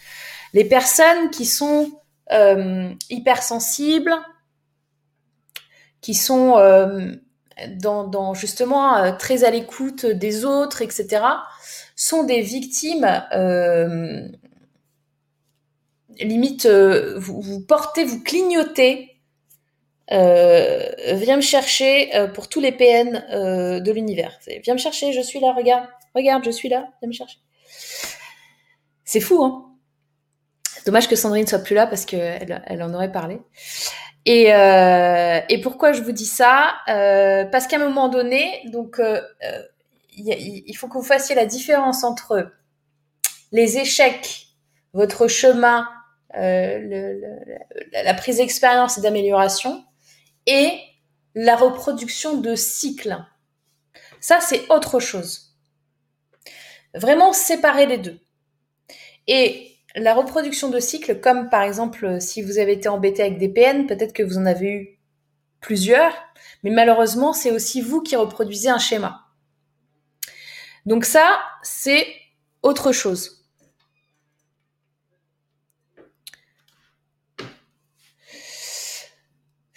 [0.53, 1.91] Les personnes qui sont
[2.33, 4.15] euh, hypersensibles,
[6.01, 7.13] qui sont euh,
[7.77, 11.23] dans, dans, justement euh, très à l'écoute des autres, etc.,
[11.97, 13.05] sont des victimes
[16.29, 19.17] limite euh, vous, portez, vous clignotez.
[20.13, 23.13] Euh, viens me chercher euh, pour tous les PN
[23.81, 24.39] de l'univers.
[24.65, 27.39] Viens me chercher, je suis là, regarde, regarde, je suis là, viens me chercher.
[29.05, 29.67] C'est fou, hein
[30.87, 33.39] Dommage que Sandrine soit plus là parce qu'elle elle en aurait parlé.
[34.25, 36.75] Et, et pourquoi je vous dis ça?
[36.87, 39.01] Parce qu'à un moment donné, donc
[40.27, 42.51] il, faut que vous fassiez la différence entre
[43.53, 44.49] les échecs,
[44.93, 45.89] votre chemin
[46.35, 47.21] le,
[47.93, 49.85] la prise d'expérience et d'amélioration
[50.47, 50.79] et
[51.35, 53.17] la reproduction de cycles.
[54.21, 55.57] Ça, c'est autre chose.
[56.95, 58.19] Vraiment séparer les deux.
[59.27, 63.49] Et la reproduction de cycles, comme par exemple si vous avez été embêté avec des
[63.49, 65.01] PN, peut-être que vous en avez eu
[65.61, 66.13] plusieurs,
[66.63, 69.27] mais malheureusement, c'est aussi vous qui reproduisez un schéma.
[70.87, 72.07] Donc ça, c'est
[72.63, 73.40] autre chose.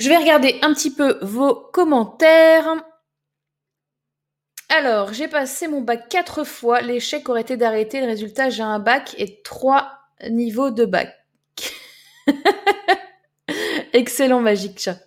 [0.03, 2.75] Je vais regarder un petit peu vos commentaires.
[4.67, 6.81] Alors, j'ai passé mon bac quatre fois.
[6.81, 8.01] L'échec aurait été d'arrêter.
[8.01, 9.93] Le résultat, j'ai un bac et trois
[10.29, 11.25] niveaux de bac.
[13.93, 14.99] Excellent, magique chat.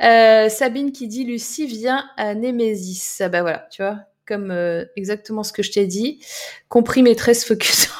[0.00, 3.20] Euh, Sabine qui dit Lucie vient à Némésis.
[3.22, 6.24] Ah bah voilà, tu vois, comme euh, exactement ce que je t'ai dit.
[6.68, 7.90] Compris maîtresse focus.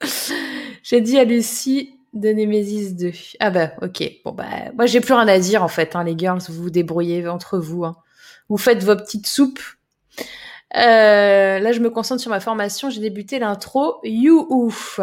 [0.82, 3.12] J'ai dit à Lucie de Nemesis 2.
[3.40, 4.02] Ah bah ok.
[4.24, 6.70] Bon bah moi j'ai plus rien à dire en fait, hein, les girls, vous vous
[6.70, 7.84] débrouillez entre vous.
[7.84, 7.96] Hein.
[8.48, 9.60] Vous faites vos petites soupes.
[10.76, 12.90] Euh, là je me concentre sur ma formation.
[12.90, 14.00] J'ai débuté l'intro.
[14.04, 15.00] You ouf.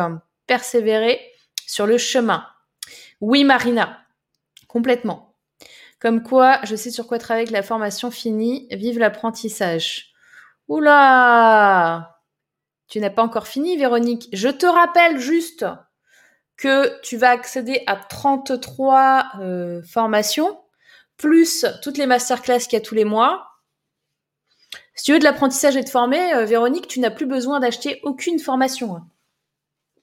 [0.47, 1.19] Persévérer
[1.65, 2.45] sur le chemin.
[3.21, 3.99] Oui Marina,
[4.67, 5.35] complètement.
[5.99, 8.67] Comme quoi, je sais sur quoi travailler avec la formation finie.
[8.71, 10.13] Vive l'apprentissage.
[10.67, 12.19] Oula
[12.87, 14.29] Tu n'as pas encore fini, Véronique.
[14.33, 15.65] Je te rappelle juste
[16.57, 20.59] que tu vas accéder à 33 euh, formations,
[21.17, 23.47] plus toutes les masterclass qu'il y a tous les mois.
[24.95, 27.99] Si tu veux de l'apprentissage et de former, euh, Véronique, tu n'as plus besoin d'acheter
[28.03, 29.01] aucune formation.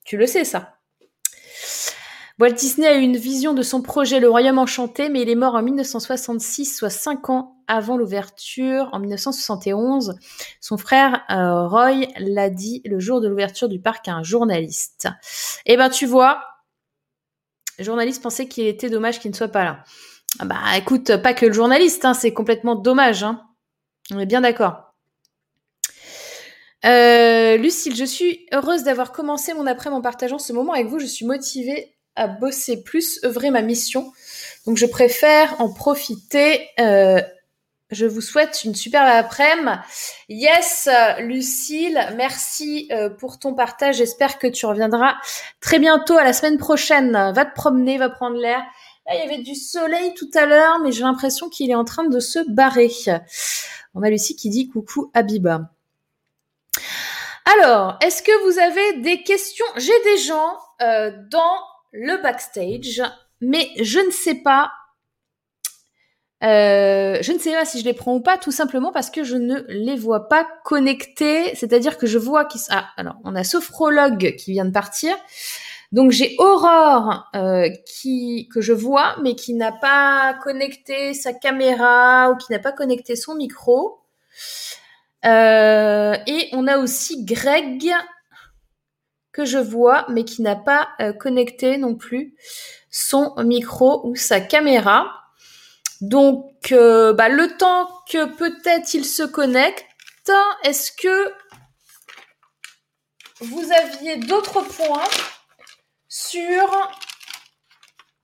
[0.04, 0.78] Tu le sais, ça.
[2.40, 5.34] Walt Disney a eu une vision de son projet Le Royaume Enchanté, mais il est
[5.34, 10.16] mort en 1966, soit 5 ans avant l'ouverture, en 1971.
[10.60, 15.08] Son frère euh, Roy l'a dit le jour de l'ouverture du parc à un journaliste.
[15.66, 16.42] Eh ben, tu vois,
[17.78, 19.84] le journaliste pensait qu'il était dommage qu'il ne soit pas là.
[20.38, 23.22] Ah bah, écoute, pas que le journaliste, hein, c'est complètement dommage.
[23.22, 23.42] Hein.
[24.10, 24.94] On est bien d'accord.
[26.84, 30.98] Euh, Lucille, je suis heureuse d'avoir commencé mon après en partageant ce moment avec vous.
[30.98, 34.12] Je suis motivée à bosser plus, œuvrer ma mission.
[34.66, 36.68] Donc je préfère en profiter.
[36.80, 37.20] Euh,
[37.90, 39.76] je vous souhaite une superbe après-midi.
[40.28, 40.88] Yes,
[41.20, 43.96] Lucille, merci euh, pour ton partage.
[43.96, 45.14] J'espère que tu reviendras
[45.60, 47.12] très bientôt à la semaine prochaine.
[47.34, 48.62] Va te promener, va prendre l'air.
[49.06, 51.84] Là, il y avait du soleil tout à l'heure, mais j'ai l'impression qu'il est en
[51.84, 52.90] train de se barrer.
[53.94, 55.70] On a Lucie qui dit coucou Abiba.
[57.58, 59.66] Alors, est-ce que vous avez des questions?
[59.76, 61.58] J'ai des gens euh, dans
[61.92, 63.02] le backstage,
[63.40, 64.72] mais je ne sais pas.
[66.42, 69.22] Euh, je ne sais pas si je les prends ou pas, tout simplement parce que
[69.22, 71.54] je ne les vois pas connectés.
[71.54, 72.62] C'est-à-dire que je vois qu'ils.
[72.70, 75.14] Ah, alors, on a Sophrologue qui vient de partir.
[75.92, 82.30] Donc j'ai Aurore euh, qui que je vois, mais qui n'a pas connecté sa caméra
[82.30, 84.00] ou qui n'a pas connecté son micro.
[85.24, 87.92] Euh, et on a aussi Greg
[89.32, 92.34] que je vois, mais qui n'a pas euh, connecté non plus
[92.90, 95.22] son micro ou sa caméra.
[96.00, 99.86] Donc, euh, bah, le temps que peut-être il se connecte,
[100.64, 101.32] est-ce que
[103.40, 105.08] vous aviez d'autres points
[106.08, 106.90] sur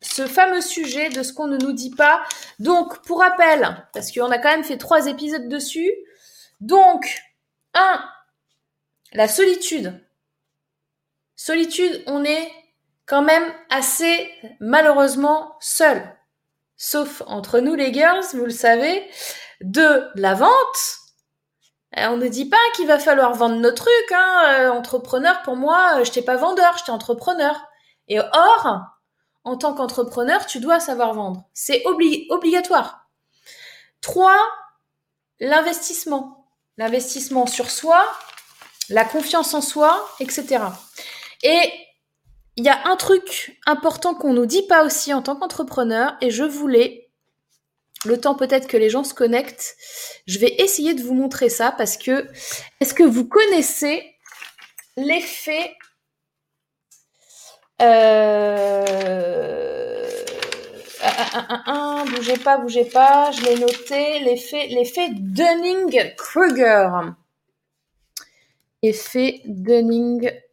[0.01, 2.23] ce fameux sujet de ce qu'on ne nous dit pas?
[2.59, 5.93] Donc, pour rappel, parce qu'on a quand même fait trois épisodes dessus.
[6.61, 7.21] Donc,
[7.75, 8.05] un,
[9.13, 10.05] la solitude.
[11.39, 12.53] Solitude, on est
[13.07, 14.29] quand même assez
[14.59, 16.03] malheureusement seul.
[16.77, 19.09] Sauf entre nous les girls, vous le savez.
[19.61, 20.99] De la vente.
[21.97, 24.13] On ne dit pas qu'il va falloir vendre nos trucs.
[24.13, 24.43] Hein.
[24.49, 27.55] Euh, entrepreneur, pour moi, je n'étais pas vendeur, j'étais entrepreneur.
[28.09, 28.81] Et or,
[29.45, 31.45] en tant qu'entrepreneur, tu dois savoir vendre.
[31.55, 31.85] C'est
[32.31, 33.09] obligatoire.
[34.01, 34.39] Trois,
[35.39, 36.51] l'investissement.
[36.79, 38.05] L'investissement sur soi,
[38.89, 40.65] la confiance en soi, etc.
[41.43, 41.71] Et
[42.57, 46.31] il y a un truc important qu'on nous dit pas aussi en tant qu'entrepreneur, et
[46.31, 47.11] je voulais,
[48.05, 49.77] le temps peut-être que les gens se connectent,
[50.27, 52.29] je vais essayer de vous montrer ça parce que,
[52.81, 54.17] est-ce que vous connaissez
[54.97, 55.77] l'effet
[57.81, 58.85] euh...
[61.67, 64.19] Un, bougez pas, bougez pas, je l'ai noté.
[64.21, 67.13] L'effet, l'effet Dunning-Kruger.
[68.83, 70.48] Effet Dunning-Kruger.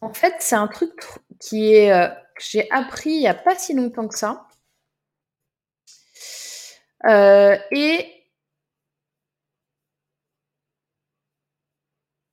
[0.00, 0.92] En fait, c'est un truc
[1.40, 4.46] qui est euh, que j'ai appris il n'y a pas si longtemps que ça.
[7.06, 8.12] Euh, et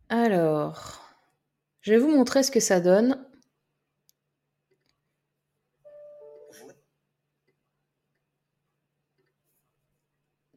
[0.09, 0.99] alors.
[1.81, 3.25] Je vais vous montrer ce que ça donne.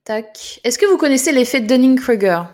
[0.04, 0.60] Tac.
[0.62, 2.44] Est-ce que vous connaissez l'effet Dunning-Kruger?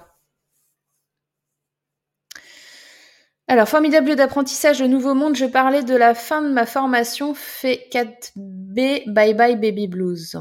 [3.52, 7.34] Alors, formidable lieu d'apprentissage de nouveau monde, je parlais de la fin de ma formation
[7.34, 10.38] fait 4B Bye Bye Baby Blues.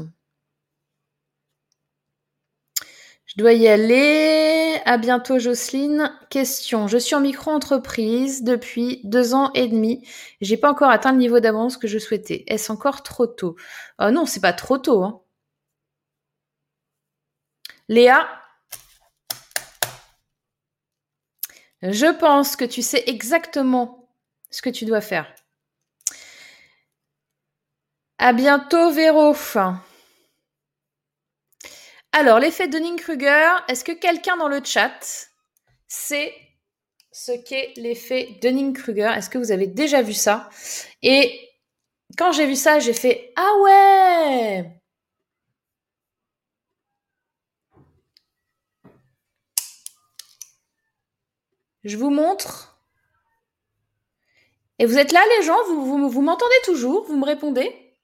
[3.26, 4.80] Je dois y aller.
[4.86, 6.10] À bientôt, Jocelyne.
[6.30, 6.88] Question.
[6.88, 10.08] Je suis en micro-entreprise depuis deux ans et demi.
[10.40, 12.44] J'ai pas encore atteint le niveau d'avance que je souhaitais.
[12.46, 13.56] Est-ce encore trop tôt?
[14.00, 15.04] Oh Non, c'est pas trop tôt.
[15.04, 15.20] Hein.
[17.88, 18.41] Léa?
[21.82, 24.08] Je pense que tu sais exactement
[24.50, 25.34] ce que tu dois faire.
[28.18, 29.34] À bientôt, Véro.
[32.12, 35.28] Alors, l'effet Dunning-Kruger, est-ce que quelqu'un dans le chat
[35.88, 36.32] sait
[37.10, 40.48] ce qu'est l'effet Dunning-Kruger Est-ce que vous avez déjà vu ça?
[41.02, 41.48] Et
[42.16, 44.81] quand j'ai vu ça, j'ai fait Ah ouais
[51.84, 52.78] Je vous montre.
[54.78, 55.62] Et vous êtes là, les gens?
[55.64, 57.04] Vous, m'entendez toujours?
[57.06, 57.96] Vous me répondez?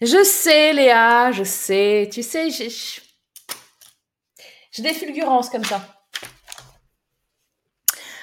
[0.00, 2.08] Je sais, Léa, je sais.
[2.12, 2.68] Tu sais, j'ai,
[4.70, 5.80] j'ai des fulgurances comme ça.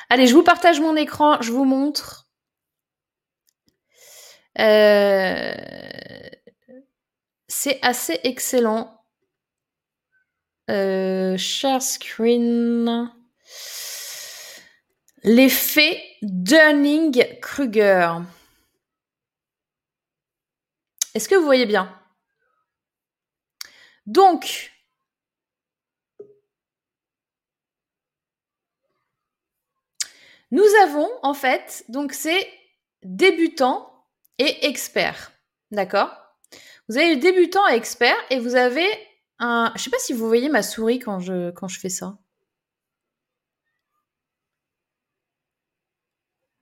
[0.09, 2.29] Allez, je vous partage mon écran, je vous montre.
[4.59, 5.55] Euh,
[7.47, 8.94] c'est assez excellent.
[10.69, 13.11] Euh, share screen.
[15.23, 18.17] L'effet Dunning-Kruger.
[21.13, 21.97] Est-ce que vous voyez bien?
[24.05, 24.71] Donc,
[30.51, 32.47] nous avons en fait, donc c'est
[33.03, 34.05] débutant
[34.37, 35.31] et expert.
[35.71, 36.11] D'accord?
[36.87, 38.87] Vous avez débutant et expert et vous avez
[39.39, 39.71] un.
[39.75, 42.17] Je sais pas si vous voyez ma souris quand je, quand je fais ça.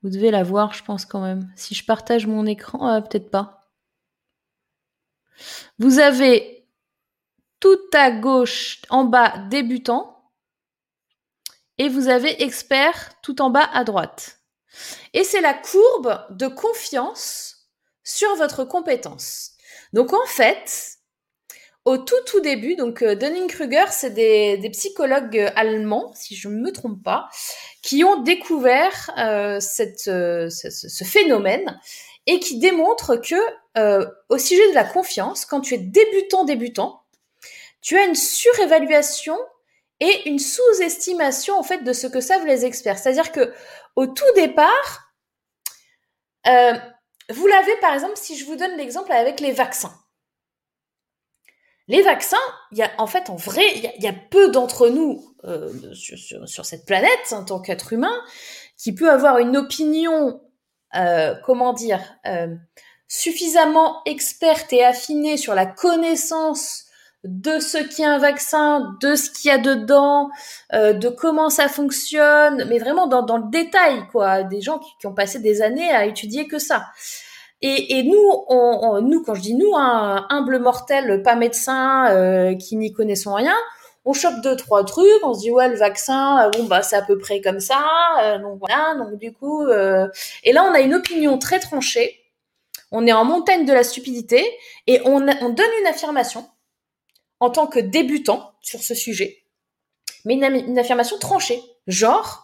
[0.01, 1.51] Vous devez la voir, je pense quand même.
[1.55, 3.71] Si je partage mon écran, euh, peut-être pas.
[5.79, 6.67] Vous avez
[7.59, 10.29] tout à gauche en bas débutant
[11.77, 14.41] et vous avez expert tout en bas à droite.
[15.13, 17.69] Et c'est la courbe de confiance
[18.03, 19.51] sur votre compétence.
[19.93, 20.92] Donc en fait,
[21.85, 26.71] au tout tout début, donc euh, Dunning-Kruger, c'est des, psychologues allemands, si je ne me
[26.71, 27.29] trompe pas,
[27.81, 29.59] qui ont découvert euh,
[30.07, 31.79] euh, ce, phénomène
[32.25, 33.35] et qui démontre que
[33.77, 37.03] euh, au sujet de la confiance, quand tu es débutant débutant,
[37.81, 39.37] tu as une surévaluation
[39.99, 42.97] et une sous-estimation en fait de ce que savent les experts.
[42.97, 43.53] C'est-à-dire que
[43.95, 45.13] au tout départ,
[46.47, 46.73] euh,
[47.29, 49.93] vous l'avez par exemple, si je vous donne l'exemple avec les vaccins.
[51.87, 52.37] Les vaccins,
[52.71, 56.85] y a en fait en vrai, il y, a peu d'entre nous euh, sur, cette
[56.85, 58.21] planète en tant qu'être humain,
[58.77, 60.41] qui peut avoir une opinion,
[60.95, 62.55] euh, comment dire, euh,
[63.09, 66.85] suffisamment experte et affinée sur la connaissance
[67.25, 70.29] de ce qu'est un vaccin, de ce qu'il y a dedans,
[70.73, 74.43] de comment ça fonctionne, mais vraiment dans, le détail, quoi.
[74.43, 76.87] Des gens qui, ont passé des années à étudier que ça.
[77.65, 82.11] Et, et nous, on, on, nous, quand je dis nous, un humble mortel, pas médecin,
[82.11, 83.55] euh, qui n'y connaissons rien,
[84.05, 86.95] on chope deux trois trucs, on se dit ouais le vaccin, euh, bon bah c'est
[86.95, 87.81] à peu près comme ça,
[88.21, 90.07] euh, donc voilà, donc du coup, euh,
[90.43, 92.19] et là on a une opinion très tranchée,
[92.91, 94.45] on est en montagne de la stupidité
[94.87, 96.45] et on, on donne une affirmation
[97.39, 99.43] en tant que débutant sur ce sujet,
[100.25, 102.42] mais une affirmation tranchée, genre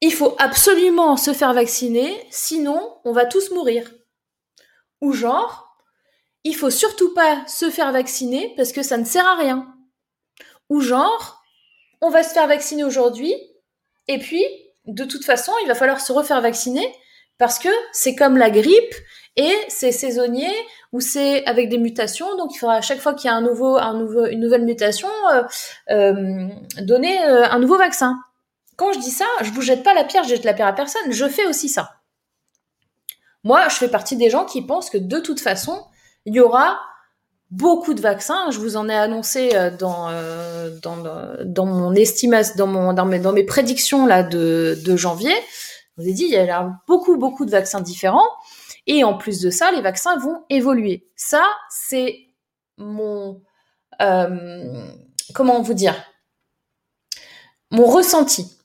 [0.00, 3.90] il faut absolument se faire vacciner, sinon on va tous mourir.
[5.00, 5.76] Ou genre,
[6.44, 9.74] il faut surtout pas se faire vacciner parce que ça ne sert à rien.
[10.68, 11.42] Ou genre,
[12.00, 13.34] on va se faire vacciner aujourd'hui,
[14.08, 14.44] et puis,
[14.86, 16.92] de toute façon, il va falloir se refaire vacciner
[17.36, 18.94] parce que c'est comme la grippe
[19.36, 20.50] et c'est saisonnier
[20.92, 22.36] ou c'est avec des mutations.
[22.36, 24.64] Donc, il faudra à chaque fois qu'il y a un nouveau, un nouveau, une nouvelle
[24.64, 25.42] mutation, euh,
[25.90, 26.48] euh,
[26.80, 28.18] donner euh, un nouveau vaccin.
[28.78, 30.72] Quand je dis ça, je vous jette pas la pierre, je jette la pierre à
[30.72, 31.10] personne.
[31.10, 31.96] Je fais aussi ça.
[33.42, 35.84] Moi, je fais partie des gens qui pensent que de toute façon,
[36.24, 36.78] il y aura
[37.50, 38.50] beaucoup de vaccins.
[38.52, 39.50] Je vous en ai annoncé
[39.80, 40.10] dans
[40.80, 40.96] dans,
[41.44, 45.34] dans mon estimation, dans mon dans mes dans mes prédictions là de, de janvier.
[45.96, 48.28] Je vous ai dit il y a beaucoup beaucoup de vaccins différents
[48.86, 51.08] et en plus de ça, les vaccins vont évoluer.
[51.16, 52.28] Ça, c'est
[52.76, 53.42] mon
[54.00, 54.88] euh,
[55.34, 55.96] comment vous dire?
[57.70, 58.57] Mon ressenti.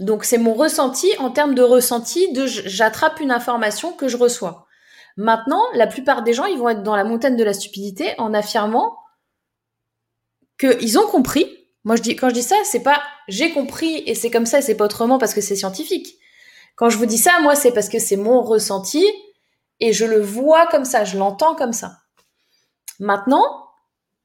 [0.00, 4.66] Donc c'est mon ressenti en termes de ressenti j'attrape une information que je reçois.
[5.16, 8.34] Maintenant, la plupart des gens, ils vont être dans la montagne de la stupidité en
[8.34, 8.98] affirmant
[10.58, 11.46] qu'ils ont compris.
[11.84, 14.58] Moi, je dis, quand je dis ça, c'est pas j'ai compris et c'est comme ça
[14.58, 16.18] et c'est pas autrement parce que c'est scientifique.
[16.76, 19.06] Quand je vous dis ça, moi, c'est parce que c'est mon ressenti
[19.80, 21.98] et je le vois comme ça, je l'entends comme ça.
[22.98, 23.68] Maintenant,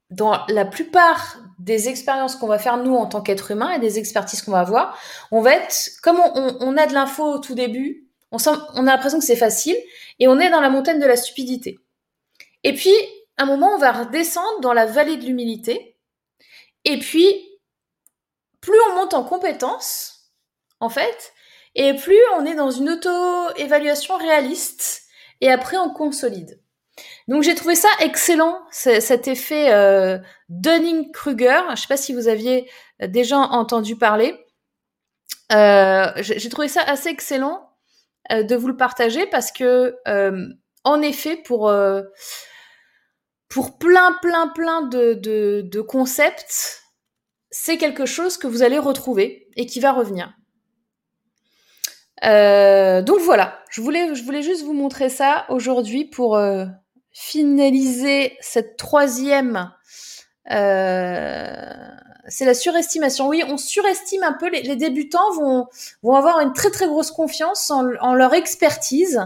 [0.10, 4.00] dans la plupart des expériences qu'on va faire nous en tant qu'être humain et des
[4.00, 4.98] expertises qu'on va avoir,
[5.32, 9.26] on va être, comme on, a de l'info au tout début, on a l'impression que
[9.26, 9.76] c'est facile
[10.20, 11.78] et on est dans la montagne de la stupidité.
[12.64, 12.94] Et puis,
[13.38, 15.98] à un moment, on va redescendre dans la vallée de l'humilité.
[16.86, 17.50] Et puis,
[18.62, 20.32] plus on monte en compétence,
[20.80, 21.34] en fait,
[21.76, 25.04] et plus on est dans une auto-évaluation réaliste,
[25.42, 26.62] et après on consolide.
[27.30, 30.18] Donc j'ai trouvé ça excellent, cet effet euh,
[30.50, 31.62] Dunning-Kruger.
[31.68, 32.68] Je ne sais pas si vous aviez
[33.08, 34.36] déjà entendu parler.
[35.52, 37.70] Euh, j'ai trouvé ça assez excellent
[38.32, 40.48] euh, de vous le partager parce que, euh,
[40.84, 42.02] en effet, pour euh,
[43.48, 46.82] pour plein, plein, plein de, de, concepts,
[47.52, 50.34] c'est quelque chose que vous allez retrouver et qui va revenir.
[52.24, 56.66] Euh, donc voilà, je voulais, je voulais juste vous montrer ça aujourd'hui pour euh,
[57.22, 59.72] finaliser cette troisième
[60.52, 61.74] euh,
[62.30, 63.28] c'est la surestimation.
[63.28, 64.50] Oui, on surestime un peu.
[64.50, 65.68] Les, débutants vont,
[66.02, 69.22] vont avoir une très très grosse confiance en, leur expertise.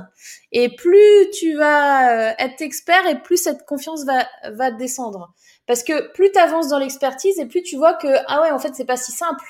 [0.52, 5.34] Et plus tu vas euh, être expert et plus cette confiance va, va descendre.
[5.68, 8.60] Parce que plus tu avances dans l'expertise et plus tu vois que, ah ouais, en
[8.60, 9.46] fait, c'est pas si simple.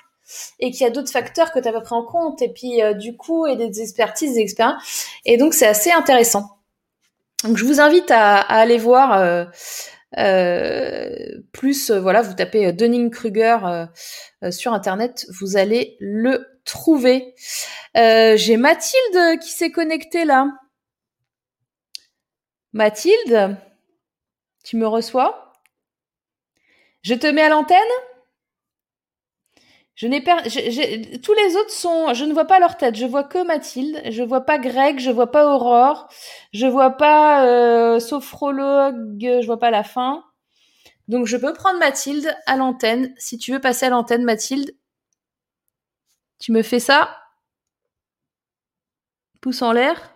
[0.59, 2.41] Et qu'il y a d'autres facteurs que tu n'as pas pris en compte.
[2.41, 5.07] Et puis, euh, du coup, et des expertises, des expériences.
[5.25, 6.52] Et donc, c'est assez intéressant.
[7.43, 9.45] Donc, je vous invite à, aller voir euh,
[10.17, 13.87] euh, plus, euh, voilà, vous tapez euh, Dunning-Kruger
[14.51, 17.35] sur Internet, vous allez le trouver.
[17.95, 20.47] J'ai Mathilde qui s'est connectée là.
[22.73, 23.57] Mathilde,
[24.63, 25.53] tu me reçois?
[27.01, 27.77] Je te mets à l'antenne?
[29.95, 32.95] Je n'ai tous les autres sont, je ne vois pas leur tête.
[32.95, 34.01] Je vois que Mathilde.
[34.09, 34.99] Je vois pas Greg.
[34.99, 36.07] Je vois pas Aurore.
[36.51, 39.19] Je vois pas euh, sophrologue.
[39.21, 40.23] Je vois pas la fin.
[41.07, 43.13] Donc je peux prendre Mathilde à l'antenne.
[43.17, 44.75] Si tu veux passer à l'antenne, Mathilde,
[46.39, 47.17] tu me fais ça.
[49.41, 50.15] Pouce en l'air.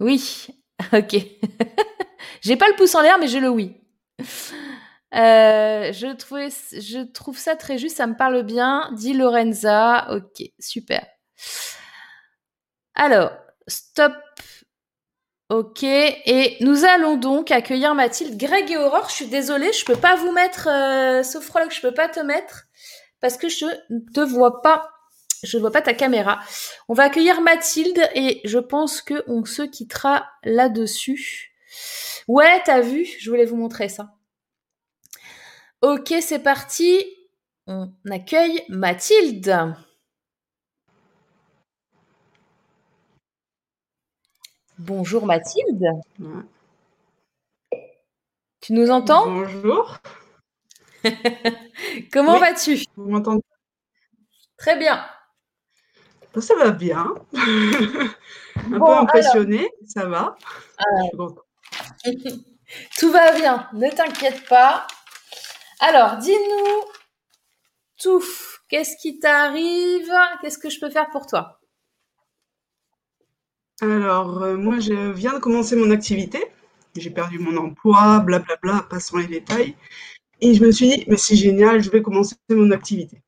[0.00, 0.46] Oui.
[0.92, 1.14] Ok.
[2.40, 3.76] j'ai pas le pouce en l'air, mais j'ai le oui.
[5.14, 8.90] Euh, je, trouvais, je trouve ça très juste, ça me parle bien.
[8.92, 10.08] Dit Lorenza.
[10.14, 11.06] Ok, super.
[12.94, 13.32] Alors,
[13.66, 14.14] stop.
[15.50, 19.10] Ok, et nous allons donc accueillir Mathilde, Greg et Aurore.
[19.10, 22.64] Je suis désolée, je peux pas vous mettre, euh, Sophrologue, je peux pas te mettre
[23.20, 24.88] parce que je ne te vois pas.
[25.42, 26.40] Je ne vois pas ta caméra.
[26.88, 31.52] On va accueillir Mathilde et je pense que on se quittera là-dessus.
[32.28, 34.14] Ouais, t'as vu Je voulais vous montrer ça.
[35.82, 37.04] Ok, c'est parti.
[37.66, 39.74] On accueille Mathilde.
[44.78, 45.84] Bonjour Mathilde.
[48.60, 49.26] Tu nous entends?
[49.26, 49.98] Bonjour.
[52.12, 52.84] Comment vas-tu?
[52.94, 53.42] Vous m'entendez?
[54.56, 55.04] Très bien.
[56.40, 57.12] Ça va bien.
[57.34, 60.36] Un peu impressionné, ça va.
[62.98, 64.86] Tout va bien, ne t'inquiète pas.
[65.84, 66.92] Alors, dis-nous
[68.00, 68.22] tout.
[68.68, 70.08] Qu'est-ce qui t'arrive?
[70.40, 71.58] Qu'est-ce que je peux faire pour toi?
[73.80, 76.38] Alors, euh, moi, je viens de commencer mon activité.
[76.94, 79.74] J'ai perdu mon emploi, blablabla, passons les détails.
[80.40, 83.20] Et je me suis dit, mais c'est génial, je vais commencer mon activité.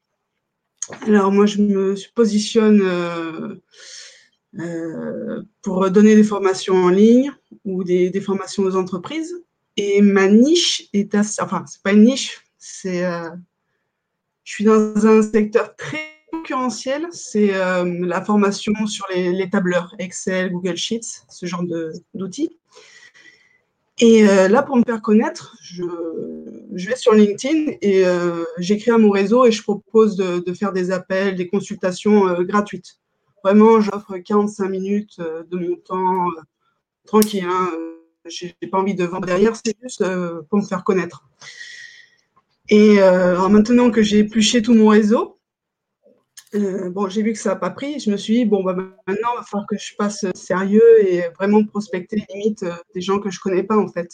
[1.08, 3.56] Alors, moi, je me positionne euh,
[4.60, 7.32] euh, pour donner des formations en ligne
[7.64, 9.34] ou des, des, formations aux entreprises.
[9.76, 13.28] Et ma niche est assez, enfin, c'est pas une niche, c'est, euh,
[14.42, 16.00] je suis dans un secteur très
[16.30, 21.62] concurrentiel, c'est euh, la formation sur les, tableurs Excel, Google Sheets, ce genre
[22.14, 22.58] d'outils.
[23.98, 25.84] Et euh, là, pour me faire connaître, je,
[26.72, 28.04] je vais sur LinkedIn et
[28.56, 32.98] j'écris à mon réseau et je propose de, de faire des appels, des consultations gratuites.
[33.44, 36.28] Vraiment, j'offre 45 minutes de mon temps
[37.04, 37.44] tranquille.
[37.46, 37.70] Hein,
[38.24, 40.02] j'ai pas envie de vendre derrière, c'est juste
[40.48, 41.28] pour me faire connaître.
[42.70, 42.96] Et
[43.50, 45.34] maintenant que j'ai épluché tout mon réseau,
[46.54, 47.98] euh, bon, j'ai vu que ça n'a pas pris.
[47.98, 51.28] Je me suis dit, bon, bah, maintenant, il va falloir que je passe sérieux et
[51.36, 54.08] vraiment prospecter limite euh, des gens que je ne connais pas, en fait.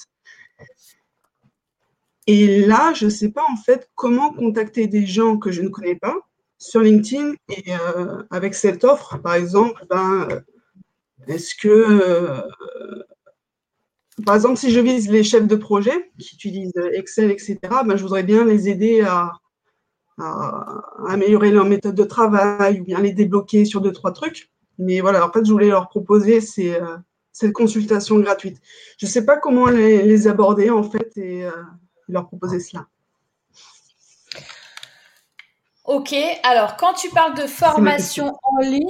[2.27, 5.69] Et là, je ne sais pas, en fait, comment contacter des gens que je ne
[5.69, 6.17] connais pas
[6.57, 7.35] sur LinkedIn.
[7.49, 10.43] Et euh, avec cette offre, par exemple, ben,
[11.27, 12.43] est-ce que,
[14.25, 18.03] par exemple, si je vise les chefs de projet qui utilisent Excel, etc., ben, je
[18.03, 19.33] voudrais bien les aider à
[20.21, 24.51] à, améliorer leur méthode de travail ou bien les débloquer sur deux, trois trucs.
[24.79, 26.97] Mais voilà, en fait, je voulais leur proposer ces, euh,
[27.33, 28.61] cette consultation gratuite.
[28.99, 31.51] Je ne sais pas comment les, les, aborder, en fait, et euh,
[32.09, 32.87] leur proposer cela.
[35.85, 36.15] Ok,
[36.45, 38.85] alors quand tu parles de formation en ligne,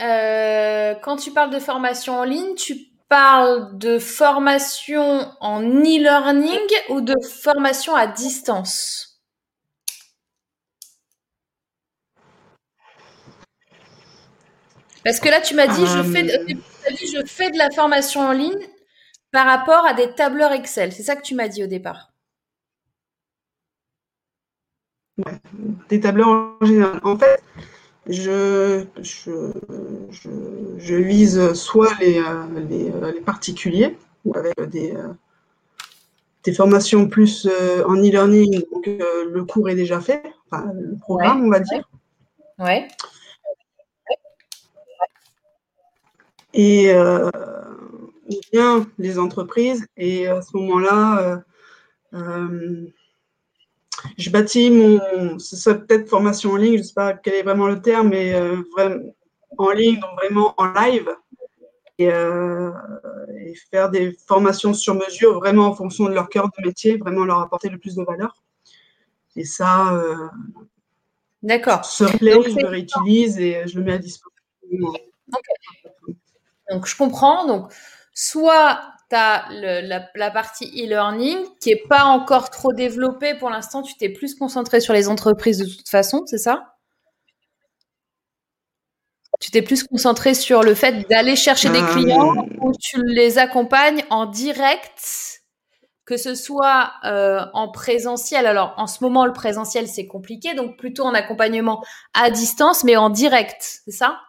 [0.00, 7.00] euh, quand tu parles de formation en ligne, tu parles de formation en e-learning ou
[7.00, 9.20] de formation à distance?
[15.04, 17.70] Parce que là, tu m'as dit, je fais, de, Euh, dit, je fais de la
[17.70, 18.66] formation en ligne
[19.30, 20.92] par rapport à des tableurs Excel.
[20.92, 22.10] C'est ça que tu m'as dit au départ.
[25.18, 25.40] Ouais,
[25.88, 27.00] des tableurs en général.
[27.04, 27.40] En fait,
[28.06, 29.52] je, je,
[30.10, 30.30] je,
[30.78, 35.08] je vise soit les, euh, les, euh, les particuliers ou avec des, euh,
[36.44, 37.48] des formations plus
[37.86, 41.88] en e-learning, donc le cours est déjà fait, enfin le programme, Ouais, on va dire.
[42.58, 42.88] Ouais.
[46.52, 47.30] Et euh,
[48.52, 49.86] bien les entreprises.
[49.96, 51.36] Et à ce moment-là, euh,
[52.14, 52.86] euh,
[54.18, 57.42] je bâtis mon, ce serait peut-être formation en ligne, je ne sais pas quel est
[57.42, 59.02] vraiment le terme, mais euh, vraiment
[59.58, 61.08] en ligne, donc vraiment en live.
[61.96, 62.72] Et, euh,
[63.38, 67.24] et faire des formations sur mesure, vraiment en fonction de leur cœur de métier, vraiment
[67.24, 68.34] leur apporter le plus de valeur.
[69.36, 70.28] Et ça, euh,
[71.42, 71.84] D'accord.
[71.84, 74.32] ce replay, Donc, je le réutilise et je le mets à disposition.
[76.70, 77.46] Donc, je comprends.
[77.46, 77.72] Donc,
[78.12, 78.80] soit
[79.14, 83.82] tu as la, la partie e-learning qui est pas encore trop développée pour l'instant.
[83.82, 86.74] Tu t'es plus concentré sur les entreprises de toute façon, c'est ça?
[89.40, 93.38] Tu t'es plus concentré sur le fait d'aller chercher des clients Euh, ou tu les
[93.38, 95.42] accompagnes en direct,
[96.04, 98.46] que ce soit euh, en présentiel.
[98.46, 101.84] Alors, en ce moment, le présentiel, c'est compliqué, donc plutôt en accompagnement
[102.14, 104.20] à distance, mais en direct, c'est ça?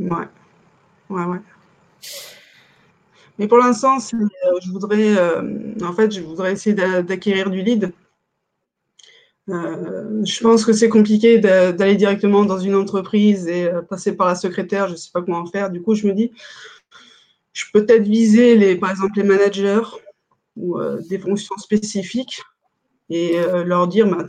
[0.00, 0.28] Ouais,
[1.10, 1.38] ouais, ouais.
[3.38, 5.42] Mais pour l'instant, euh, je voudrais, euh,
[5.82, 7.92] en fait, je voudrais essayer d'a- d'acquérir du lead.
[9.50, 14.26] Euh, je pense que c'est compliqué d'a- d'aller directement dans une entreprise et passer par
[14.28, 14.86] la secrétaire.
[14.88, 15.70] Je ne sais pas comment faire.
[15.70, 16.32] Du coup, je me dis,
[17.52, 19.82] je peux peut-être viser les, par exemple, les managers
[20.56, 20.78] ou
[21.08, 22.42] des fonctions spécifiques
[23.10, 24.24] et leur dire, bah,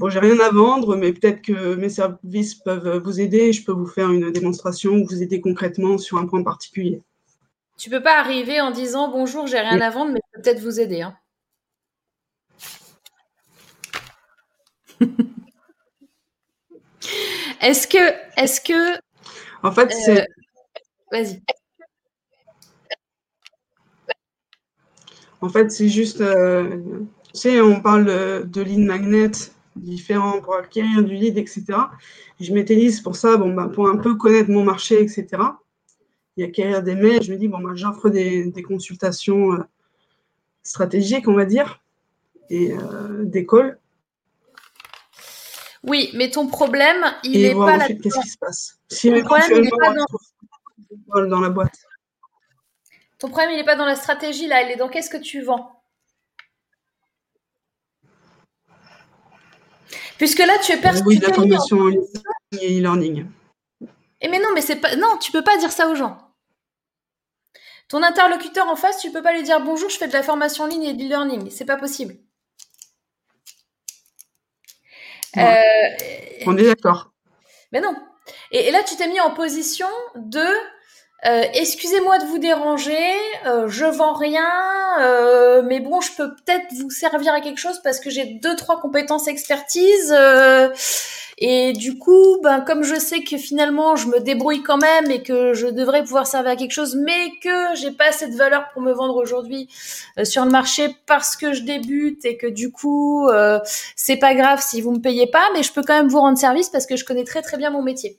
[0.00, 3.48] bon, j'ai rien à vendre, mais peut-être que mes services peuvent vous aider.
[3.48, 7.02] et Je peux vous faire une démonstration ou vous aider concrètement sur un point particulier.
[7.76, 10.60] Tu peux pas arriver en disant bonjour, j'ai rien à vendre, mais je peux peut-être
[10.60, 11.02] vous aider.
[11.02, 11.14] Hein.
[17.60, 18.98] est-ce que, est-ce que,
[19.62, 20.26] En fait, euh, c'est
[21.12, 21.42] vas-y.
[25.42, 26.78] En fait, c'est juste, euh,
[27.34, 29.30] tu sais, on parle de, de lead magnet
[29.76, 31.64] différents pour acquérir du lead, etc.
[32.40, 35.26] Je m'utilise pour ça, bon, bah, pour un peu connaître mon marché, etc.
[36.36, 39.58] Et acquérir des mails, je me dis, bon, bah, j'offre des, consultations euh,
[40.62, 41.82] stratégiques, on va dire,
[42.48, 43.78] et euh, des calls.
[45.82, 47.88] Oui, mais ton problème, il n'est pas là.
[47.88, 49.94] Qu'est-ce qui se passe Si ton problème, il n'est pas
[51.14, 51.26] dans...
[51.26, 51.78] dans la boîte.
[53.18, 54.62] Ton problème, il n'est pas dans la stratégie, là.
[54.62, 55.79] Il est dans qu'est-ce que tu vends.
[60.20, 61.06] Puisque là, tu es persuadé.
[61.06, 62.02] Oui, la formation en ligne
[62.60, 63.24] et e-learning.
[64.20, 64.94] Et mais non, mais c'est pas.
[64.94, 66.18] Non, tu peux pas dire ça aux gens.
[67.88, 70.64] Ton interlocuteur en face, tu peux pas lui dire bonjour, je fais de la formation
[70.64, 71.48] en ligne et de l'e-learning.
[71.50, 72.16] C'est pas possible.
[75.38, 75.62] Euh,
[76.44, 77.14] On est d'accord.
[77.72, 77.96] Mais non.
[78.50, 80.44] Et, là, tu t'es mis en position de
[81.26, 82.96] euh, excusez-moi de vous déranger,
[83.46, 84.48] euh, je vends rien,
[85.00, 88.56] euh, mais bon, je peux peut-être vous servir à quelque chose parce que j'ai deux
[88.56, 90.14] trois compétences expertise.
[91.36, 95.22] et du coup, ben comme je sais que finalement je me débrouille quand même et
[95.22, 98.68] que je devrais pouvoir servir à quelque chose, mais que j'ai pas assez de valeur
[98.72, 99.68] pour me vendre aujourd'hui
[100.24, 103.28] sur le marché parce que je débute et que du coup
[103.96, 106.38] c'est pas grave si vous me payez pas, mais je peux quand même vous rendre
[106.38, 108.18] service parce que je connais très très bien mon métier.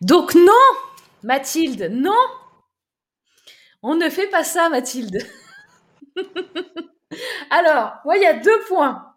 [0.00, 0.52] Donc non,
[1.22, 2.14] Mathilde, non.
[3.82, 5.18] On ne fait pas ça, Mathilde.
[7.50, 9.14] Alors, moi, il y a deux points.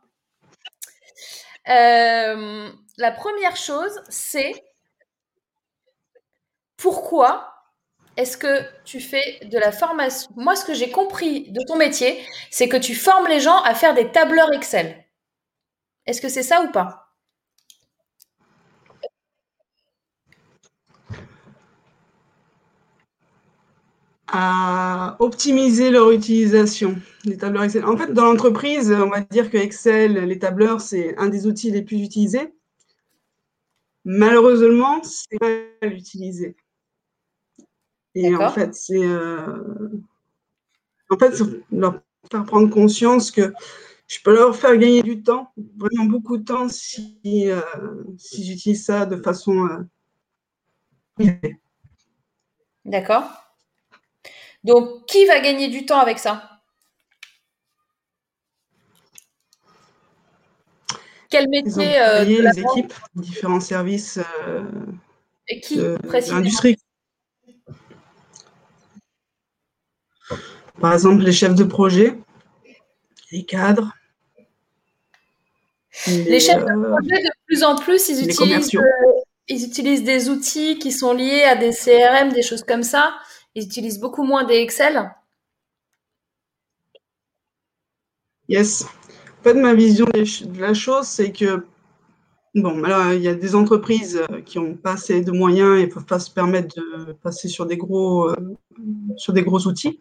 [1.70, 4.54] Euh, la première chose, c'est
[6.78, 7.54] pourquoi
[8.18, 10.30] est-ce que tu fais de la formation?
[10.36, 13.74] Moi, ce que j'ai compris de ton métier, c'est que tu formes les gens à
[13.74, 15.04] faire des tableurs Excel.
[16.06, 17.03] Est-ce que c'est ça ou pas?
[24.36, 27.86] À optimiser leur utilisation des tableurs Excel.
[27.86, 31.70] En fait, dans l'entreprise, on va dire que Excel, les tableurs, c'est un des outils
[31.70, 32.52] les plus utilisés.
[34.06, 36.56] Malheureusement, c'est pas l'utiliser.
[38.16, 39.90] Et en fait, c'est euh,
[41.12, 41.42] en fait
[41.72, 42.02] leur
[42.32, 43.54] faire prendre conscience que
[44.08, 47.62] je peux leur faire gagner du temps, vraiment beaucoup de temps, si, euh,
[48.18, 49.68] si j'utilise ça de façon
[51.20, 51.28] euh,
[52.86, 53.43] D'accord.
[54.64, 56.50] Donc, qui va gagner du temps avec ça?
[61.30, 64.62] Quel métier euh, Les équipes, différents services euh,
[65.50, 65.82] Et qui,
[66.30, 66.78] l'industrie.
[70.80, 72.14] Par exemple, les chefs de projet,
[73.32, 73.94] les cadres.
[76.08, 78.72] Les, chefs de euh, projet, de plus en plus, ils utilisent,
[79.48, 83.16] ils utilisent des outils qui sont liés à des CRM, des choses comme ça.
[83.56, 85.12] Ils utilisent beaucoup moins des Excel
[88.50, 88.84] Yes.
[89.40, 91.66] En fait, ma vision de la chose, c'est que,
[92.56, 95.92] bon, il y a des entreprises euh, qui n'ont pas assez de moyens et ne
[95.92, 98.56] peuvent pas se permettre de passer sur des gros, euh,
[99.18, 100.00] sur des gros outils.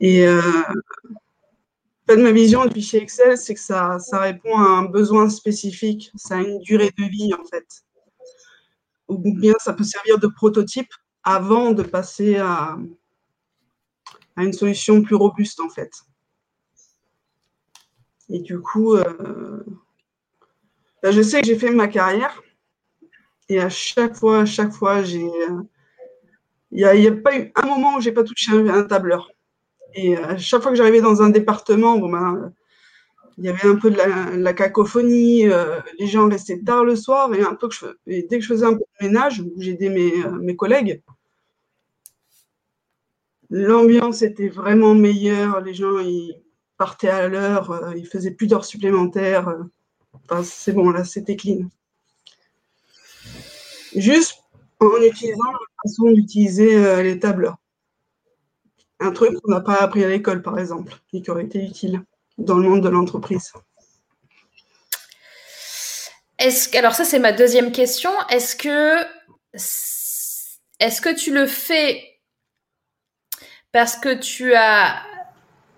[0.00, 4.62] Et euh, en fait, ma vision du fichier Excel, c'est que ça, ça répond à
[4.62, 7.66] un besoin spécifique, ça a une durée de vie, en fait.
[9.08, 10.92] Ou bien ça peut servir de prototype
[11.24, 12.76] avant de passer à,
[14.36, 15.92] une solution plus robuste en fait.
[18.28, 19.62] Et du coup, euh,
[21.02, 22.42] bah, je sais que j'ai fait ma carrière
[23.48, 25.28] et à chaque fois, à chaque fois, j'ai,
[26.70, 29.30] il n'y a, pas eu un moment où j'ai pas touché un, tableur.
[29.94, 32.52] Et à chaque fois que j'arrivais dans un département, bon ben,
[33.36, 37.34] il y avait un peu de la, cacophonie, euh, les gens restaient tard le soir
[37.34, 39.90] et un peu que je, dès que je faisais un peu de ménage, j'ai aidé
[39.90, 41.02] mes, mes collègues,
[43.54, 45.60] L'ambiance était vraiment meilleure.
[45.60, 46.40] Les gens, ils
[46.78, 47.70] partaient à l'heure.
[47.70, 49.54] Euh, ils faisaient plus d'heures supplémentaires.
[50.14, 51.68] Enfin, c'est bon, là, c'était clean.
[53.94, 54.38] Juste
[54.80, 57.58] en utilisant la façon d'utiliser euh, les tableurs.
[59.00, 62.02] Un truc qu'on n'a pas appris à l'école, par exemple, et qui aurait été utile
[62.38, 63.52] dans le monde de l'entreprise.
[66.38, 68.10] Est-ce alors ça c'est ma deuxième question.
[68.30, 68.96] Est-ce que
[70.80, 72.11] est-ce que tu le fais
[73.72, 75.02] parce que tu as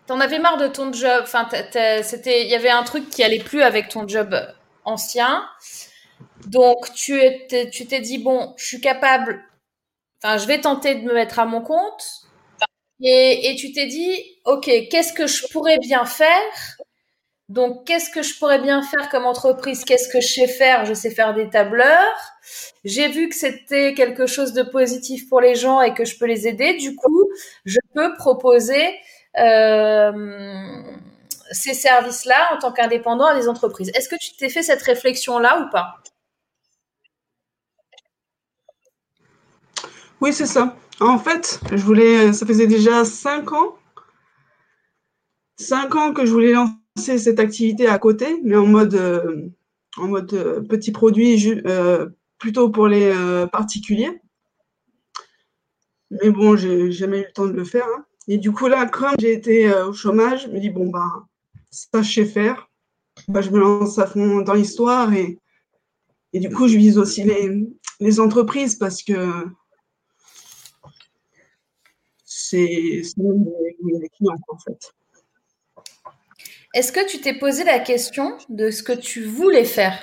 [0.07, 1.23] T'en avais marre de ton job.
[1.25, 1.49] Enfin,
[2.03, 4.37] c'était, il y avait un truc qui allait plus avec ton job
[4.85, 5.49] ancien.
[6.47, 7.21] Donc, tu
[7.73, 9.43] tu t'es dit bon, je suis capable.
[10.23, 12.05] Enfin, je vais tenter de me mettre à mon compte.
[13.03, 16.43] Et, et tu t'es dit, ok, qu'est-ce que je pourrais bien faire
[17.51, 19.85] Donc, qu'est-ce que je pourrais bien faire comme entreprise?
[19.85, 20.87] Qu'est-ce que je sais faire?
[20.87, 22.17] Je sais faire des tableurs.
[22.85, 26.25] J'ai vu que c'était quelque chose de positif pour les gens et que je peux
[26.25, 26.75] les aider.
[26.79, 27.29] Du coup,
[27.67, 28.99] je peux proposer
[29.39, 30.83] euh,
[31.51, 33.91] ces services-là en tant qu'indépendant à des entreprises.
[33.95, 35.97] Est-ce que tu t'es fait cette réflexion-là ou pas?
[40.23, 40.77] Oui, c'est ça.
[41.01, 43.77] En fait, je voulais, ça faisait déjà cinq ans,
[45.59, 49.49] cinq ans que je voulais lancer cette activité à côté, mais en mode, euh,
[49.97, 52.09] en mode euh, petit produit, euh,
[52.39, 53.13] plutôt pour les
[53.51, 54.21] particuliers.
[56.11, 57.87] Mais bon, j'ai jamais eu le temps de le faire.
[57.87, 58.05] Hein.
[58.29, 61.27] Et du coup, là, comme j'ai été au chômage, je me dis, bon, bah,
[61.71, 62.71] ça, je sais faire.
[63.29, 65.39] Bah, je me lance à fond dans l'histoire et,
[66.33, 67.67] et du coup, je vise aussi les,
[68.01, 69.47] les entreprises parce que
[72.25, 74.93] c'est les clients, en fait.
[76.75, 79.97] Est-ce que tu t'es posé la question de ce que tu voulais faire?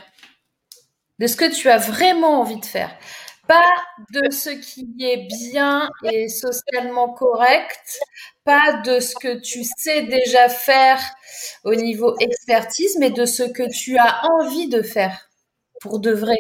[1.20, 2.98] De ce que tu as vraiment envie de faire?
[3.46, 3.74] Pas
[4.14, 8.00] de ce qui est bien et socialement correct,
[8.46, 11.02] pas de ce que tu sais déjà faire
[11.66, 15.30] au niveau expertise, mais de ce que tu as envie de faire
[15.82, 16.38] pour de vrai.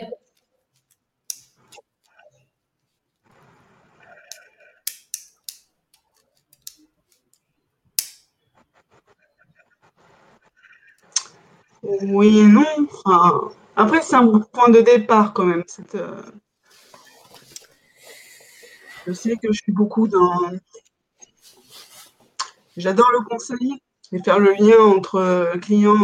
[12.01, 12.65] Oui et non.
[13.03, 15.63] Enfin, après, c'est un point de départ quand même.
[15.95, 16.21] Euh,
[19.07, 20.51] je sais que je suis beaucoup dans.
[22.77, 23.81] J'adore le conseil
[24.11, 25.97] et faire le lien entre euh, client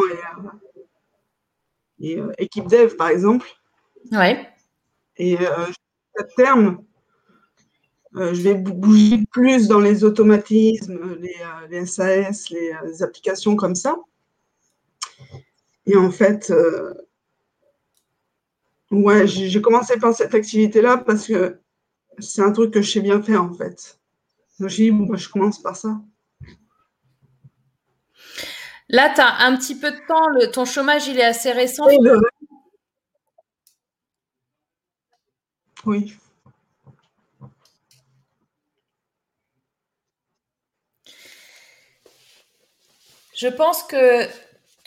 [2.00, 3.48] et, euh, équipe dev, par exemple.
[4.12, 4.50] Ouais.
[5.18, 6.84] Et à terme,
[8.14, 11.36] je vais bouger plus dans les automatismes, les,
[11.70, 13.96] les SAS, les applications comme ça.
[15.88, 16.94] Et en fait, euh,
[18.92, 21.62] ouais, j'ai commencé par cette activité-là parce que
[22.20, 24.00] c'est un truc que je sais bien faire, en fait.
[24.60, 26.02] Donc j'ai dit, bon, bah, je commence par ça.
[28.90, 31.86] Là, tu as un petit peu de temps, le, ton chômage, il est assez récent.
[35.86, 36.18] Oui.
[43.34, 44.28] Je pense que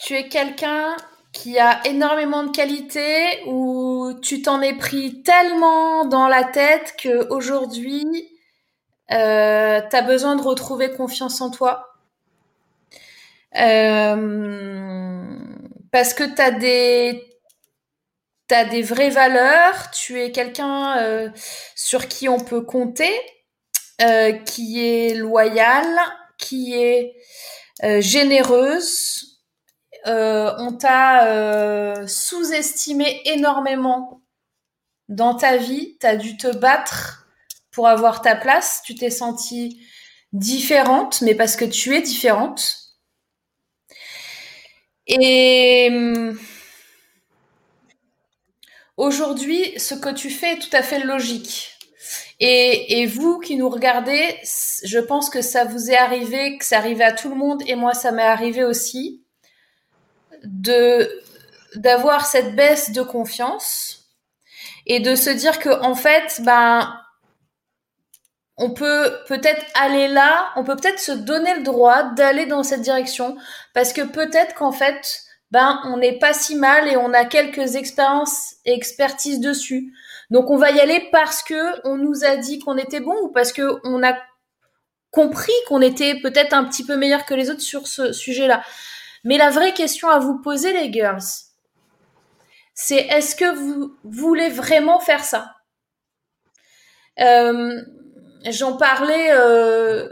[0.02, 0.96] tu es quelqu'un
[1.32, 7.28] qui a énormément de qualités ou tu t'en es pris tellement dans la tête que
[7.32, 8.04] aujourd'hui
[9.12, 11.86] euh, tu as besoin de retrouver confiance en toi?
[13.56, 15.36] Euh,
[15.90, 17.26] parce que tu as des
[18.70, 21.28] des vraies valeurs, tu es quelqu'un euh,
[21.76, 23.12] sur qui on peut compter,
[24.02, 25.86] euh, qui est loyal,
[26.36, 27.14] qui est
[28.00, 29.29] généreuse,
[30.06, 34.22] euh, on t'a euh, sous-estimé énormément
[35.08, 37.26] dans ta vie, tu as dû te battre
[37.70, 39.86] pour avoir ta place, tu t'es sentie
[40.32, 42.76] différente, mais parce que tu es différente.
[45.06, 46.38] Et hum,
[48.96, 51.76] aujourd'hui, ce que tu fais est tout à fait logique.
[52.38, 54.38] Et, et, vous qui nous regardez,
[54.84, 57.74] je pense que ça vous est arrivé, que ça arrive à tout le monde, et
[57.74, 59.22] moi ça m'est arrivé aussi
[60.44, 61.08] de
[61.76, 64.08] d'avoir cette baisse de confiance
[64.86, 67.00] et de se dire que fait ben
[68.56, 72.82] on peut peut-être aller là, on peut peut-être se donner le droit d'aller dans cette
[72.82, 73.36] direction
[73.72, 77.76] parce que peut-être qu'en fait ben on n'est pas si mal et on a quelques
[77.76, 79.92] expériences et expertises dessus.
[80.30, 83.28] Donc on va y aller parce que on nous a dit qu'on était bon ou
[83.28, 84.14] parce que on a
[85.10, 88.62] compris qu'on était peut-être un petit peu meilleur que les autres sur ce sujet-là.
[89.24, 91.22] Mais la vraie question à vous poser, les girls,
[92.74, 95.54] c'est est-ce que vous voulez vraiment faire ça?
[97.20, 97.80] Euh,
[98.48, 100.08] J'en parlais, euh,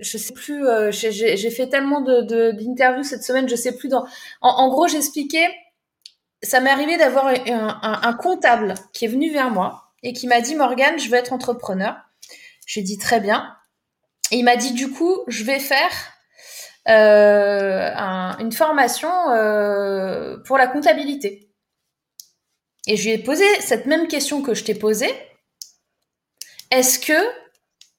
[0.00, 3.88] je sais plus, euh, j'ai fait tellement d'interviews cette semaine, je sais plus.
[3.88, 4.06] Dans,
[4.40, 5.48] en, gros, j'expliquais,
[6.42, 10.56] ça m'est arrivé d'avoir un, comptable qui est venu vers moi et qui m'a dit
[10.56, 11.96] Morgane, je veux être entrepreneur.
[12.66, 13.54] J'ai dit très bien.
[14.32, 15.92] Il m'a dit du coup, je vais faire
[16.86, 17.90] euh,
[18.38, 21.50] une formation euh, pour la comptabilité.
[22.86, 25.12] Et je lui ai posé cette même question que je t'ai posée.
[26.70, 27.18] Est-ce que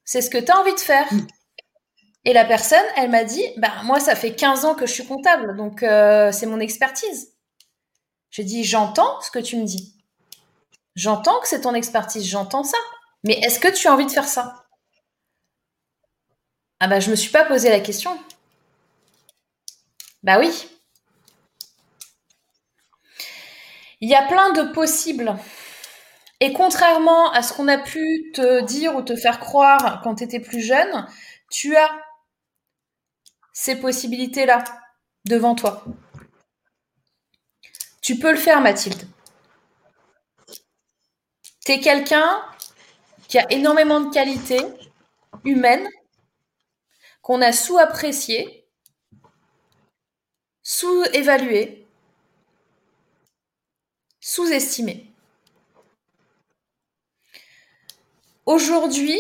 [0.04, 1.08] c'est ce que tu as envie de faire?
[2.26, 5.06] Et la personne, elle m'a dit, bah, moi, ça fait 15 ans que je suis
[5.06, 7.34] comptable, donc euh, c'est mon expertise.
[8.32, 9.96] J'ai dit, j'entends ce que tu me dis.
[10.96, 12.78] J'entends que c'est ton expertise, j'entends ça.
[13.24, 14.66] Mais est-ce que tu as envie de faire ça?
[16.80, 18.18] Ah bah je me suis pas posé la question.
[20.24, 20.52] Bah oui.
[24.02, 25.36] Il y a plein de possibles.
[26.40, 30.24] Et contrairement à ce qu'on a pu te dire ou te faire croire quand tu
[30.24, 31.06] étais plus jeune,
[31.52, 31.90] tu as
[33.52, 34.64] ces possibilités-là
[35.26, 35.84] devant toi.
[38.02, 39.08] Tu peux le faire, Mathilde.
[41.66, 42.41] Tu es quelqu'un
[43.28, 44.66] qui a énormément de qualités
[45.44, 45.88] humaines
[47.22, 48.59] qu'on a sous-appréciées
[50.70, 51.84] sous-évaluées,
[54.20, 55.12] sous-estimées.
[58.46, 59.20] Aujourd'hui,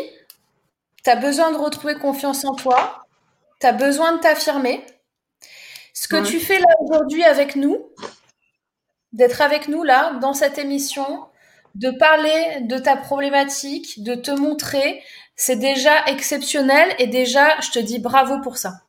[1.03, 3.03] tu as besoin de retrouver confiance en toi,
[3.59, 4.85] tu as besoin de t'affirmer.
[5.95, 7.89] Ce que tu fais là aujourd'hui avec nous,
[9.11, 11.25] d'être avec nous là, dans cette émission,
[11.73, 15.03] de parler de ta problématique, de te montrer,
[15.35, 18.83] c'est déjà exceptionnel et déjà, je te dis bravo pour ça.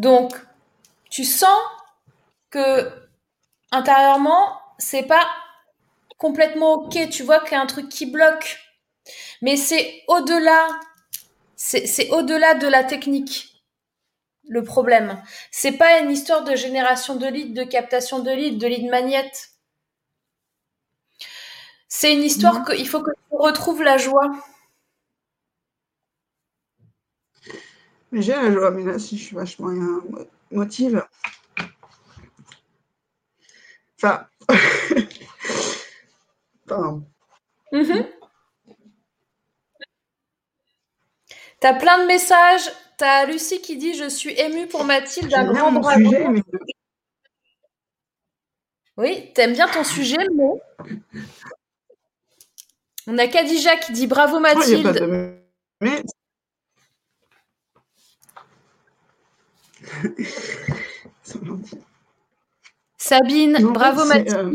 [0.00, 0.32] Donc,
[1.10, 1.60] tu sens
[2.48, 2.90] que
[3.70, 5.28] intérieurement, c'est pas
[6.16, 8.58] complètement ok, tu vois qu'il y a un truc qui bloque.
[9.42, 10.68] Mais c'est au-delà,
[11.56, 13.62] c'est au-delà de la technique
[14.48, 15.22] le problème.
[15.50, 19.50] C'est pas une histoire de génération de leads, de captation de leads, de lead magnète.
[21.88, 24.30] C'est une histoire qu'il faut que tu retrouves la joie.
[28.12, 29.70] Mais j'ai la joie, mais là, si je suis vachement
[30.50, 31.06] motive.
[33.96, 34.26] Enfin.
[36.66, 37.04] Pardon.
[37.72, 38.02] Mm
[41.60, 42.70] T'as plein de messages.
[42.96, 46.04] T'as Lucie qui dit Je suis émue pour Mathilde, un grand bravo.
[46.04, 46.42] Sujet, mais...
[48.96, 50.44] Oui, t'aimes bien ton sujet, mais
[53.06, 55.40] on a Kadija qui dit bravo Mathilde.
[62.96, 64.36] Sabine, bravo Mathilde.
[64.36, 64.54] Euh,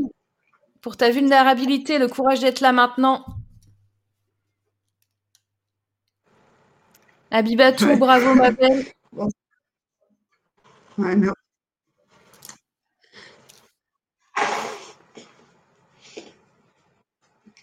[0.81, 3.25] pour ta vulnérabilité, le courage d'être là maintenant.
[7.31, 8.85] Abibatou, bravo ma belle.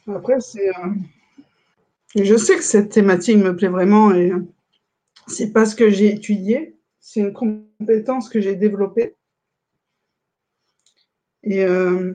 [0.08, 0.68] Après, c'est.
[0.68, 0.90] Euh,
[2.16, 4.32] je sais que cette thématique me plaît vraiment et
[5.28, 9.16] c'est pas ce que j'ai étudié, c'est une compétence que j'ai développée.
[11.42, 12.14] Et euh,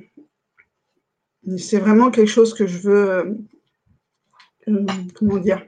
[1.57, 3.37] c'est vraiment quelque chose que je veux.
[4.69, 5.67] Euh, comment dire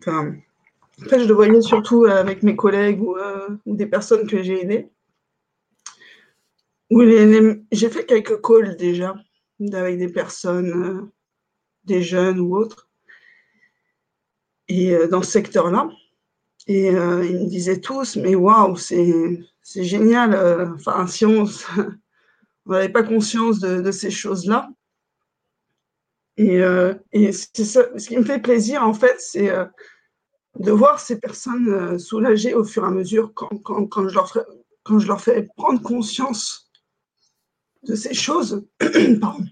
[0.00, 0.34] Enfin,
[1.02, 4.88] après, je le voyais surtout avec mes collègues ou, euh, des personnes que j'ai aidées.
[6.90, 9.14] J'ai fait quelques calls déjà
[9.72, 11.12] avec des personnes, euh,
[11.84, 12.88] des jeunes ou autres,
[14.68, 15.90] et euh, dans ce secteur-là.
[16.66, 19.42] Et ils me disaient tous, mais waouh, c'est
[19.74, 20.72] génial.
[20.74, 21.46] Enfin, si on
[22.66, 24.68] n'avait pas conscience de, ces choses-là.
[26.36, 26.60] Et,
[27.12, 29.50] et c'est ce qui me fait plaisir, en fait, c'est
[30.58, 34.36] de voir ces personnes euh, soulagées au fur et à mesure quand, quand, je, leur
[34.82, 36.69] quand je leur fais prendre conscience
[37.82, 38.66] de ces choses.
[39.20, 39.44] pardon,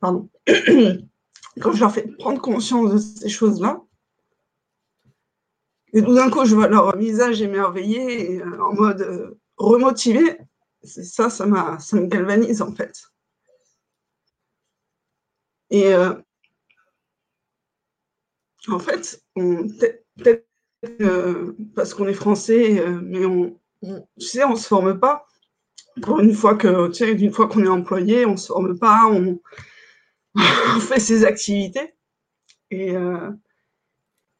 [0.00, 0.28] pardon.
[1.60, 3.82] quand je leur fais prendre conscience de ces choses-là.
[5.92, 10.38] Et tout d'un coup, je vois leur visage émerveillé, euh, en mode euh, remotivé.
[10.82, 13.02] Ça, ça, ça me galvanise en fait.
[15.70, 15.92] Et
[18.68, 20.46] en fait, peut-être
[21.74, 25.26] parce qu'on est français, euh, mais on, on se forme pas.
[25.96, 26.90] Une fois que,
[27.30, 29.38] fois qu'on est employé, on se forme pas, on,
[30.80, 31.94] fait ses activités.
[32.70, 33.30] Et, euh,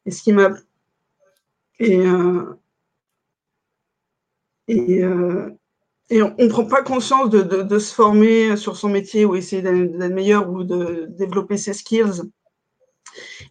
[0.05, 0.51] et ce qui m'a
[1.79, 2.53] et, euh,
[4.67, 5.01] et,
[6.09, 9.61] et, on ne prend pas conscience de, de, se former sur son métier ou essayer
[9.61, 12.23] d'être meilleur ou de développer ses skills.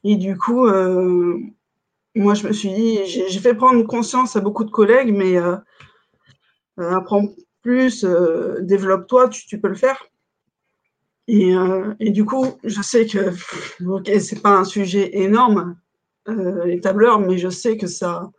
[0.04, 0.66] Et du coup,
[2.16, 5.56] moi, je me suis dit, j'ai fait prendre conscience à beaucoup de collègues, mais euh,
[6.80, 7.28] euh, apprends
[7.66, 10.08] plus, euh, développe-toi, tu, peux le faire.
[11.26, 11.52] Et,
[12.12, 13.32] du coup, je sais que,
[13.84, 15.76] ok, c'est pas un sujet énorme,
[16.28, 18.30] les tableurs, mais je sais que ça,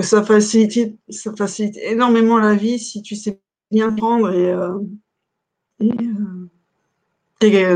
[0.00, 3.40] facilite, énormément la vie si tu sais
[3.70, 4.54] bien prendre et,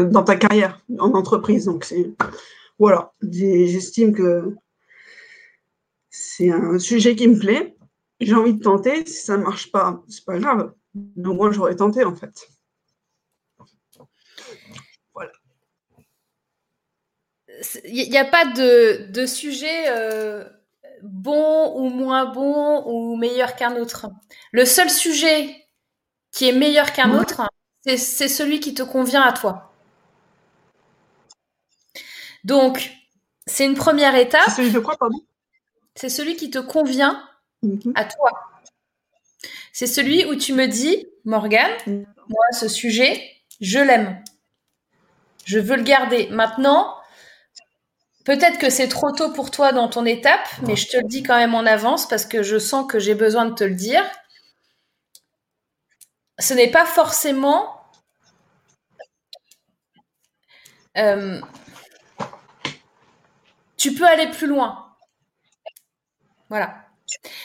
[0.06, 1.66] dans ta carrière en entreprise.
[1.66, 1.86] Donc,
[2.78, 4.54] voilà, j'estime que
[6.08, 7.77] c'est un sujet qui me plaît.
[8.20, 9.06] J'ai envie de tenter.
[9.06, 10.74] Si ça ne marche pas, c'est pas grave.
[10.94, 12.48] Mais au moins, j'aurais tenté, en fait.
[15.14, 15.32] Voilà.
[17.84, 20.44] il n'y a pas de, de sujet euh,
[21.02, 24.06] bon ou moins bon ou meilleur qu'un autre.
[24.52, 25.66] Le seul sujet
[26.32, 27.42] qui est meilleur qu'un autre,
[27.84, 29.72] c'est celui qui te convient à toi.
[32.44, 32.92] Donc,
[33.46, 34.44] c'est une première étape.
[34.46, 35.18] C'est celui de quoi, pardon?
[35.94, 37.28] C'est celui qui te convient
[37.62, 37.92] mhm.
[37.94, 38.30] à toi.
[39.72, 42.06] C'est celui où tu me dis, Morgane, mhm.
[42.28, 43.22] moi, ce sujet,
[43.60, 44.22] je l'aime.
[45.44, 46.28] Je veux le garder.
[46.30, 46.94] Maintenant,
[48.24, 51.22] peut-être que c'est trop tôt pour toi dans ton étape, mais je te le dis
[51.22, 54.04] quand même en avance parce que je sens que j'ai besoin de te le dire.
[56.38, 57.78] Ce n'est pas forcément
[60.98, 61.40] euh,
[63.76, 64.94] tu peux aller plus loin.
[66.48, 66.87] Voilà.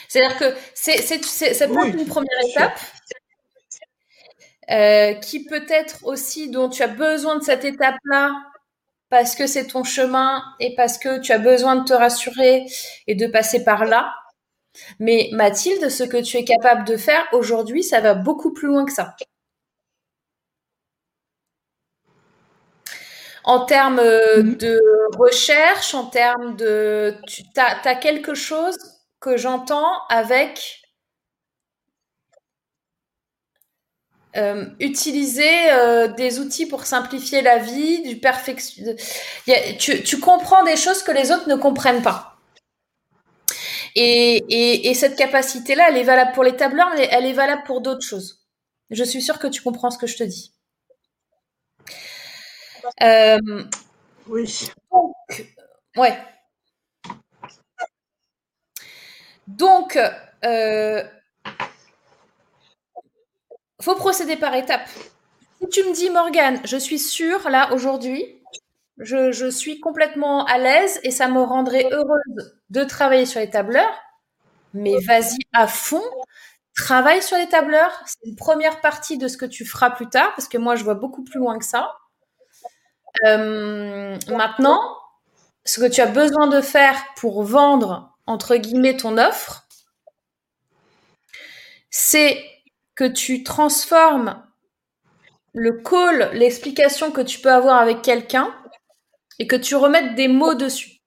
[0.08, 2.78] C'est-à-dire que c'est, ça peut être une première étape
[4.70, 8.32] euh, qui peut être aussi dont tu as besoin de cette étape-là
[9.10, 12.66] parce que c'est ton chemin et parce que tu as besoin de te rassurer
[13.06, 14.12] et de passer par là.
[14.98, 18.84] Mais Mathilde, ce que tu es capable de faire aujourd'hui, ça va beaucoup plus loin
[18.84, 19.14] que ça.
[23.44, 24.56] En termes euh, mhm.
[24.56, 24.80] de
[25.18, 27.14] recherche, en termes de...
[27.26, 28.76] Tu as, quelque chose
[29.24, 30.82] que j'entends avec
[34.36, 38.84] euh, utiliser euh, des outils pour simplifier la vie, du perfection.
[39.78, 42.36] Tu, tu, comprends des choses que les autres ne comprennent pas.
[43.94, 47.62] Et, et, et cette capacité-là, elle est valable pour les tableurs, mais elle est valable
[47.64, 48.44] pour d'autres choses.
[48.90, 50.52] Je suis sûre que tu comprends ce que je te dis.
[53.02, 53.38] Euh,
[54.26, 54.68] oui.
[54.92, 55.14] Donc,
[55.96, 56.33] ouais.
[59.46, 59.98] Donc,
[60.44, 61.02] euh,
[63.80, 64.88] faut procéder par étapes.
[65.60, 68.42] Si tu me dis, Morgane, je suis sûre, là, aujourd'hui,
[68.98, 74.02] je, suis complètement à l'aise et ça me rendrait heureuse de travailler sur les tableurs,
[74.72, 76.02] mais vas-y à fond,
[76.76, 77.92] travaille sur les tableurs.
[78.06, 80.84] C'est une première partie de ce que tu feras plus tard, parce que moi, je
[80.84, 81.92] vois beaucoup plus loin que ça.
[83.26, 84.80] Euh, maintenant,
[85.64, 89.66] ce que tu as besoin de faire pour vendre, entre guillemets, ton offre,
[91.90, 92.44] c'est
[92.94, 94.42] que tu transformes
[95.52, 98.54] le call, l'explication que tu peux avoir avec quelqu'un
[99.38, 101.00] et que tu remettes des mots dessus.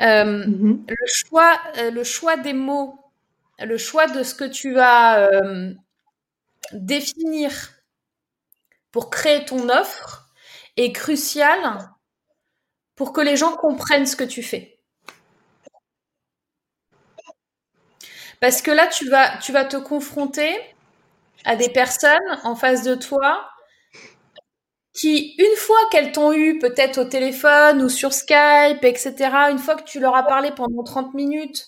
[0.00, 0.84] Euh, mm-hmm.
[0.88, 2.98] le, choix, euh, le choix des mots,
[3.60, 5.30] le choix de ce que tu vas
[6.72, 7.70] définir
[8.90, 10.28] pour créer ton offre
[10.76, 11.93] est crucial
[12.96, 14.78] pour que les gens comprennent ce que tu fais.
[18.40, 20.54] Parce que là, tu vas, tu vas te confronter
[21.44, 23.48] à des personnes en face de toi
[24.92, 29.14] qui, une fois qu'elles t'ont eu peut-être au téléphone ou sur Skype, etc.,
[29.50, 31.66] une fois que tu leur as parlé pendant 30 minutes,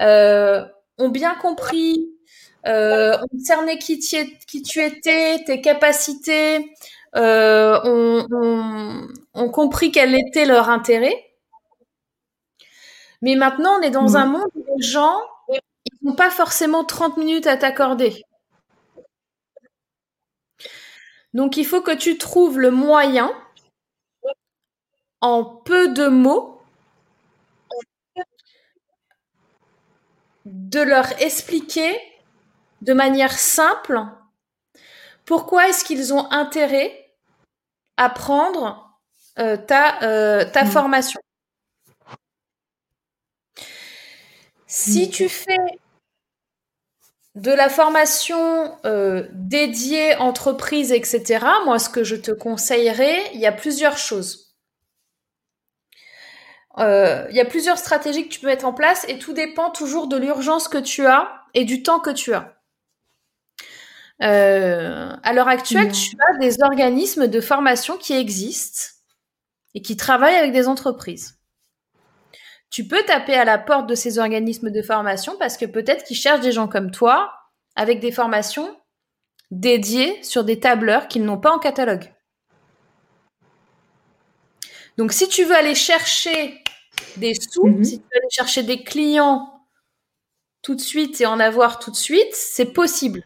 [0.00, 0.64] euh,
[0.98, 2.08] ont bien compris
[2.66, 6.74] euh, on cernait qui, qui, tu étais, tes capacités,
[7.16, 7.80] euh,
[9.34, 11.24] on, compris quel était leur intérêt.
[13.22, 15.18] Mais maintenant, on est dans un monde où les gens
[16.02, 18.22] n'ont pas forcément 30 minutes à t'accorder.
[21.32, 23.32] Donc, il faut que tu trouves le moyen,
[25.20, 26.60] en peu de mots,
[30.44, 31.98] de leur expliquer
[32.82, 34.00] de manière simple
[35.24, 37.05] pourquoi est-ce qu'ils ont intérêt
[37.96, 38.86] à prendre
[39.38, 40.68] euh, ta, euh, ta mm.
[40.68, 41.20] formation.
[44.66, 45.10] Si mm.
[45.10, 45.58] tu fais
[47.34, 53.46] de la formation euh, dédiée entreprise, etc., moi, ce que je te conseillerais, il y
[53.46, 54.54] a plusieurs choses.
[56.78, 60.08] il y a plusieurs stratégies que tu peux mettre en place et tout dépend toujours
[60.08, 62.55] de l'urgence que tu as et du temps que tu as.
[64.22, 68.94] Euh, à l'heure actuelle, tu as des organismes de formation qui existent
[69.74, 71.38] et qui travaillent avec des entreprises.
[72.70, 76.16] Tu peux taper à la porte de ces organismes de formation parce que peut-être qu'ils
[76.16, 77.32] cherchent des gens comme toi
[77.74, 78.74] avec des formations
[79.50, 82.12] dédiées sur des tableurs qu'ils n'ont pas en catalogue.
[84.96, 86.62] Donc, si tu veux aller chercher
[87.18, 87.84] des sous, mhm.
[87.84, 89.52] si tu veux aller chercher des clients
[90.62, 93.24] tout de suite et en avoir tout de suite, c'est possible.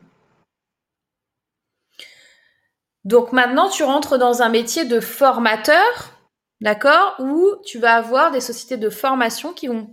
[3.04, 6.12] Donc maintenant, tu rentres dans un métier de formateur,
[6.60, 9.88] d'accord, où tu vas avoir des sociétés de formation qui vont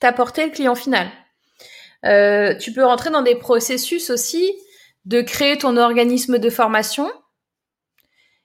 [0.00, 1.08] t'apporter le client final.
[2.04, 4.52] Euh, tu peux rentrer dans des processus aussi
[5.04, 7.10] de créer ton organisme de formation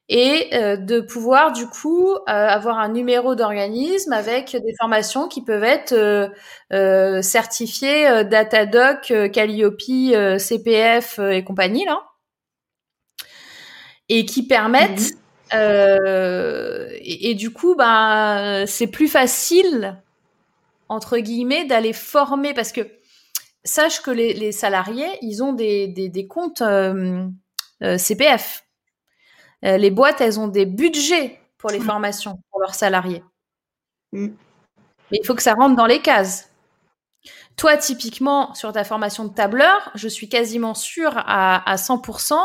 [0.09, 5.43] et euh, de pouvoir du coup euh, avoir un numéro d'organisme avec des formations qui
[5.43, 6.31] peuvent être
[7.21, 12.01] certifiées Datadoc, Calliope, CPF et compagnie là,
[14.17, 15.13] et qui permettent
[15.51, 15.59] mhm.
[17.01, 20.01] et, et, du coup bah c'est plus facile
[20.89, 22.81] entre guillemets d'aller former parce que
[23.63, 26.63] sache que les, les salariés ils ont des, des, des comptes
[27.97, 28.63] CPF
[29.63, 33.23] euh, les boîtes, elles ont des budgets pour les formations pour leurs salariés.
[34.11, 34.27] Mm.
[35.11, 36.49] Mais il faut que ça rentre dans les cases.
[37.55, 42.35] Toi, typiquement, sur ta formation de tableur, je suis quasiment sûre à, à 100%,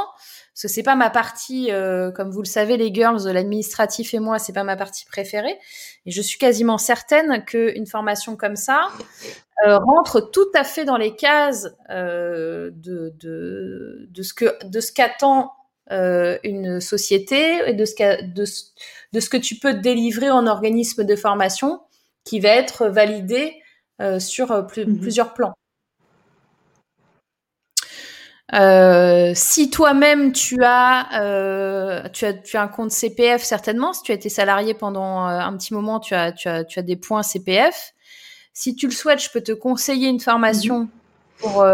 [0.59, 4.18] parce que c'est pas ma partie, euh, comme vous le savez, les girls, l'administratif et
[4.18, 5.56] moi, c'est pas ma partie préférée.
[6.05, 8.89] Et je suis quasiment certaine qu'une formation comme ça
[9.66, 14.93] euh, rentre tout à fait dans les cases de, de, de ce que de ce
[14.93, 15.52] qu'attend
[15.90, 18.44] euh, une société et de ce, que, de,
[19.14, 21.80] de, ce que tu peux délivrer en organisme de formation
[22.24, 23.55] qui va être validé
[24.02, 25.01] euh, sur euh, mhm.
[25.01, 25.55] plusieurs plans.
[28.54, 34.02] Euh, si toi-même tu as, euh, tu as tu as un compte CPF certainement, si
[34.02, 36.96] tu as été salarié pendant un petit moment, tu as tu as tu as des
[36.96, 37.92] points CPF.
[38.54, 40.88] Si tu le souhaites, je peux te conseiller une formation
[41.38, 41.64] pour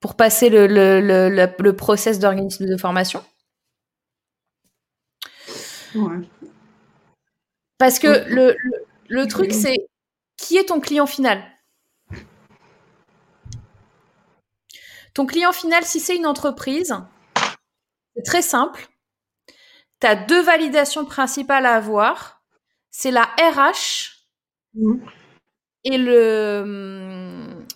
[0.00, 3.22] pour passer le, le, le, le process d'organisme de formation.
[5.94, 6.18] Ouais.
[7.78, 8.56] Parce que le,
[9.08, 9.76] le, truc, c'est
[10.36, 11.42] qui est ton client final?
[15.20, 16.96] Ton client final, si c'est une entreprise,
[18.16, 18.88] c'est très simple.
[20.00, 22.42] Tu as deux validations principales à avoir.
[22.90, 24.14] C'est la RH
[25.84, 27.66] et le,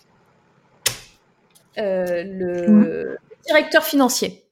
[1.77, 4.49] euh, le directeur financier.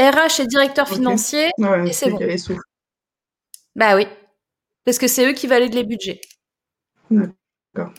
[0.00, 1.50] RH et directeur financier,
[1.84, 2.18] et c'est bon.
[3.76, 4.06] Bah oui,
[4.86, 6.22] parce que c'est eux qui valident les budgets.
[7.10, 7.92] D'accord.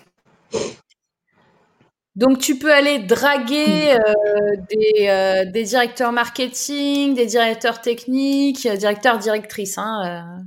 [2.15, 9.17] Donc tu peux aller draguer euh, des, euh, des, directeurs marketing, des directeurs techniques, directeurs,
[9.17, 9.77] directrices.
[9.77, 10.43] Hein,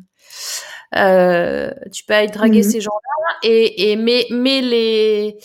[0.94, 2.70] euh, tu peux aller draguer mhm.
[2.70, 5.38] ces gens-là et, et mais, mais les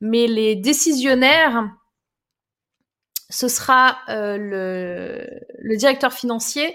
[0.00, 1.64] mais les décisionnaires
[3.30, 5.26] ce sera euh, le,
[5.58, 6.72] le, directeur financier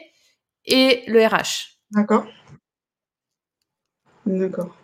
[0.66, 1.78] et le RH.
[1.92, 2.26] D'accord.
[4.26, 4.76] D'accord.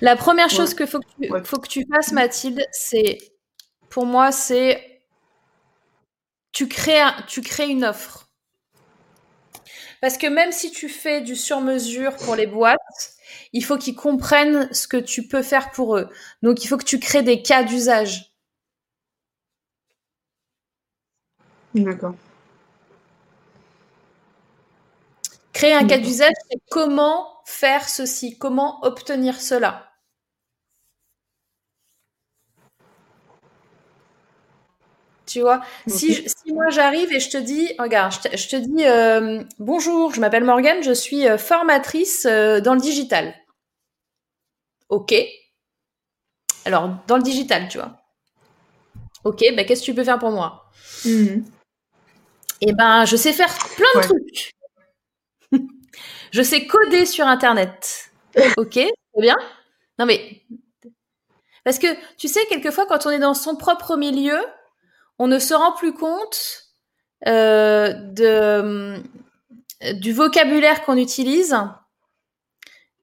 [0.00, 3.18] La première chose que faut que tu, faut que tu fasses, Mathilde, c'est
[3.88, 5.02] pour moi, c'est
[6.52, 8.28] tu crées, tu crées une offre.
[10.00, 12.78] Parce que même si tu fais du sur-mesure pour les boîtes,
[13.52, 16.10] il faut qu'ils comprennent ce que tu peux faire pour eux.
[16.42, 18.32] Donc, il faut que tu crées des cas d'usage.
[21.74, 22.14] D'accord.
[25.54, 29.92] Créer un cas d'usage, c'est comment faire ceci, comment obtenir cela.
[35.26, 39.42] Tu vois, si, si, moi j'arrive et je te dis, regarde, je te, dis euh,
[39.58, 43.34] bonjour, je m'appelle Morgane, je suis euh, formatrice euh, dans le digital.
[44.90, 45.14] Ok.
[46.66, 48.02] Alors, dans le digital, tu vois.
[49.24, 50.70] Ok, ben qu'est-ce que tu peux faire pour moi?
[51.06, 51.44] Mhm.
[52.60, 54.53] Eh ben, je sais faire plein de trucs.
[56.34, 58.10] Je sais coder sur Internet.
[58.56, 59.36] Ok, c'est bien.
[60.00, 60.42] Non mais,
[61.64, 61.86] parce que
[62.16, 64.38] tu sais, quelquefois, quand on est dans son propre milieu,
[65.20, 66.64] on ne se rend plus compte
[67.28, 69.00] euh, de,
[70.00, 71.56] du vocabulaire qu'on utilise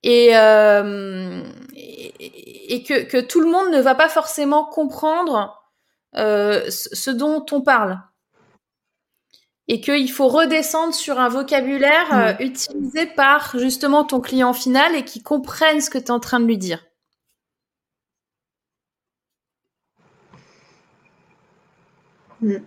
[0.03, 1.41] et, euh,
[2.19, 5.57] et, que, que, tout le monde ne va pas forcément comprendre
[6.17, 7.97] euh, ce dont on parle.
[9.67, 15.05] Et qu'il faut redescendre sur un vocabulaire euh, utilisé par justement ton client final et
[15.05, 16.83] qui comprenne ce que tu es en train de lui dire.
[22.41, 22.57] Mm.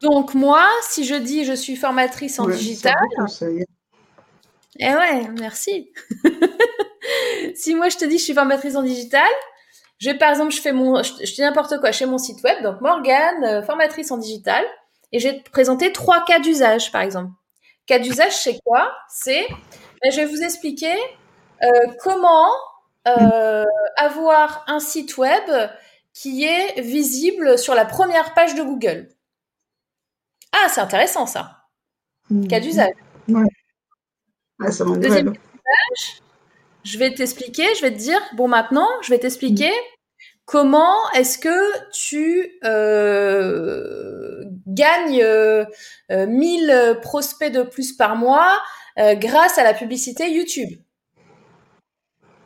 [0.00, 2.94] Donc moi, si je dis je suis formatrice en digital,
[4.78, 5.92] eh ouais, merci.
[7.54, 9.28] si moi je te dis je suis formatrice en digital,
[9.98, 12.80] je par exemple, je fais mon, je, dis n'importe quoi, chez mon site web, donc
[12.80, 14.64] Morgane, euh, formatrice en digital,
[15.14, 17.30] et je vais te présenter trois cas d'usage, par exemple.
[17.86, 18.92] Cas d'usage, c'est quoi?
[19.08, 20.96] C'est, ben, je vais vous expliquer
[21.62, 21.68] euh,
[22.02, 22.48] comment
[23.06, 23.64] euh,
[23.96, 25.48] avoir un site web
[26.12, 29.08] qui est visible sur la première page de Google.
[30.50, 31.62] Ah, c'est intéressant ça.
[32.30, 32.48] Mmh.
[32.48, 32.94] Cas d'usage.
[33.28, 33.44] Ouais.
[34.60, 34.66] Ah,
[34.96, 36.22] Deuxième usage,
[36.82, 39.70] je vais t'expliquer, je vais te dire, bon maintenant, je vais t'expliquer
[40.44, 45.64] comment est-ce que tu euh, gagnes euh,
[46.10, 48.60] 1000 prospects de plus par mois
[48.98, 50.70] euh, grâce à la publicité YouTube?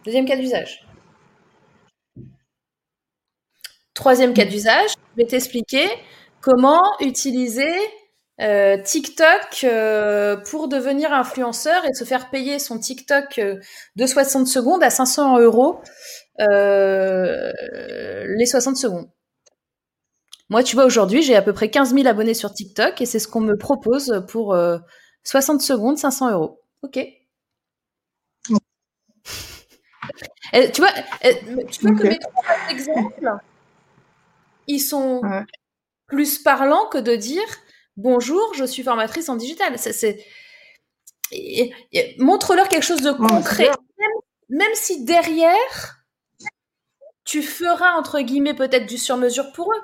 [0.04, 0.86] Deuxième cas d'usage.
[3.94, 5.88] Troisième cas d'usage, je vais t'expliquer
[6.40, 7.74] comment utiliser
[8.40, 13.56] euh, TikTok euh, pour devenir influenceur et se faire payer son TikTok euh,
[13.96, 17.54] de 60 secondes à 500 euros euh, les
[18.46, 19.10] 60 secondes.
[20.50, 23.18] Moi, tu vois, aujourd'hui, j'ai à peu près 15 000 abonnés sur TikTok et c'est
[23.18, 24.56] ce qu'on me propose pour
[25.24, 26.62] 60 secondes, 500 euros.
[26.82, 26.96] Ok.
[30.54, 30.90] Et, tu vois,
[31.70, 32.02] tu vois okay.
[32.02, 33.30] que mes trois exemples,
[34.66, 35.44] ils sont ouais.
[36.06, 37.44] plus parlants que de dire
[37.98, 39.78] bonjour, je suis formatrice en digital.
[39.78, 40.24] C'est,
[42.18, 44.10] montre-leur quelque chose de concret, même,
[44.48, 45.97] même, si derrière
[47.28, 49.82] tu feras entre guillemets peut-être du sur-mesure pour eux.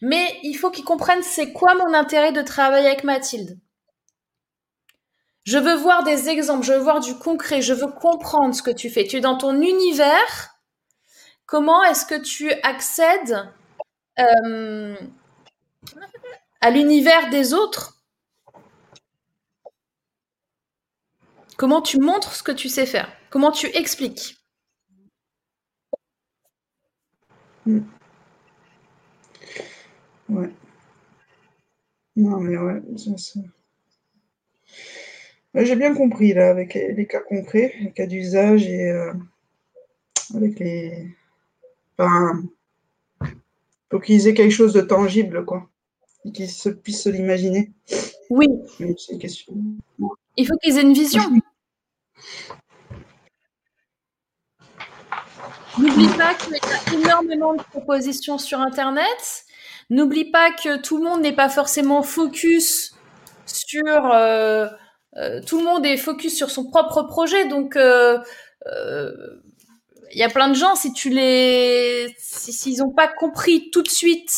[0.00, 3.58] Mais il faut qu'ils comprennent c'est quoi mon intérêt de travailler avec Mathilde.
[5.44, 8.70] Je veux voir des exemples, je veux voir du concret, je veux comprendre ce que
[8.70, 9.06] tu fais.
[9.06, 10.56] Tu es dans ton univers.
[11.44, 13.46] Comment est-ce que tu accèdes
[14.18, 14.96] euh,
[16.62, 17.98] à l'univers des autres?
[21.58, 23.12] Comment tu montres ce que tu sais faire?
[23.28, 24.43] Comment tu expliques?
[27.66, 27.80] Mmh.
[30.28, 30.50] Ouais.
[32.16, 33.40] Non, mais ouais, ça, ça...
[35.54, 39.12] J'ai bien compris, là, avec les, les, cas concrets, les cas d'usage et euh,
[40.34, 41.14] avec les.
[41.96, 42.42] Enfin,
[43.90, 45.68] faut qu'ils aient quelque chose de tangible, quoi
[46.24, 47.70] et qu'ils se, puissent se l'imaginer.
[48.30, 48.46] Oui.
[48.78, 49.54] C'est une question.
[50.36, 51.22] Il faut qu'ils aient une vision.
[55.78, 59.44] N'oublie pas qu'il y a énormément de propositions sur Internet.
[59.90, 62.94] N'oublie pas que tout le monde n'est pas forcément focus
[63.46, 63.82] sur...
[64.12, 64.68] Euh,
[65.16, 67.46] euh, tout le monde est focus sur son propre projet.
[67.46, 68.18] Donc, euh,
[70.12, 72.14] il y a plein de gens, si tu les...
[72.18, 74.30] S'ils n'ont pas compris tout de suite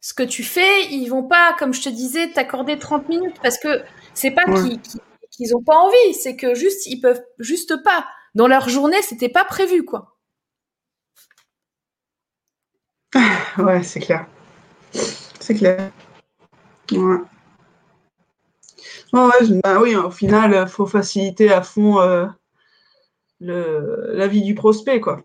[0.00, 3.58] ce que tu fais, ils vont pas, comme je te disais, t'accorder 30 minutes parce
[3.58, 3.82] que
[4.14, 4.76] c'est pas ouais.
[5.30, 8.06] qu'ils ont pas envie, c'est que juste ils peuvent juste pas.
[8.34, 10.07] Dans leur journée, c'était pas prévu quoi.
[13.58, 14.26] Ouais, c'est clair.
[15.40, 15.90] C'est clair.
[16.92, 17.18] Ouais.
[19.12, 22.26] ouais bah oui, au final, il faut faciliter à fond euh,
[23.40, 25.22] le, la vie du prospect, quoi.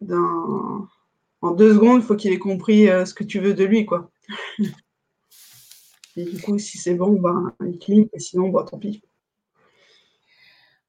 [0.00, 0.86] Dans,
[1.40, 3.86] en deux secondes, il faut qu'il ait compris euh, ce que tu veux de lui,
[3.86, 4.10] quoi.
[6.16, 9.02] et du coup, si c'est bon, ben, il clique, et sinon, bah, tant pis.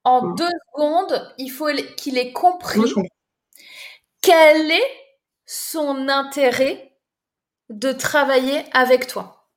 [0.04, 2.86] En deux secondes, il faut qu'il ait compris Moi,
[4.22, 5.05] quel est
[5.46, 6.92] son intérêt
[7.70, 9.48] de travailler avec toi.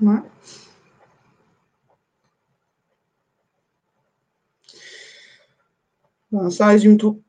[0.00, 0.20] Ouais.
[6.50, 7.22] Ça résume tout.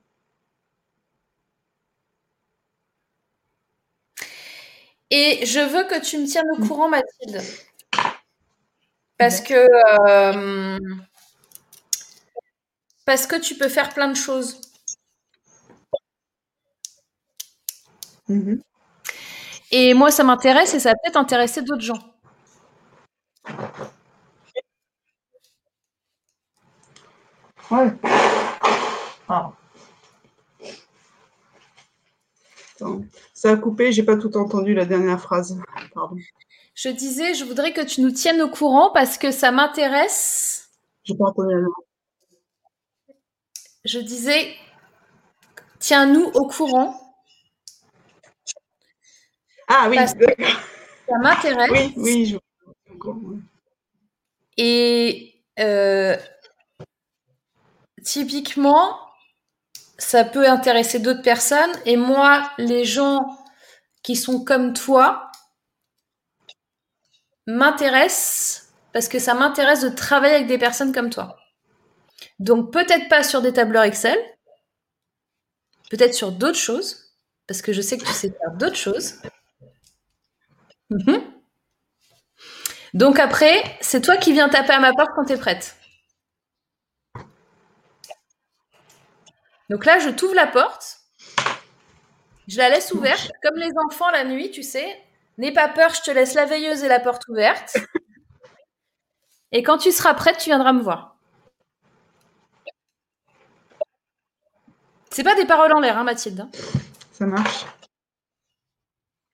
[5.11, 7.41] Et je veux que tu me tiennes au courant, Mathilde.
[9.17, 9.67] Parce que,
[10.09, 10.77] euh,
[13.07, 14.59] parce que tu peux faire plein de choses.
[18.27, 18.55] Mmh
[19.69, 21.99] et moi, ça m'intéresse et ça va peut-être intéresser d'autres gens.
[27.69, 27.93] Ouais.
[29.27, 29.51] Ah.
[32.75, 33.01] Attends,
[33.34, 35.59] ça a coupé, j'ai pas tout entendu la dernière phrase.
[35.93, 36.15] Pardon.
[36.75, 40.69] Je disais, je voudrais que tu nous tiennes au courant parce que ça m'intéresse.
[41.03, 41.67] J'ai pas entendu la
[43.88, 44.53] Je disais,
[45.80, 47.15] tiens-nous au courant.
[49.69, 51.72] Ah oui, ça m'intéresse.
[51.72, 52.38] Oui, oui, je...
[54.57, 56.18] Et euh,
[58.03, 58.99] typiquement,
[59.97, 61.72] ça peut intéresser d'autres personnes.
[61.85, 63.38] Et moi, les gens
[64.03, 65.31] qui sont comme toi
[67.45, 71.38] m'intéressent parce que ça m'intéresse de travailler avec des personnes comme toi.
[72.39, 74.18] Donc peut-être pas sur des tableurs Excel,
[75.89, 77.14] peut-être sur d'autres choses,
[77.47, 79.15] parce que je sais que tu sais faire d'autres choses.
[80.89, 81.18] Mmh.
[82.93, 85.76] Donc après, c'est toi qui viens taper à ma porte quand tu es prête.
[89.69, 90.99] Donc là, je t'ouvre la porte.
[92.47, 95.03] Je la laisse ouverte, comme les enfants la nuit, tu sais.
[95.38, 97.77] N'aie pas peur, je te laisse la veilleuse et la porte ouverte.
[99.51, 101.16] Et quand tu seras prête, tu viendras me voir.
[105.18, 106.45] C'est pas des paroles en l'air, hein, Mathilde.
[107.11, 107.65] Ça marche.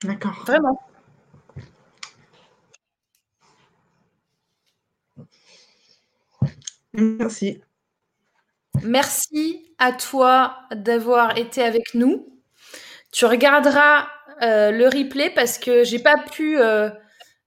[0.02, 0.46] D'accord.
[0.48, 0.80] Vraiment.
[6.94, 7.62] Merci.
[8.82, 12.34] Merci à toi d'avoir été avec nous.
[13.12, 14.08] Tu regarderas
[14.42, 16.62] euh, le replay parce que j'ai pas pu.
[16.62, 16.90] Euh,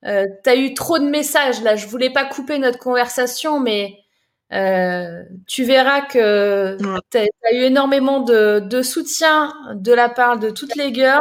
[0.05, 1.75] euh, T'as eu trop de messages là.
[1.75, 4.05] Je voulais pas couper notre conversation, mais
[4.53, 6.77] euh, tu verras que
[7.11, 11.21] t'as as eu énormément de, de soutien de la part de toutes les girls.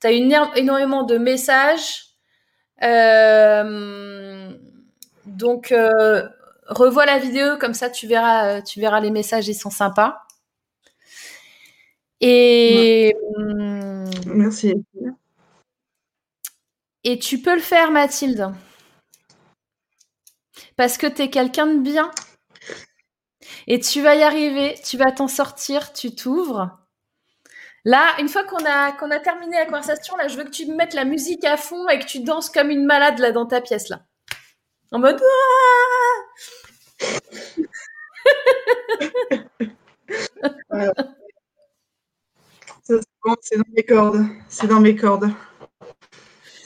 [0.00, 2.04] T'as eu éner- énormément de messages.
[2.82, 4.50] Euh,
[5.26, 6.28] donc euh,
[6.66, 10.18] revois la vidéo comme ça tu verras tu verras les messages ils sont sympas
[12.20, 13.14] et
[14.26, 14.74] Merci.
[17.04, 18.52] et tu peux le faire Mathilde
[20.76, 22.10] parce que t'es quelqu'un de bien
[23.66, 26.78] et tu vas y arriver tu vas t'en sortir tu t'ouvres
[27.84, 30.66] là une fois qu'on a qu'on a terminé la conversation là je veux que tu
[30.66, 33.46] me mettes la musique à fond et que tu danses comme une malade là dans
[33.46, 34.02] ta pièce là
[34.92, 35.20] en mode
[42.86, 44.26] Ça, c'est bon, c'est dans mes cordes.
[44.48, 45.30] C'est dans mes cordes.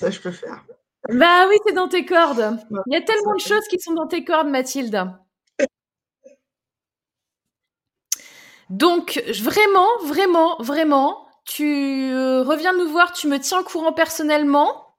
[0.00, 0.64] Ça, je peux faire.
[1.08, 2.58] Bah oui, c'est dans tes cordes.
[2.70, 5.12] Ouais, Il y a tellement de choses qui sont dans tes cordes, Mathilde.
[8.70, 14.94] Donc, vraiment, vraiment, vraiment, tu euh, reviens nous voir, tu me tiens au courant personnellement.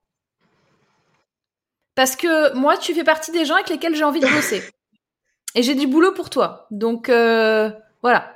[1.95, 4.63] Parce que moi, tu fais partie des gens avec lesquels j'ai envie de bosser.
[5.55, 6.67] Et j'ai du boulot pour toi.
[6.71, 7.71] Donc, euh,
[8.01, 8.35] voilà.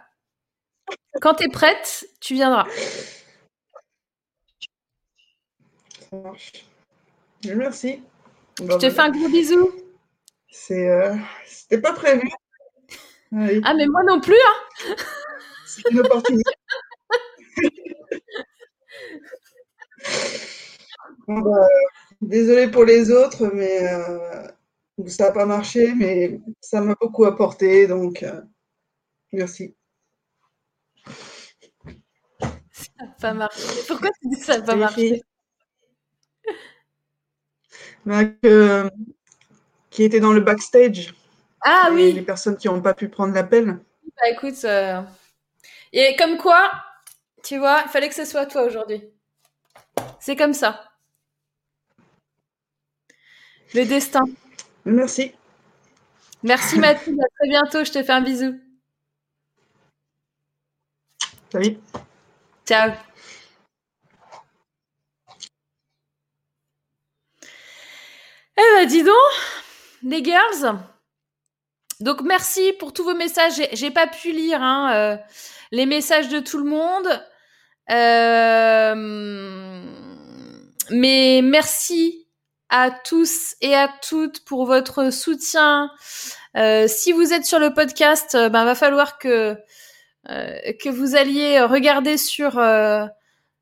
[1.22, 2.66] Quand t'es prête, tu viendras.
[6.10, 6.52] Ça marche.
[7.46, 8.04] Merci.
[8.60, 9.72] Je te fais un gros bisou.
[10.50, 11.16] C'est, euh,
[11.46, 12.30] c'était pas prévu.
[13.32, 14.96] Oui, Ah, mais moi non plus, hein.
[15.76, 16.52] c'est une opportunité.
[21.28, 21.68] Bon, bah,
[22.22, 24.48] désolé pour les autres, mais euh,
[25.08, 28.42] ça n'a pas marché, mais ça m'a beaucoup apporté, donc euh,
[29.32, 29.76] merci.
[32.72, 33.62] Ça n'a pas marché.
[33.88, 34.96] Pourquoi tu dis que ça n'a pas marché?
[35.10, 35.24] Filles.
[38.06, 38.90] Bah, que-
[39.90, 41.14] qui étaient dans le backstage,
[41.62, 42.12] Ah oui.
[42.14, 43.80] les personnes qui n'ont pas pu prendre l'appel.
[44.18, 45.02] Bah écoute, euh,
[45.94, 46.72] et comme quoi,
[47.44, 49.02] tu vois, il fallait que ce soit toi aujourd'hui.
[50.20, 50.90] C'est comme ça.
[53.74, 54.24] Le destin.
[54.86, 55.34] Merci.
[56.44, 58.60] Merci Mathilde, à très bientôt, je te fais un bisou.
[61.52, 61.78] Salut.
[62.66, 62.92] Ciao.
[68.58, 69.14] Eh ben dis donc,
[70.04, 70.78] les girls.
[72.00, 73.62] Donc merci pour tous vos messages.
[73.72, 75.18] J'ai- pas pu lire hein, euh,
[75.74, 77.08] les messages de tout le monde.
[77.90, 78.94] Euh,
[80.92, 82.28] mais merci
[82.70, 85.90] à tous et à toutes pour votre soutien.
[86.56, 89.58] Euh, si vous êtes sur le podcast, euh, ben va falloir que
[90.26, 92.52] que vous alliez regarder sur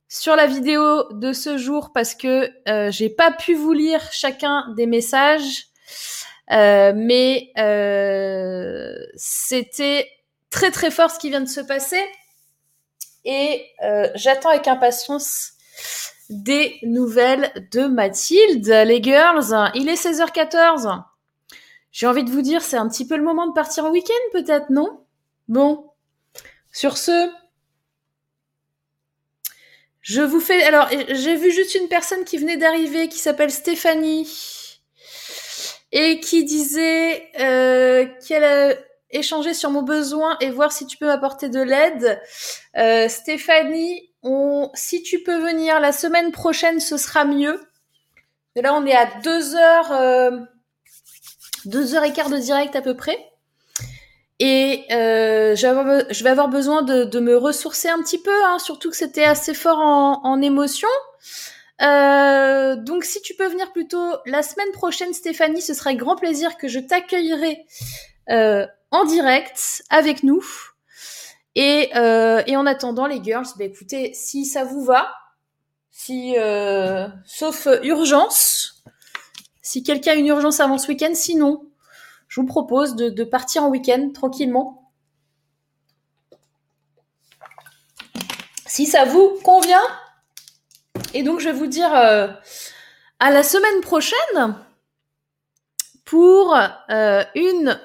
[0.07, 2.51] sur la vidéo de ce jour parce que
[2.91, 5.65] j'ai pas pu vous lire chacun des messages,
[6.51, 7.51] mais
[9.15, 10.07] c'était
[10.51, 12.03] très très fort ce qui vient de se passer
[13.25, 15.53] et euh, j'attends avec impatience
[16.29, 18.67] des nouvelles de Mathilde.
[18.67, 21.03] Les girls, il est 16h14.
[21.91, 24.13] J'ai envie de vous dire, c'est un petit peu le moment de partir en week-end
[24.31, 25.05] peut-être, non?
[25.49, 25.89] Bon,
[26.71, 27.29] sur ce,
[30.01, 30.63] je vous fais.
[30.63, 34.79] Alors, j'ai vu juste une personne qui venait d'arriver qui s'appelle Stéphanie
[35.91, 38.75] et qui disait euh, qu'elle a
[39.11, 42.21] échangé sur mon besoin et voir si tu peux m'apporter de l'aide.
[42.77, 44.11] Euh, Stéphanie,
[44.73, 47.59] si tu peux venir la semaine prochaine, ce sera mieux.
[48.55, 50.31] Là, on est à deux heures, euh,
[51.65, 53.17] de direct à peu près.
[54.39, 58.95] Et euh, je, vais avoir, besoin de, me ressourcer un petit peu, hein, surtout que
[58.95, 60.89] c'était assez fort en, émotion.
[61.83, 66.57] Euh, donc si tu peux venir plutôt la semaine prochaine, Stéphanie, ce serait grand plaisir
[66.57, 67.65] que je t'accueillerai
[68.91, 70.43] en direct avec nous.
[71.55, 75.13] Et, euh, et en attendant, les girls, bah écoutez, si ça vous va,
[75.91, 78.83] si euh, sauf urgence,
[79.61, 81.65] si quelqu'un a une urgence avant ce week-end, sinon,
[82.27, 84.91] je vous propose de, partir en week-end tranquillement.
[88.65, 89.83] Si ça vous convient.
[91.13, 92.27] Et donc, je vais vous dire euh,
[93.19, 94.55] à la semaine prochaine
[96.05, 96.57] pour
[96.89, 97.79] euh, une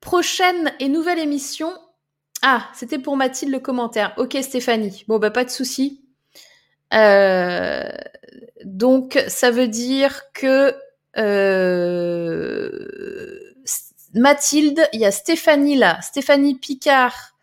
[0.00, 1.72] prochaine et nouvelle émission
[2.42, 4.14] Ah, c'était pour Mathilde le commentaire.
[4.16, 5.04] Ok, Stéphanie.
[5.08, 6.02] Bon, bah, pas de souci.
[6.92, 7.88] Euh,
[8.64, 10.74] donc, ça veut dire que
[11.18, 12.70] euh,
[14.14, 17.36] Mathilde, il y a Stéphanie là, Stéphanie Picard,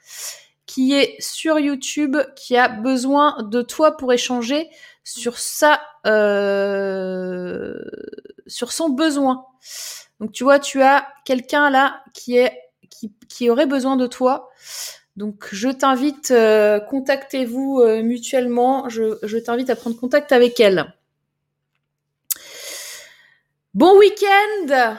[0.66, 4.70] qui est sur YouTube, qui a besoin de toi pour échanger
[5.04, 7.80] sur sa, euh,
[8.48, 9.46] sur son besoin.
[10.19, 12.52] Donc tu vois, tu as quelqu'un là qui est,
[13.27, 14.49] qui, aurait besoin de toi.
[15.15, 18.89] Donc je t'invite, euh, contactez-vous euh, mutuellement.
[18.89, 20.94] Je, t'invite à prendre contact avec elle.
[23.73, 24.98] Bon week-end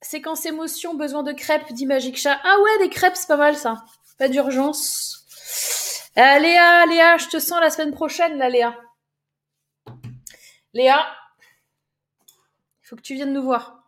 [0.00, 2.38] Séquence émotion, besoin de crêpes, dit Magic Chat.
[2.44, 3.84] Ah ouais, des crêpes, c'est pas mal ça.
[4.18, 5.24] Pas d'urgence.
[6.16, 8.76] Euh, Léa, Léa, je te sens la semaine prochaine, là, Léa.
[10.72, 11.04] Léa,
[12.94, 13.82] faut que tu viennes nous voir.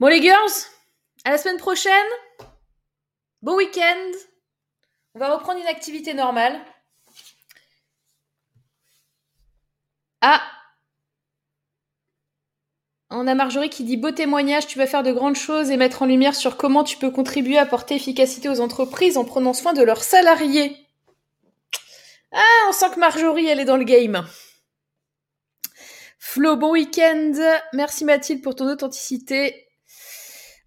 [0.00, 0.50] Bon, les girls,
[1.24, 1.92] à la semaine prochaine.
[3.42, 4.10] Bon week-end.
[5.14, 6.58] On va reprendre une activité normale.
[10.22, 10.42] Ah,
[13.10, 16.00] on a Marjorie qui dit beau témoignage, tu vas faire de grandes choses et mettre
[16.00, 19.74] en lumière sur comment tu peux contribuer à porter efficacité aux entreprises en prenant soin
[19.74, 20.74] de leurs salariés.
[22.32, 24.26] Ah, on sent que Marjorie, elle est dans le game.
[26.34, 27.30] Flo, bon week-end.
[27.74, 29.68] Merci Mathilde pour ton authenticité.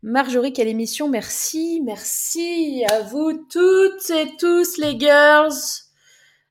[0.02, 1.10] Marjorie, quelle émission.
[1.10, 5.52] Merci, merci à vous toutes et tous les girls.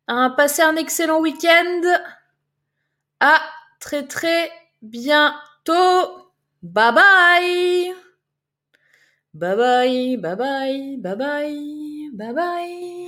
[0.07, 1.81] Passez un excellent week-end.
[3.21, 3.41] À
[3.81, 4.51] très très
[4.83, 5.35] bien
[6.63, 7.95] Bye bye.
[9.33, 13.06] Bye bye, bye bye, bye bye, bye bye.